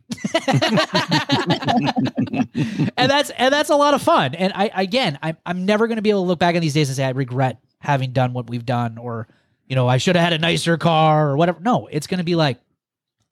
and 2.97 3.10
that's 3.10 3.30
and 3.32 3.54
that's 3.54 3.69
a 3.69 3.76
lot 3.76 3.93
of 3.93 4.02
fun. 4.02 4.36
And 4.36 4.54
I 4.54 4.69
again, 4.73 5.17
I'm 5.21 5.38
I'm 5.45 5.65
never 5.65 5.88
going 5.88 5.95
to 5.95 6.02
be 6.02 6.10
able 6.10 6.23
to 6.23 6.28
look 6.28 6.39
back 6.39 6.56
on 6.56 6.62
these 6.62 6.73
days 6.73 6.89
and 6.89 6.95
say 6.95 7.04
I 7.06 7.12
regret 7.12 7.60
having 7.80 8.12
done 8.12 8.34
what 8.34 8.49
we've 8.49 8.65
done 8.65 8.97
or 8.97 9.28
you 9.67 9.76
know, 9.76 9.88
I 9.88 9.97
should 9.97 10.15
have 10.15 10.23
had 10.23 10.34
a 10.34 10.38
nicer 10.38 10.78
car 10.78 11.30
or 11.30 11.38
whatever. 11.38 11.60
No, 11.62 11.88
it's 11.88 12.08
going 12.08 12.17
to 12.19 12.23
be 12.23 12.36
like 12.36 12.60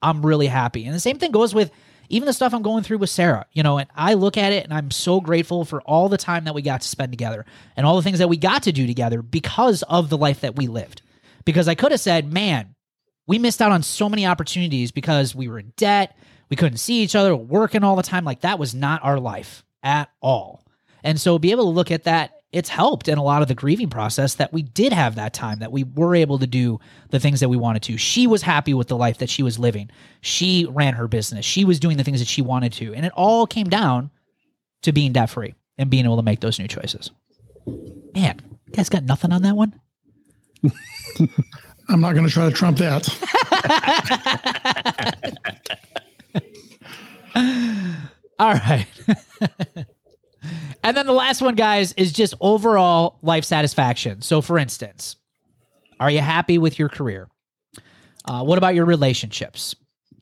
I'm 0.00 0.24
really 0.24 0.46
happy. 0.48 0.84
And 0.84 0.94
the 0.94 1.00
same 1.00 1.18
thing 1.18 1.30
goes 1.30 1.54
with 1.54 1.70
even 2.08 2.26
the 2.26 2.32
stuff 2.32 2.52
I'm 2.52 2.62
going 2.62 2.82
through 2.82 2.98
with 2.98 3.10
Sarah, 3.10 3.46
you 3.52 3.62
know, 3.62 3.78
and 3.78 3.88
I 3.94 4.14
look 4.14 4.36
at 4.36 4.52
it 4.52 4.64
and 4.64 4.74
I'm 4.74 4.90
so 4.90 5.20
grateful 5.20 5.64
for 5.64 5.80
all 5.82 6.08
the 6.08 6.18
time 6.18 6.44
that 6.44 6.54
we 6.54 6.60
got 6.60 6.82
to 6.82 6.88
spend 6.88 7.12
together 7.12 7.46
and 7.76 7.86
all 7.86 7.96
the 7.96 8.02
things 8.02 8.18
that 8.18 8.28
we 8.28 8.36
got 8.36 8.64
to 8.64 8.72
do 8.72 8.86
together 8.86 9.22
because 9.22 9.82
of 9.84 10.10
the 10.10 10.18
life 10.18 10.40
that 10.40 10.56
we 10.56 10.66
lived. 10.66 11.02
Because 11.44 11.68
I 11.68 11.74
could 11.74 11.90
have 11.90 12.00
said, 12.00 12.30
man, 12.30 12.71
we 13.26 13.38
missed 13.38 13.62
out 13.62 13.72
on 13.72 13.82
so 13.82 14.08
many 14.08 14.26
opportunities 14.26 14.90
because 14.90 15.34
we 15.34 15.48
were 15.48 15.58
in 15.58 15.72
debt. 15.76 16.16
We 16.50 16.56
couldn't 16.56 16.78
see 16.78 17.02
each 17.02 17.16
other, 17.16 17.34
working 17.34 17.84
all 17.84 17.96
the 17.96 18.02
time. 18.02 18.24
Like 18.24 18.40
that 18.40 18.58
was 18.58 18.74
not 18.74 19.02
our 19.04 19.18
life 19.18 19.64
at 19.82 20.10
all. 20.20 20.64
And 21.02 21.20
so 21.20 21.38
be 21.38 21.50
able 21.50 21.64
to 21.64 21.70
look 21.70 21.90
at 21.90 22.04
that, 22.04 22.42
it's 22.52 22.68
helped 22.68 23.08
in 23.08 23.16
a 23.16 23.22
lot 23.22 23.40
of 23.40 23.48
the 23.48 23.54
grieving 23.54 23.88
process 23.88 24.34
that 24.34 24.52
we 24.52 24.62
did 24.62 24.92
have 24.92 25.14
that 25.14 25.32
time, 25.32 25.60
that 25.60 25.72
we 25.72 25.84
were 25.84 26.14
able 26.14 26.38
to 26.38 26.46
do 26.46 26.78
the 27.08 27.18
things 27.18 27.40
that 27.40 27.48
we 27.48 27.56
wanted 27.56 27.82
to. 27.84 27.96
She 27.96 28.26
was 28.26 28.42
happy 28.42 28.74
with 28.74 28.88
the 28.88 28.96
life 28.96 29.18
that 29.18 29.30
she 29.30 29.42
was 29.42 29.58
living. 29.58 29.90
She 30.20 30.66
ran 30.68 30.94
her 30.94 31.08
business. 31.08 31.46
She 31.46 31.64
was 31.64 31.80
doing 31.80 31.96
the 31.96 32.04
things 32.04 32.18
that 32.20 32.28
she 32.28 32.42
wanted 32.42 32.74
to. 32.74 32.92
And 32.92 33.06
it 33.06 33.12
all 33.16 33.46
came 33.46 33.70
down 33.70 34.10
to 34.82 34.92
being 34.92 35.12
debt 35.12 35.30
free 35.30 35.54
and 35.78 35.88
being 35.88 36.04
able 36.04 36.16
to 36.16 36.22
make 36.22 36.40
those 36.40 36.58
new 36.58 36.68
choices. 36.68 37.10
Man, 38.14 38.40
you 38.66 38.72
guys 38.72 38.90
got 38.90 39.04
nothing 39.04 39.32
on 39.32 39.42
that 39.42 39.56
one? 39.56 39.80
I'm 41.88 42.00
not 42.00 42.14
going 42.14 42.26
to 42.26 42.32
try 42.32 42.48
to 42.48 42.54
trump 42.54 42.78
that. 42.78 43.08
All 48.38 48.52
right. 48.54 48.86
and 50.82 50.96
then 50.96 51.06
the 51.06 51.12
last 51.12 51.40
one, 51.42 51.54
guys, 51.54 51.92
is 51.92 52.12
just 52.12 52.34
overall 52.40 53.18
life 53.22 53.44
satisfaction. 53.44 54.22
So, 54.22 54.40
for 54.42 54.58
instance, 54.58 55.16
are 56.00 56.10
you 56.10 56.20
happy 56.20 56.58
with 56.58 56.78
your 56.78 56.88
career? 56.88 57.28
Uh, 58.24 58.42
what 58.42 58.58
about 58.58 58.74
your 58.74 58.84
relationships, 58.84 59.74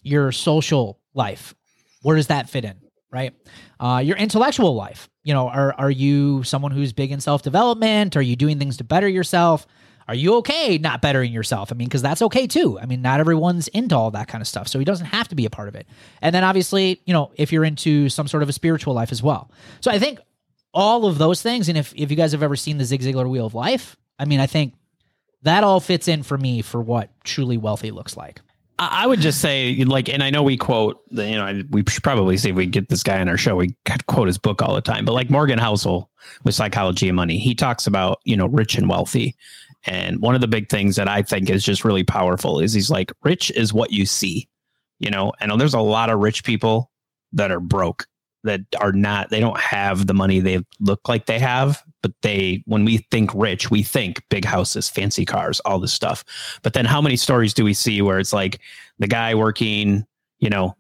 your 0.03 0.33
social 0.33 1.01
life? 1.15 1.55
Where 2.03 2.17
does 2.17 2.29
that 2.29 2.49
fit 2.49 2.65
in? 2.65 2.81
Right. 3.13 3.35
Uh, 3.81 4.01
your 4.05 4.17
intellectual 4.17 4.75
life. 4.75 5.09
You 5.25 5.35
know, 5.35 5.49
are 5.49 5.75
are 5.77 5.91
you 5.91 6.43
someone 6.45 6.71
who's 6.73 6.93
big 6.93 7.11
in 7.11 7.21
self 7.21 7.43
development? 7.43 8.17
Are 8.17 8.23
you 8.23 8.37
doing 8.37 8.59
things 8.59 8.77
to 8.79 8.85
better 8.85 9.09
yourself? 9.09 9.67
Are 10.11 10.15
you 10.15 10.35
okay 10.39 10.77
not 10.77 11.01
bettering 11.01 11.33
yourself? 11.33 11.71
I 11.71 11.77
mean, 11.77 11.87
because 11.87 12.03
that's 12.03 12.21
okay 12.21 12.49
too. 12.49 12.81
I 12.81 12.87
mean, 12.87 13.01
not 13.01 13.21
everyone's 13.21 13.69
into 13.69 13.95
all 13.95 14.11
that 14.11 14.27
kind 14.27 14.43
of 14.43 14.49
stuff. 14.49 14.67
So 14.67 14.81
he 14.81 14.85
doesn't 14.85 15.07
have 15.07 15.29
to 15.29 15.37
be 15.37 15.47
a 15.47 15.51
part 15.51 15.69
of 15.69 15.77
it. 15.77 15.87
And 16.21 16.35
then 16.35 16.43
obviously, 16.43 17.01
you 17.05 17.13
know, 17.13 17.31
if 17.37 17.53
you're 17.53 17.65
into 17.65 18.09
some 18.09 18.27
sort 18.27 18.43
of 18.43 18.49
a 18.49 18.53
spiritual 18.53 18.93
life 18.93 19.13
as 19.13 19.23
well. 19.23 19.53
So 19.81 19.89
I 19.89 20.01
think 20.01 20.19
all 20.75 21.07
of 21.07 21.19
those 21.19 21.43
things, 21.43 21.69
and 21.69 21.79
if, 21.79 21.93
if 21.95 22.11
you 22.11 22.17
guys 22.17 22.33
have 22.33 22.43
ever 22.43 22.57
seen 22.57 22.77
the 22.77 22.85
Zig 22.85 23.03
Ziglar 23.03 23.31
Wheel 23.31 23.47
of 23.47 23.55
Life, 23.55 23.97
I 24.19 24.25
mean, 24.25 24.41
I 24.41 24.49
think 24.49 24.75
that 25.43 25.63
all 25.63 25.79
fits 25.79 26.09
in 26.09 26.25
for 26.25 26.37
me 26.37 26.61
for 26.61 26.81
what 26.83 27.11
truly 27.23 27.57
wealthy 27.57 27.93
looks 27.93 28.17
like. 28.17 28.41
I 28.81 29.07
would 29.07 29.21
just 29.21 29.41
say, 29.41 29.85
like, 29.85 30.09
and 30.09 30.25
I 30.25 30.31
know 30.31 30.43
we 30.43 30.57
quote, 30.57 31.03
you 31.11 31.37
know, 31.37 31.63
we 31.71 31.85
should 31.87 32.03
probably 32.03 32.37
see 32.37 32.49
if 32.49 32.57
we 32.57 32.67
get 32.67 32.89
this 32.89 33.05
guy 33.05 33.21
on 33.21 33.29
our 33.29 33.37
show. 33.37 33.55
We 33.55 33.77
quote 34.09 34.27
his 34.27 34.39
book 34.39 34.61
all 34.61 34.75
the 34.75 34.81
time, 34.81 35.05
but 35.05 35.13
like 35.13 35.31
Morgan 35.31 35.61
Housel 35.61 36.09
with 36.43 36.57
Psychology 36.57 37.07
and 37.07 37.15
Money, 37.15 37.39
he 37.39 37.55
talks 37.55 37.87
about, 37.87 38.21
you 38.25 38.37
know, 38.37 38.47
rich 38.47 38.77
and 38.77 38.89
wealthy. 38.89 39.37
And 39.87 40.21
one 40.21 40.35
of 40.35 40.41
the 40.41 40.49
big 40.49 40.69
things 40.69 40.97
that 40.97 41.09
I 41.09 41.23
think 41.23 41.49
is 41.49 41.65
just 41.65 41.85
really 41.85 42.05
powerful 42.05 42.61
is 42.61 42.73
he's 42.73 42.91
like, 42.91 43.13
rich 43.23 43.51
is 43.53 43.73
what 43.73 43.93
you 43.93 44.05
see, 44.05 44.49
you 44.99 45.11
know, 45.11 45.33
and 45.41 45.59
there's 45.61 45.75
a 45.75 45.81
lot 45.81 46.11
of 46.11 46.19
rich 46.21 46.45
people 46.45 46.91
that 47.33 47.51
are 47.51 47.61
broke 47.61 48.07
that 48.45 48.61
are 48.79 48.93
not, 48.93 49.31
they 49.31 49.41
don't 49.41 49.59
have 49.61 50.07
the 50.07 50.15
money 50.15 50.41
they 50.41 50.61
look 50.81 51.09
like 51.09 51.27
they 51.27 51.39
have, 51.39 51.83
but 52.03 52.13
they, 52.23 52.63
when 52.67 52.85
we 52.85 52.99
think 53.11 53.31
rich, 53.35 53.71
we 53.71 53.83
think 53.83 54.23
big 54.31 54.45
houses, 54.45 54.89
fancy 54.89 55.25
cars, 55.25 55.61
all 55.61 55.79
this 55.79 55.93
stuff. 55.93 56.25
But 56.63 56.73
then 56.73 56.87
how 56.87 57.03
many 57.03 57.17
stories 57.17 57.53
do 57.53 57.65
we 57.65 57.75
see 57.75 58.01
where 58.01 58.19
it's 58.19 58.33
like 58.33 58.61
the 58.99 59.07
guy 59.07 59.35
working, 59.35 60.07
you 60.39 60.49
know, 60.49 60.75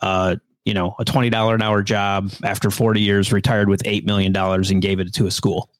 uh, 0.00 0.36
you 0.64 0.74
know, 0.74 0.94
a 0.98 1.04
$20 1.04 1.54
an 1.54 1.62
hour 1.62 1.82
job 1.82 2.32
after 2.44 2.70
40 2.70 3.00
years, 3.00 3.32
retired 3.32 3.68
with 3.68 3.82
$8 3.82 4.04
million 4.04 4.36
and 4.36 4.82
gave 4.82 5.00
it 5.00 5.12
to 5.14 5.26
a 5.26 5.30
school 5.30 5.70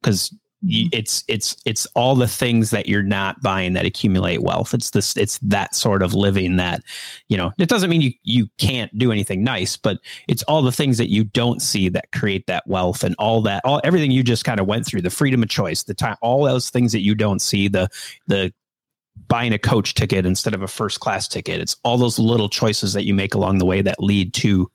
because 0.00 0.34
you, 0.62 0.86
mm-hmm. 0.86 0.98
it's 0.98 1.24
it's 1.28 1.56
it's 1.64 1.86
all 1.94 2.14
the 2.14 2.28
things 2.28 2.70
that 2.70 2.88
you're 2.88 3.02
not 3.02 3.40
buying 3.42 3.72
that 3.72 3.84
accumulate 3.84 4.42
wealth. 4.42 4.74
It's 4.74 4.90
this 4.90 5.16
it's 5.16 5.38
that 5.38 5.74
sort 5.74 6.02
of 6.02 6.14
living 6.14 6.56
that, 6.56 6.82
you 7.28 7.36
know, 7.36 7.52
it 7.58 7.68
doesn't 7.68 7.90
mean 7.90 8.00
you 8.00 8.12
you 8.22 8.48
can't 8.58 8.96
do 8.96 9.10
anything 9.10 9.42
nice, 9.42 9.76
but 9.76 9.98
it's 10.28 10.42
all 10.44 10.62
the 10.62 10.72
things 10.72 10.98
that 10.98 11.10
you 11.10 11.24
don't 11.24 11.60
see 11.60 11.88
that 11.88 12.12
create 12.12 12.46
that 12.46 12.66
wealth 12.66 13.02
and 13.02 13.14
all 13.18 13.42
that 13.42 13.62
all 13.64 13.80
everything 13.84 14.10
you 14.10 14.22
just 14.22 14.44
kind 14.44 14.60
of 14.60 14.66
went 14.66 14.86
through, 14.86 15.02
the 15.02 15.10
freedom 15.10 15.42
of 15.42 15.48
choice, 15.48 15.82
the 15.82 15.94
time 15.94 16.16
all 16.22 16.44
those 16.44 16.70
things 16.70 16.92
that 16.92 17.00
you 17.02 17.14
don't 17.14 17.40
see, 17.40 17.68
the 17.68 17.88
the 18.28 18.52
buying 19.28 19.52
a 19.52 19.58
coach 19.58 19.94
ticket 19.94 20.24
instead 20.24 20.54
of 20.54 20.62
a 20.62 20.68
first 20.68 21.00
class 21.00 21.28
ticket. 21.28 21.60
It's 21.60 21.76
all 21.84 21.98
those 21.98 22.18
little 22.18 22.48
choices 22.48 22.92
that 22.92 23.04
you 23.04 23.14
make 23.14 23.34
along 23.34 23.58
the 23.58 23.66
way 23.66 23.82
that 23.82 24.02
lead 24.02 24.32
to 24.34 24.70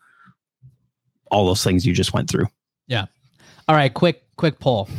all 1.32 1.46
those 1.46 1.64
things 1.64 1.86
you 1.86 1.94
just 1.94 2.14
went 2.14 2.30
through. 2.30 2.48
Yeah. 2.88 3.06
All 3.68 3.76
right, 3.76 3.94
quick 3.94 4.24
quick 4.36 4.60
poll. 4.60 4.90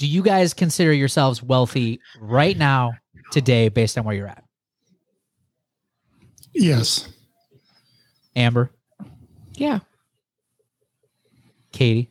Do 0.00 0.06
you 0.06 0.22
guys 0.22 0.54
consider 0.54 0.94
yourselves 0.94 1.42
wealthy 1.42 2.00
right 2.22 2.56
now 2.56 2.92
today 3.32 3.68
based 3.68 3.98
on 3.98 4.04
where 4.04 4.16
you're 4.16 4.28
at? 4.28 4.42
Yes. 6.54 7.06
Amber, 8.34 8.70
Yeah. 9.56 9.80
Katie, 11.70 12.08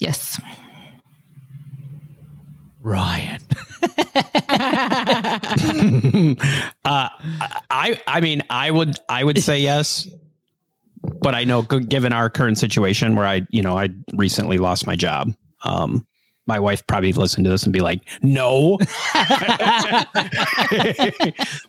Yes. 0.00 0.40
Ryan. 2.82 3.40
uh, 6.84 7.08
I 7.70 8.00
I 8.08 8.20
mean 8.20 8.42
I 8.50 8.72
would 8.72 8.96
I 9.08 9.22
would 9.22 9.38
say 9.40 9.60
yes, 9.60 10.08
but 11.22 11.36
I 11.36 11.44
know 11.44 11.62
given 11.62 12.12
our 12.12 12.28
current 12.28 12.58
situation 12.58 13.14
where 13.14 13.26
I 13.26 13.46
you 13.50 13.62
know 13.62 13.78
I 13.78 13.90
recently 14.14 14.58
lost 14.58 14.84
my 14.84 14.96
job. 14.96 15.32
Um, 15.62 16.04
my 16.50 16.58
wife 16.58 16.84
probably 16.88 17.12
listen 17.12 17.44
to 17.44 17.50
this 17.50 17.62
and 17.62 17.72
be 17.72 17.78
like, 17.78 18.00
no. 18.22 18.76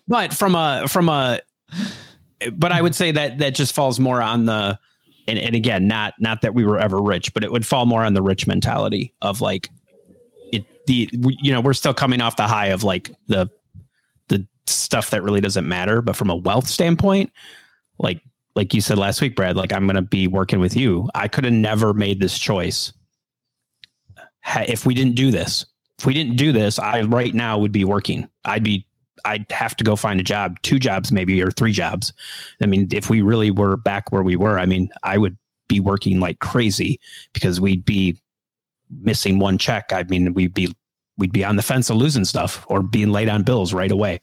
but 0.08 0.34
from 0.34 0.56
a 0.56 0.88
from 0.88 1.08
a, 1.08 1.40
but 2.54 2.72
I 2.72 2.82
would 2.82 2.96
say 2.96 3.12
that 3.12 3.38
that 3.38 3.54
just 3.54 3.76
falls 3.76 4.00
more 4.00 4.24
on 4.24 4.48
the, 4.48 4.80
and, 5.28 5.38
and 5.38 5.56
again, 5.56 5.88
not 5.88 6.16
not 6.20 6.42
that 6.42 6.56
we 6.56 6.66
were 6.66 6.80
ever 6.80 7.00
rich, 7.00 7.32
but 7.36 7.44
it 7.44 7.52
would 7.52 7.64
fall 7.64 7.86
more 7.86 8.04
on 8.04 8.16
the 8.16 8.24
rich 8.24 8.48
mentality 8.48 9.14
of 9.22 9.40
like, 9.40 9.70
it 10.52 10.66
the 10.88 11.08
you 11.14 11.54
know 11.54 11.62
we're 11.62 11.74
still 11.74 11.94
coming 11.94 12.20
off 12.20 12.36
the 12.38 12.48
high 12.48 12.70
of 12.70 12.84
like 12.84 13.12
the 13.28 13.48
the 14.30 14.44
stuff 14.66 15.12
that 15.12 15.22
really 15.22 15.42
doesn't 15.42 15.68
matter, 15.68 16.02
but 16.02 16.16
from 16.16 16.32
a 16.32 16.36
wealth 16.36 16.68
standpoint, 16.68 17.32
like 18.00 18.20
like 18.56 18.74
you 18.74 18.82
said 18.82 18.98
last 18.98 19.22
week, 19.22 19.36
Brad, 19.36 19.56
like 19.56 19.72
I'm 19.74 19.86
going 19.86 19.96
to 19.96 20.02
be 20.02 20.26
working 20.26 20.60
with 20.60 20.76
you. 20.76 21.08
I 21.14 21.28
could 21.28 21.44
have 21.44 21.54
never 21.54 21.94
made 21.94 22.20
this 22.20 22.40
choice 22.40 22.92
if 24.46 24.86
we 24.86 24.94
didn't 24.94 25.16
do 25.16 25.32
this. 25.32 25.66
If 26.00 26.06
we 26.06 26.14
didn't 26.14 26.36
do 26.36 26.52
this, 26.52 26.80
I 26.80 27.02
right 27.02 27.34
now 27.34 27.60
would 27.60 27.72
be 27.72 27.86
working. 27.86 28.28
I'd 28.44 28.64
be 28.64 28.86
I'd 29.24 29.46
have 29.52 29.76
to 29.78 29.84
go 29.84 29.96
find 29.96 30.20
a 30.20 30.24
job, 30.24 30.60
two 30.64 30.80
jobs 30.80 31.12
maybe 31.12 31.42
or 31.42 31.52
three 31.52 31.72
jobs. 31.72 32.12
I 32.62 32.66
mean, 32.66 32.88
if 32.92 33.10
we 33.10 33.22
really 33.22 33.52
were 33.52 33.78
back 33.78 34.12
where 34.12 34.24
we 34.24 34.36
were, 34.36 34.58
I 34.58 34.66
mean, 34.66 34.90
I 35.04 35.18
would 35.18 35.38
be 35.68 35.80
working 35.80 36.20
like 36.20 36.40
crazy 36.40 37.00
because 37.34 37.62
we'd 37.62 37.86
be 37.86 38.18
missing 38.90 39.40
one 39.40 39.58
check. 39.58 39.94
I 39.94 40.04
mean, 40.04 40.34
we'd 40.34 40.54
be 40.54 40.76
we'd 41.18 41.32
be 41.32 41.46
on 41.46 41.56
the 41.56 41.62
fence 41.62 41.90
of 41.90 41.98
losing 41.98 42.26
stuff 42.26 42.66
or 42.68 42.82
being 42.82 43.12
late 43.12 43.30
on 43.30 43.44
bills 43.44 43.74
right 43.74 43.92
away. 43.92 44.20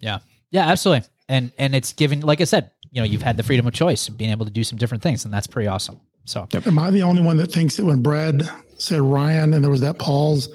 Yeah, 0.00 0.18
Yeah, 0.50 0.66
absolutely. 0.68 1.08
And 1.28 1.52
and 1.58 1.74
it's 1.74 1.92
given, 1.92 2.20
like 2.20 2.40
I 2.40 2.44
said, 2.44 2.70
you 2.90 3.00
know, 3.00 3.06
you've 3.06 3.22
had 3.22 3.36
the 3.36 3.42
freedom 3.42 3.66
of 3.66 3.74
choice, 3.74 4.08
being 4.08 4.30
able 4.30 4.46
to 4.46 4.52
do 4.52 4.64
some 4.64 4.78
different 4.78 5.02
things, 5.02 5.24
and 5.24 5.34
that's 5.34 5.46
pretty 5.46 5.68
awesome. 5.68 6.00
So 6.26 6.46
Am 6.66 6.78
I 6.78 6.90
the 6.90 7.02
only 7.02 7.22
one 7.22 7.38
that 7.38 7.52
thinks 7.52 7.76
that 7.76 7.84
when 7.84 8.02
Brad 8.02 8.50
said 8.78 9.00
Ryan 9.00 9.54
and 9.54 9.64
there 9.64 9.70
was 9.70 9.80
that 9.80 9.98
pause, 9.98 10.48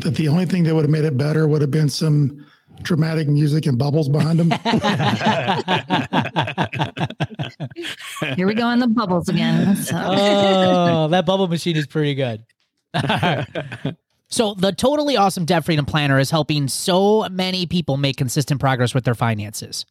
that 0.00 0.14
the 0.14 0.26
only 0.26 0.46
thing 0.46 0.64
that 0.64 0.74
would 0.74 0.84
have 0.84 0.90
made 0.90 1.04
it 1.04 1.18
better 1.18 1.46
would 1.46 1.60
have 1.60 1.70
been 1.70 1.90
some 1.90 2.46
dramatic 2.82 3.28
music 3.28 3.66
and 3.66 3.78
bubbles 3.78 4.08
behind 4.08 4.40
him? 4.40 4.50
Here 8.36 8.46
we 8.46 8.54
go 8.54 8.64
on 8.64 8.78
the 8.78 8.88
bubbles 8.88 9.28
again. 9.28 9.76
So. 9.76 10.00
oh, 10.02 11.08
that 11.08 11.26
bubble 11.26 11.46
machine 11.46 11.76
is 11.76 11.86
pretty 11.86 12.14
good. 12.14 12.42
so, 14.28 14.54
the 14.54 14.72
totally 14.72 15.18
awesome 15.18 15.44
debt 15.44 15.66
freedom 15.66 15.84
planner 15.84 16.18
is 16.18 16.30
helping 16.30 16.68
so 16.68 17.28
many 17.28 17.66
people 17.66 17.98
make 17.98 18.16
consistent 18.16 18.60
progress 18.60 18.94
with 18.94 19.04
their 19.04 19.14
finances. 19.14 19.84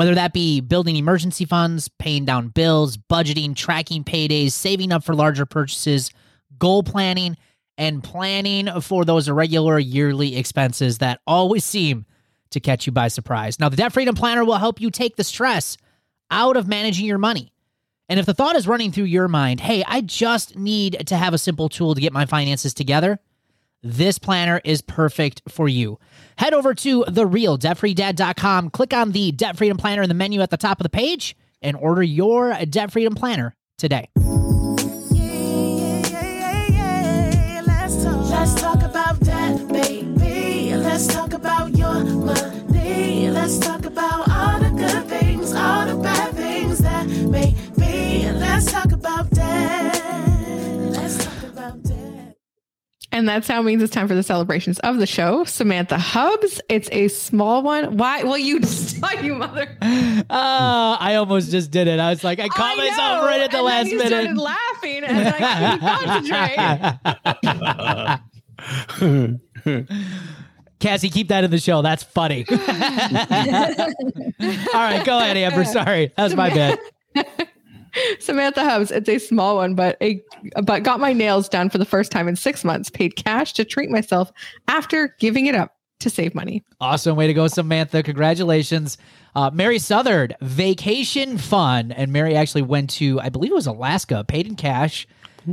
Whether 0.00 0.14
that 0.14 0.32
be 0.32 0.62
building 0.62 0.96
emergency 0.96 1.44
funds, 1.44 1.88
paying 1.98 2.24
down 2.24 2.48
bills, 2.48 2.96
budgeting, 2.96 3.54
tracking 3.54 4.02
paydays, 4.02 4.52
saving 4.52 4.92
up 4.92 5.04
for 5.04 5.14
larger 5.14 5.44
purchases, 5.44 6.10
goal 6.58 6.82
planning, 6.82 7.36
and 7.76 8.02
planning 8.02 8.80
for 8.80 9.04
those 9.04 9.28
irregular 9.28 9.78
yearly 9.78 10.38
expenses 10.38 10.96
that 10.98 11.20
always 11.26 11.66
seem 11.66 12.06
to 12.48 12.60
catch 12.60 12.86
you 12.86 12.92
by 12.94 13.08
surprise. 13.08 13.60
Now, 13.60 13.68
the 13.68 13.76
Debt 13.76 13.92
Freedom 13.92 14.14
Planner 14.14 14.42
will 14.42 14.56
help 14.56 14.80
you 14.80 14.90
take 14.90 15.16
the 15.16 15.22
stress 15.22 15.76
out 16.30 16.56
of 16.56 16.66
managing 16.66 17.04
your 17.04 17.18
money. 17.18 17.52
And 18.08 18.18
if 18.18 18.24
the 18.24 18.32
thought 18.32 18.56
is 18.56 18.66
running 18.66 18.92
through 18.92 19.04
your 19.04 19.28
mind, 19.28 19.60
hey, 19.60 19.84
I 19.86 20.00
just 20.00 20.56
need 20.56 21.08
to 21.08 21.16
have 21.18 21.34
a 21.34 21.38
simple 21.38 21.68
tool 21.68 21.94
to 21.94 22.00
get 22.00 22.14
my 22.14 22.24
finances 22.24 22.72
together, 22.72 23.20
this 23.82 24.18
planner 24.18 24.60
is 24.64 24.82
perfect 24.82 25.42
for 25.48 25.68
you. 25.68 25.98
Head 26.36 26.54
over 26.54 26.74
to 26.74 27.04
therealdebtfreedad.com, 27.04 28.70
click 28.70 28.92
on 28.92 29.12
the 29.12 29.32
Debt 29.32 29.56
Freedom 29.56 29.76
Planner 29.76 30.02
in 30.02 30.08
the 30.08 30.14
menu 30.14 30.40
at 30.40 30.50
the 30.50 30.56
top 30.56 30.80
of 30.80 30.82
the 30.84 30.90
page, 30.90 31.36
and 31.62 31.76
order 31.76 32.02
your 32.02 32.54
Debt 32.66 32.92
Freedom 32.92 33.14
Planner 33.14 33.54
today. 33.78 34.08
Let's 38.40 38.54
talk 38.54 38.82
about 38.82 39.20
that, 39.20 39.68
baby. 39.68 40.74
Let's 40.74 41.06
talk 41.06 41.34
about 41.34 41.76
your 41.76 42.04
money. 42.04 43.28
Let's 43.30 43.58
talk 43.58 43.84
about 43.84 44.28
all 44.30 44.58
the 44.60 44.70
good 44.70 45.04
things, 45.08 45.52
all 45.52 45.86
the 45.86 45.96
bad 45.96 46.34
things 46.34 46.78
that 46.78 47.06
may 47.06 47.54
be. 47.76 48.30
Let's 48.32 48.72
talk 48.72 48.92
about 48.92 49.28
that. 49.30 49.39
And 53.12 53.28
that 53.28 53.44
sound 53.44 53.66
means 53.66 53.82
it's 53.82 53.92
time 53.92 54.06
for 54.06 54.14
the 54.14 54.22
celebrations 54.22 54.78
of 54.80 54.98
the 54.98 55.06
show. 55.06 55.42
Samantha 55.44 55.98
Hubs. 55.98 56.60
It's 56.68 56.88
a 56.92 57.08
small 57.08 57.62
one. 57.62 57.96
Why? 57.96 58.22
Well, 58.22 58.38
you 58.38 58.60
just 58.60 59.00
saw 59.00 59.10
you 59.20 59.34
mother. 59.34 59.66
Uh, 59.82 60.96
I 61.00 61.16
almost 61.16 61.50
just 61.50 61.70
did 61.72 61.88
it. 61.88 61.98
I 61.98 62.10
was 62.10 62.22
like, 62.22 62.38
I 62.38 62.46
caught 62.48 62.78
I 62.78 62.88
myself 62.88 63.22
know. 63.22 63.26
right 63.26 63.40
at 63.40 63.50
the 63.50 63.56
and 63.58 63.66
last 63.66 63.84
then 63.84 63.92
you 63.92 63.98
minute. 63.98 64.10
started 64.10 64.38
laughing 64.38 65.02
and 65.04 65.28
I 65.28 65.32
couldn't 65.40 65.80
concentrate. 69.64 69.88
Cassie, 70.80 71.10
keep 71.10 71.28
that 71.28 71.44
in 71.44 71.50
the 71.50 71.58
show. 71.58 71.82
That's 71.82 72.02
funny. 72.04 72.46
All 72.48 72.56
right, 74.72 75.04
go 75.04 75.18
ahead, 75.18 75.36
Amber. 75.36 75.64
Sorry, 75.64 76.12
that 76.16 76.22
was 76.24 76.34
my 76.36 76.48
bad. 76.50 76.78
Samantha 78.20 78.64
Hubs. 78.64 78.90
It's 78.90 79.08
a 79.08 79.18
small 79.18 79.56
one, 79.56 79.74
but 79.74 79.96
a 80.00 80.22
but 80.62 80.82
got 80.82 81.00
my 81.00 81.12
nails 81.12 81.48
done 81.48 81.70
for 81.70 81.78
the 81.78 81.84
first 81.84 82.10
time 82.12 82.28
in 82.28 82.36
six 82.36 82.64
months. 82.64 82.90
Paid 82.90 83.16
cash 83.16 83.52
to 83.54 83.64
treat 83.64 83.90
myself 83.90 84.32
after 84.68 85.16
giving 85.18 85.46
it 85.46 85.54
up 85.54 85.76
to 86.00 86.10
save 86.10 86.34
money. 86.34 86.64
Awesome 86.80 87.16
way 87.16 87.26
to 87.26 87.34
go, 87.34 87.46
Samantha. 87.46 88.02
Congratulations. 88.02 88.98
Uh, 89.34 89.50
Mary 89.52 89.78
Southard, 89.78 90.34
vacation 90.40 91.38
fun. 91.38 91.92
And 91.92 92.12
Mary 92.12 92.34
actually 92.34 92.62
went 92.62 92.90
to, 92.90 93.20
I 93.20 93.28
believe 93.28 93.52
it 93.52 93.54
was 93.54 93.66
Alaska, 93.66 94.24
paid 94.26 94.46
in 94.46 94.56
cash. 94.56 95.06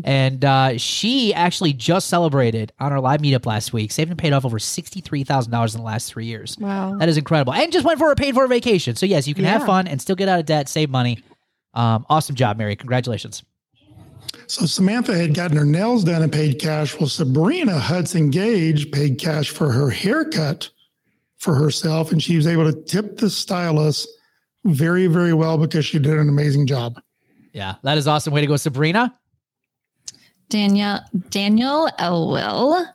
And 0.04 0.44
uh, 0.44 0.78
she 0.78 1.34
actually 1.34 1.74
just 1.74 2.08
celebrated 2.10 2.74
on 2.80 2.92
our 2.92 3.00
live 3.00 3.22
meetup 3.22 3.46
last 3.46 3.72
week, 3.72 3.92
saved 3.92 4.10
and 4.10 4.20
paid 4.20 4.34
off 4.34 4.46
over 4.46 4.60
$63,000 4.60 5.76
in 5.76 5.80
the 5.80 5.86
last 5.86 6.12
three 6.12 6.26
years. 6.26 6.58
Wow. 6.60 6.98
That 6.98 7.08
is 7.10 7.18
incredible. 7.18 7.54
And 7.54 7.72
just 7.72 7.86
went 7.86 7.98
for 7.98 8.12
a 8.12 8.16
paid 8.16 8.36
for 8.36 8.44
a 8.44 8.48
vacation. 8.48 8.96
So, 8.96 9.06
yes, 9.06 9.28
you 9.28 9.34
can 9.34 9.46
have 9.46 9.66
fun 9.66 9.88
and 9.88 10.02
still 10.02 10.16
get 10.16 10.28
out 10.28 10.40
of 10.40 10.46
debt, 10.46 10.68
save 10.68 10.90
money. 10.90 11.24
Um, 11.74 12.06
awesome 12.10 12.36
job, 12.36 12.58
Mary. 12.58 12.76
Congratulations. 12.76 13.44
So 14.48 14.66
Samantha 14.66 15.16
had 15.18 15.34
gotten 15.34 15.58
her 15.58 15.66
nails 15.66 16.04
done 16.04 16.22
and 16.22 16.32
paid 16.32 16.60
cash. 16.60 16.98
Well, 17.00 17.10
Sabrina 17.10 17.80
Hudson 17.80 18.30
Gage 18.30 18.92
paid 18.92 19.20
cash 19.20 19.50
for 19.50 19.72
her 19.72 19.90
haircut 19.90 20.70
for 21.38 21.56
herself, 21.56 22.12
and 22.12 22.22
she 22.22 22.36
was 22.36 22.48
able 22.48 22.72
to 22.72 22.82
tip 22.84 23.18
the 23.18 23.30
stylist 23.30 24.08
very, 24.66 25.08
very 25.08 25.34
well 25.34 25.58
because 25.58 25.86
she 25.86 26.00
did 26.00 26.14
an 26.18 26.30
amazing 26.30 26.68
job. 26.68 27.00
Yeah, 27.54 27.76
that 27.84 27.98
is 27.98 28.08
awesome. 28.08 28.34
Way 28.34 28.42
to 28.42 28.48
go, 28.48 28.56
Sabrina. 28.58 29.14
Danielle 30.50 31.04
Daniel 31.30 31.90
Elwell 32.00 32.86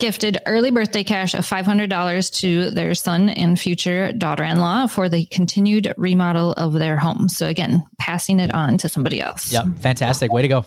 gifted 0.00 0.38
early 0.46 0.70
birthday 0.70 1.04
cash 1.04 1.34
of 1.34 1.46
$500 1.46 2.40
to 2.40 2.70
their 2.70 2.94
son 2.94 3.28
and 3.28 3.58
future 3.60 4.12
daughter-in-law 4.12 4.88
for 4.88 5.08
the 5.08 5.26
continued 5.26 5.92
remodel 5.96 6.52
of 6.52 6.72
their 6.72 6.96
home. 6.96 7.28
So 7.28 7.46
again, 7.46 7.84
passing 7.98 8.40
it 8.40 8.52
on 8.52 8.78
to 8.78 8.88
somebody 8.88 9.20
else. 9.20 9.52
Yep, 9.52 9.66
fantastic. 9.80 10.32
Way 10.32 10.42
to 10.42 10.48
go. 10.48 10.66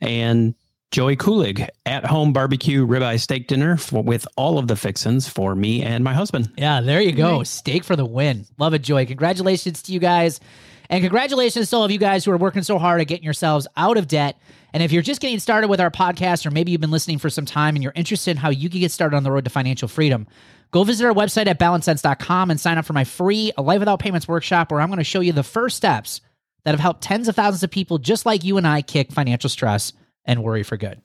and 0.00 0.54
Joey 0.90 1.16
Kulig 1.16 1.68
at 1.86 2.04
home 2.04 2.32
barbecue 2.32 2.84
ribeye 2.86 3.20
steak 3.20 3.46
dinner 3.46 3.76
for, 3.76 4.02
with 4.02 4.26
all 4.36 4.58
of 4.58 4.66
the 4.66 4.74
fixins 4.74 5.28
for 5.28 5.54
me 5.54 5.82
and 5.82 6.02
my 6.02 6.12
husband. 6.12 6.50
Yeah, 6.56 6.80
there 6.80 7.00
you 7.00 7.12
go. 7.12 7.44
Steak 7.44 7.84
for 7.84 7.94
the 7.94 8.04
win. 8.04 8.44
Love 8.58 8.74
it, 8.74 8.82
Joy. 8.82 9.06
Congratulations 9.06 9.82
to 9.82 9.92
you 9.92 10.00
guys. 10.00 10.40
And 10.88 11.00
congratulations 11.02 11.70
to 11.70 11.76
all 11.76 11.84
of 11.84 11.92
you 11.92 11.98
guys 12.00 12.24
who 12.24 12.32
are 12.32 12.36
working 12.36 12.64
so 12.64 12.76
hard 12.76 13.00
at 13.00 13.06
getting 13.06 13.22
yourselves 13.22 13.68
out 13.76 13.96
of 13.96 14.08
debt 14.08 14.36
And 14.72 14.82
if 14.82 14.92
you're 14.92 15.02
just 15.02 15.20
getting 15.20 15.38
started 15.38 15.68
with 15.68 15.80
our 15.80 15.90
podcast, 15.90 16.46
or 16.46 16.50
maybe 16.50 16.72
you've 16.72 16.80
been 16.80 16.90
listening 16.90 17.18
for 17.18 17.30
some 17.30 17.44
time 17.44 17.76
and 17.76 17.82
you're 17.82 17.92
interested 17.96 18.32
in 18.32 18.36
how 18.36 18.50
you 18.50 18.70
can 18.70 18.80
get 18.80 18.92
started 18.92 19.16
on 19.16 19.22
the 19.22 19.32
road 19.32 19.44
to 19.44 19.50
financial 19.50 19.88
freedom, 19.88 20.26
go 20.70 20.84
visit 20.84 21.04
our 21.04 21.14
website 21.14 21.46
at 21.46 21.58
balancedcents.com 21.58 22.50
and 22.50 22.60
sign 22.60 22.78
up 22.78 22.84
for 22.84 22.92
my 22.92 23.04
free 23.04 23.52
A 23.56 23.62
Life 23.62 23.80
Without 23.80 23.98
Payments 24.00 24.28
workshop, 24.28 24.70
where 24.70 24.80
I'm 24.80 24.88
going 24.88 24.98
to 24.98 25.04
show 25.04 25.20
you 25.20 25.32
the 25.32 25.42
first 25.42 25.76
steps 25.76 26.20
that 26.64 26.72
have 26.72 26.80
helped 26.80 27.02
tens 27.02 27.28
of 27.28 27.36
thousands 27.36 27.62
of 27.62 27.70
people 27.70 27.98
just 27.98 28.26
like 28.26 28.44
you 28.44 28.56
and 28.56 28.66
I 28.66 28.82
kick 28.82 29.12
financial 29.12 29.50
stress 29.50 29.92
and 30.24 30.42
worry 30.42 30.62
for 30.62 30.76
good. 30.76 31.00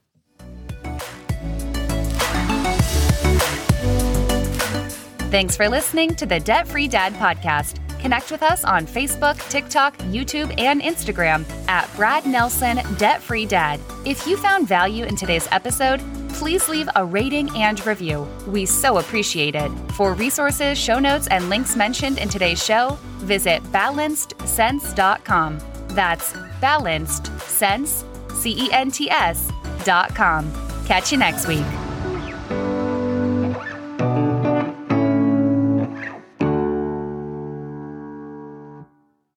Thanks 5.31 5.57
for 5.57 5.67
listening 5.67 6.15
to 6.15 6.25
the 6.25 6.39
Debt 6.39 6.67
Free 6.67 6.87
Dad 6.87 7.13
podcast. 7.15 7.84
Connect 8.05 8.29
with 8.29 8.43
us 8.43 8.63
on 8.63 8.85
Facebook, 8.85 9.35
TikTok, 9.49 9.97
YouTube, 9.97 10.53
and 10.59 10.79
Instagram 10.79 11.43
at 11.67 11.91
Brad 11.95 12.23
Nelson 12.27 12.77
Debt 12.99 13.19
Free 13.19 13.47
Dad. 13.47 13.79
If 14.05 14.27
you 14.27 14.37
found 14.37 14.67
value 14.67 15.05
in 15.05 15.15
today's 15.15 15.47
episode, 15.51 16.03
please 16.29 16.69
leave 16.69 16.87
a 16.95 17.03
rating 17.03 17.49
and 17.57 17.83
review. 17.83 18.27
We 18.45 18.67
so 18.67 18.99
appreciate 18.99 19.55
it. 19.55 19.71
For 19.93 20.13
resources, 20.13 20.77
show 20.77 20.99
notes, 20.99 21.25
and 21.29 21.49
links 21.49 21.75
mentioned 21.75 22.19
in 22.19 22.29
today's 22.29 22.63
show, 22.63 22.95
visit 23.21 23.63
balancedcents.com. 23.73 25.59
That's 25.87 26.33
balanced 26.61 27.39
cents, 27.41 28.05
C 28.35 28.65
E 28.65 28.71
N 28.71 28.91
T 28.91 29.09
S 29.09 29.51
dot 29.83 30.13
com. 30.13 30.53
Catch 30.85 31.11
you 31.11 31.17
next 31.17 31.47
week. 31.47 31.65